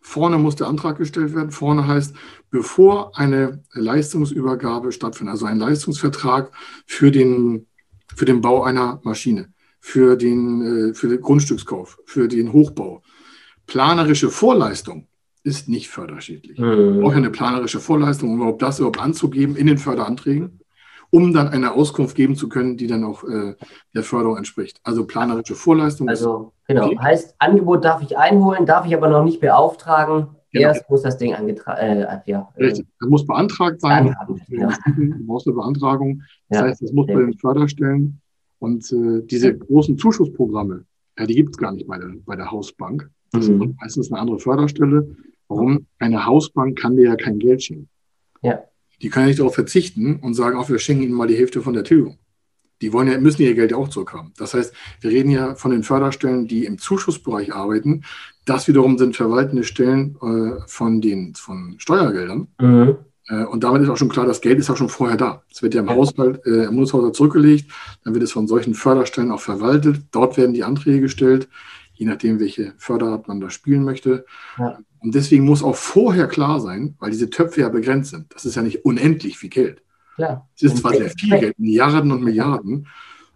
vorne 0.00 0.38
muss 0.38 0.56
der 0.56 0.68
Antrag 0.68 0.96
gestellt 0.96 1.34
werden. 1.34 1.50
Vorne 1.50 1.86
heißt, 1.86 2.14
bevor 2.50 3.16
eine 3.18 3.62
Leistungsübergabe 3.72 4.90
stattfindet, 4.90 5.32
also 5.32 5.46
ein 5.46 5.58
Leistungsvertrag 5.58 6.50
für 6.86 7.10
den, 7.10 7.66
für 8.16 8.24
den 8.24 8.40
Bau 8.40 8.62
einer 8.62 9.00
Maschine, 9.04 9.52
für 9.80 10.16
den, 10.16 10.90
äh, 10.90 10.94
für 10.94 11.08
den 11.08 11.20
Grundstückskauf, 11.20 11.98
für 12.06 12.26
den 12.26 12.54
Hochbau. 12.54 13.02
Planerische 13.66 14.30
Vorleistung 14.30 15.08
ist 15.44 15.68
nicht 15.68 15.88
förderschädlich. 15.88 16.58
Mhm. 16.58 17.04
Auch 17.04 17.14
eine 17.14 17.30
planerische 17.30 17.80
Vorleistung, 17.80 18.30
um 18.30 18.36
überhaupt 18.36 18.62
das 18.62 18.78
überhaupt 18.78 19.00
anzugeben 19.00 19.56
in 19.56 19.66
den 19.66 19.78
Förderanträgen, 19.78 20.60
um 21.10 21.32
dann 21.32 21.48
eine 21.48 21.72
Auskunft 21.72 22.14
geben 22.14 22.36
zu 22.36 22.48
können, 22.48 22.76
die 22.76 22.86
dann 22.86 23.04
auch 23.04 23.24
äh, 23.24 23.54
der 23.94 24.02
Förderung 24.02 24.36
entspricht. 24.36 24.80
Also 24.84 25.06
planerische 25.06 25.54
Vorleistung. 25.54 26.08
Also 26.08 26.52
genau, 26.66 26.86
okay. 26.86 26.98
heißt 26.98 27.34
Angebot 27.38 27.84
darf 27.84 28.02
ich 28.02 28.16
einholen, 28.16 28.66
darf 28.66 28.86
ich 28.86 28.94
aber 28.94 29.08
noch 29.08 29.24
nicht 29.24 29.40
beauftragen. 29.40 30.28
Genau. 30.52 30.68
Erst 30.68 30.88
muss 30.90 31.02
das 31.02 31.16
Ding 31.16 31.34
angetragen 31.34 31.80
äh, 31.80 32.20
ja, 32.26 32.52
äh, 32.56 32.64
Richtig. 32.64 32.86
Das 33.00 33.08
muss 33.08 33.26
beantragt 33.26 33.80
sein. 33.80 34.14
Ja. 34.48 34.68
Du 34.86 35.26
brauchst 35.26 35.46
eine 35.46 35.56
Beantragung. 35.56 36.22
Das 36.50 36.60
ja. 36.60 36.66
heißt, 36.66 36.82
das 36.82 36.92
muss 36.92 37.06
bei 37.06 37.14
den 37.14 37.38
Förderstellen. 37.38 38.20
Und 38.58 38.92
äh, 38.92 39.22
diese 39.24 39.56
großen 39.56 39.96
Zuschussprogramme, 39.96 40.84
ja, 41.18 41.26
die 41.26 41.34
gibt 41.34 41.50
es 41.50 41.56
gar 41.56 41.72
nicht 41.72 41.86
bei 41.88 41.98
der, 41.98 42.12
bei 42.24 42.36
der 42.36 42.50
Hausbank. 42.50 43.10
Das 43.32 43.48
mhm. 43.48 43.62
ist 43.62 43.80
meistens 43.80 44.12
eine 44.12 44.20
andere 44.20 44.38
Förderstelle. 44.38 45.16
Warum? 45.56 45.86
Eine 45.98 46.26
Hausbank 46.26 46.78
kann 46.78 46.96
dir 46.96 47.04
ja 47.04 47.16
kein 47.16 47.38
Geld 47.38 47.62
schenken. 47.62 47.88
Ja. 48.42 48.62
Die 49.00 49.08
können 49.08 49.26
ja 49.26 49.28
nicht 49.28 49.40
darauf 49.40 49.54
verzichten 49.54 50.16
und 50.16 50.34
sagen, 50.34 50.56
auch 50.56 50.68
wir 50.68 50.78
schenken 50.78 51.02
ihnen 51.02 51.14
mal 51.14 51.28
die 51.28 51.36
Hälfte 51.36 51.60
von 51.60 51.74
der 51.74 51.84
Tilgung. 51.84 52.18
Die 52.80 52.92
wollen 52.92 53.08
ja, 53.08 53.18
müssen 53.18 53.42
ihr 53.42 53.54
Geld 53.54 53.70
ja 53.70 53.76
auch 53.76 53.88
zurückhaben. 53.88 54.32
Das 54.36 54.54
heißt, 54.54 54.74
wir 55.00 55.10
reden 55.10 55.30
ja 55.30 55.54
von 55.54 55.70
den 55.70 55.84
Förderstellen, 55.84 56.48
die 56.48 56.64
im 56.64 56.78
Zuschussbereich 56.78 57.54
arbeiten. 57.54 58.02
Das 58.44 58.66
wiederum 58.66 58.98
sind 58.98 59.14
verwaltende 59.14 59.62
Stellen 59.62 60.16
äh, 60.20 60.60
von 60.66 61.00
den 61.00 61.34
von 61.34 61.76
Steuergeldern. 61.78 62.48
Mhm. 62.60 62.96
Äh, 63.28 63.44
und 63.44 63.62
damit 63.62 63.82
ist 63.82 63.88
auch 63.88 63.96
schon 63.96 64.08
klar, 64.08 64.26
das 64.26 64.40
Geld 64.40 64.58
ist 64.58 64.68
auch 64.70 64.76
schon 64.76 64.88
vorher 64.88 65.16
da. 65.16 65.42
Es 65.52 65.62
wird 65.62 65.74
ja 65.74 65.82
im 65.82 65.90
Haushalt, 65.90 66.44
äh, 66.44 66.64
im 66.64 66.74
Bundeshaushalt 66.74 67.14
zurückgelegt, 67.14 67.70
dann 68.04 68.14
wird 68.14 68.24
es 68.24 68.32
von 68.32 68.48
solchen 68.48 68.74
Förderstellen 68.74 69.30
auch 69.30 69.40
verwaltet. 69.40 70.02
Dort 70.10 70.36
werden 70.36 70.54
die 70.54 70.64
Anträge 70.64 71.02
gestellt 71.02 71.48
je 72.02 72.08
nachdem, 72.08 72.40
welche 72.40 72.74
Förderart 72.78 73.28
man 73.28 73.38
da 73.38 73.48
spielen 73.48 73.84
möchte. 73.84 74.24
Ja. 74.58 74.80
Und 74.98 75.14
deswegen 75.14 75.44
muss 75.44 75.62
auch 75.62 75.76
vorher 75.76 76.26
klar 76.26 76.58
sein, 76.58 76.96
weil 76.98 77.12
diese 77.12 77.30
Töpfe 77.30 77.60
ja 77.60 77.68
begrenzt 77.68 78.10
sind. 78.10 78.34
Das 78.34 78.44
ist 78.44 78.56
ja 78.56 78.62
nicht 78.62 78.84
unendlich 78.84 79.38
viel 79.38 79.50
Geld. 79.50 79.82
Es 80.56 80.62
ist 80.62 80.78
zwar 80.78 80.94
sehr 80.94 81.10
viel 81.10 81.38
Geld, 81.38 81.58
Milliarden 81.60 82.10
und 82.10 82.22
Milliarden, 82.22 82.88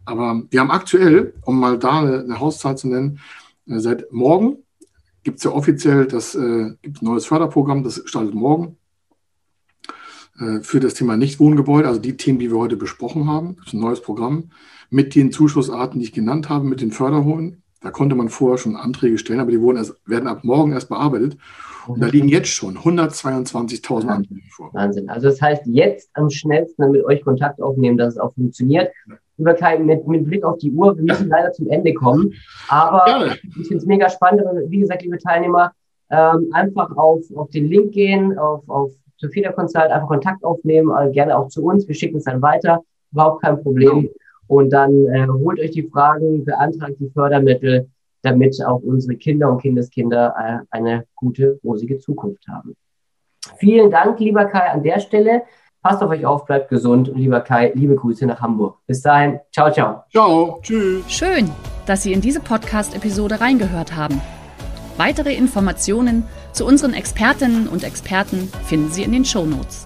aber 0.04 0.42
wir 0.50 0.60
haben 0.60 0.70
aktuell, 0.72 1.34
um 1.42 1.60
mal 1.60 1.78
da 1.78 2.00
eine, 2.00 2.20
eine 2.20 2.40
Hauszahl 2.40 2.76
zu 2.76 2.88
nennen, 2.88 3.20
äh, 3.68 3.78
seit 3.78 4.12
morgen 4.12 4.58
gibt 5.22 5.38
es 5.38 5.44
ja 5.44 5.52
offiziell 5.52 6.06
das 6.06 6.34
äh, 6.34 6.72
gibt 6.82 7.02
ein 7.02 7.04
neues 7.06 7.26
Förderprogramm, 7.26 7.84
das 7.84 8.02
startet 8.04 8.34
morgen 8.34 8.78
äh, 10.38 10.60
für 10.60 10.80
das 10.80 10.94
Thema 10.94 11.16
Nichtwohngebäude, 11.16 11.88
also 11.88 12.00
die 12.00 12.16
Themen, 12.16 12.40
die 12.40 12.50
wir 12.50 12.58
heute 12.58 12.76
besprochen 12.76 13.26
haben. 13.28 13.56
Das 13.56 13.68
ist 13.68 13.74
ein 13.74 13.80
neues 13.80 14.02
Programm 14.02 14.50
mit 14.90 15.14
den 15.14 15.32
Zuschussarten, 15.32 15.98
die 15.98 16.06
ich 16.06 16.12
genannt 16.12 16.48
habe, 16.48 16.66
mit 16.66 16.80
den 16.80 16.92
Förderhohen, 16.92 17.62
da 17.86 17.92
konnte 17.92 18.16
man 18.16 18.28
vorher 18.28 18.58
schon 18.58 18.74
Anträge 18.74 19.16
stellen, 19.16 19.38
aber 19.38 19.52
die 19.52 19.60
wurden 19.60 19.76
erst, 19.76 19.94
werden 20.06 20.26
ab 20.26 20.42
morgen 20.42 20.72
erst 20.72 20.88
bearbeitet. 20.88 21.36
Und 21.86 22.02
da 22.02 22.08
liegen 22.08 22.26
jetzt 22.26 22.48
schon 22.48 22.76
122.000 22.78 24.08
Anträge 24.08 24.40
vor. 24.50 24.74
Wahnsinn. 24.74 25.08
Also 25.08 25.28
das 25.28 25.40
heißt, 25.40 25.62
jetzt 25.66 26.10
am 26.14 26.28
schnellsten 26.28 26.90
mit 26.90 27.04
euch 27.04 27.22
Kontakt 27.22 27.62
aufnehmen, 27.62 27.96
dass 27.96 28.14
es 28.14 28.18
auch 28.18 28.34
funktioniert. 28.34 28.90
Lieber 29.36 29.54
Kai, 29.54 29.78
mit, 29.78 30.04
mit 30.08 30.26
Blick 30.26 30.42
auf 30.42 30.58
die 30.58 30.72
Uhr, 30.72 30.96
wir 30.96 31.04
müssen 31.04 31.28
leider 31.28 31.52
zum 31.52 31.68
Ende 31.70 31.94
kommen. 31.94 32.34
Aber 32.66 33.04
Gerne. 33.04 33.36
ich 33.44 33.68
finde 33.68 33.76
es 33.76 33.86
mega 33.86 34.08
spannend. 34.08 34.42
Wie 34.68 34.80
gesagt, 34.80 35.02
liebe 35.02 35.18
Teilnehmer, 35.18 35.70
ähm, 36.10 36.48
einfach 36.52 36.96
auf, 36.96 37.22
auf 37.36 37.50
den 37.50 37.68
Link 37.68 37.92
gehen, 37.92 38.36
auf, 38.36 38.68
auf 38.68 38.90
Sophia 39.18 39.52
Consult, 39.52 39.90
einfach 39.90 40.08
Kontakt 40.08 40.42
aufnehmen, 40.42 40.90
äh, 40.98 41.12
gerne 41.12 41.38
auch 41.38 41.48
zu 41.48 41.62
uns. 41.64 41.86
Wir 41.86 41.94
schicken 41.94 42.16
es 42.16 42.24
dann 42.24 42.42
weiter. 42.42 42.82
Überhaupt 43.12 43.42
kein 43.42 43.62
Problem. 43.62 44.06
Ja. 44.06 44.10
Und 44.48 44.70
dann 44.70 45.06
äh, 45.06 45.26
holt 45.26 45.60
euch 45.60 45.72
die 45.72 45.88
Fragen, 45.88 46.44
beantragt 46.44 46.96
die 47.00 47.10
Fördermittel, 47.10 47.88
damit 48.22 48.56
auch 48.64 48.80
unsere 48.82 49.16
Kinder 49.16 49.50
und 49.50 49.62
Kindeskinder 49.62 50.34
äh, 50.38 50.58
eine 50.70 51.04
gute, 51.14 51.58
rosige 51.64 51.98
Zukunft 51.98 52.46
haben. 52.48 52.74
Vielen 53.58 53.90
Dank, 53.90 54.18
lieber 54.20 54.44
Kai, 54.46 54.70
an 54.70 54.82
der 54.82 55.00
Stelle. 55.00 55.42
Passt 55.82 56.02
auf 56.02 56.10
euch 56.10 56.26
auf, 56.26 56.44
bleibt 56.46 56.68
gesund 56.68 57.08
und 57.08 57.18
lieber 57.18 57.40
Kai, 57.40 57.70
liebe 57.74 57.94
Grüße 57.94 58.26
nach 58.26 58.40
Hamburg. 58.40 58.78
Bis 58.86 59.02
dahin, 59.02 59.38
ciao, 59.52 59.70
ciao. 59.70 60.02
Ciao, 60.10 60.58
tschüss. 60.62 61.04
Schön, 61.08 61.48
dass 61.86 62.02
Sie 62.02 62.12
in 62.12 62.20
diese 62.20 62.40
Podcast-Episode 62.40 63.40
reingehört 63.40 63.94
haben. 63.94 64.20
Weitere 64.96 65.34
Informationen 65.34 66.24
zu 66.52 66.66
unseren 66.66 66.94
Expertinnen 66.94 67.68
und 67.68 67.84
Experten 67.84 68.48
finden 68.64 68.90
Sie 68.90 69.04
in 69.04 69.12
den 69.12 69.24
Show 69.24 69.44
Notes. 69.44 69.85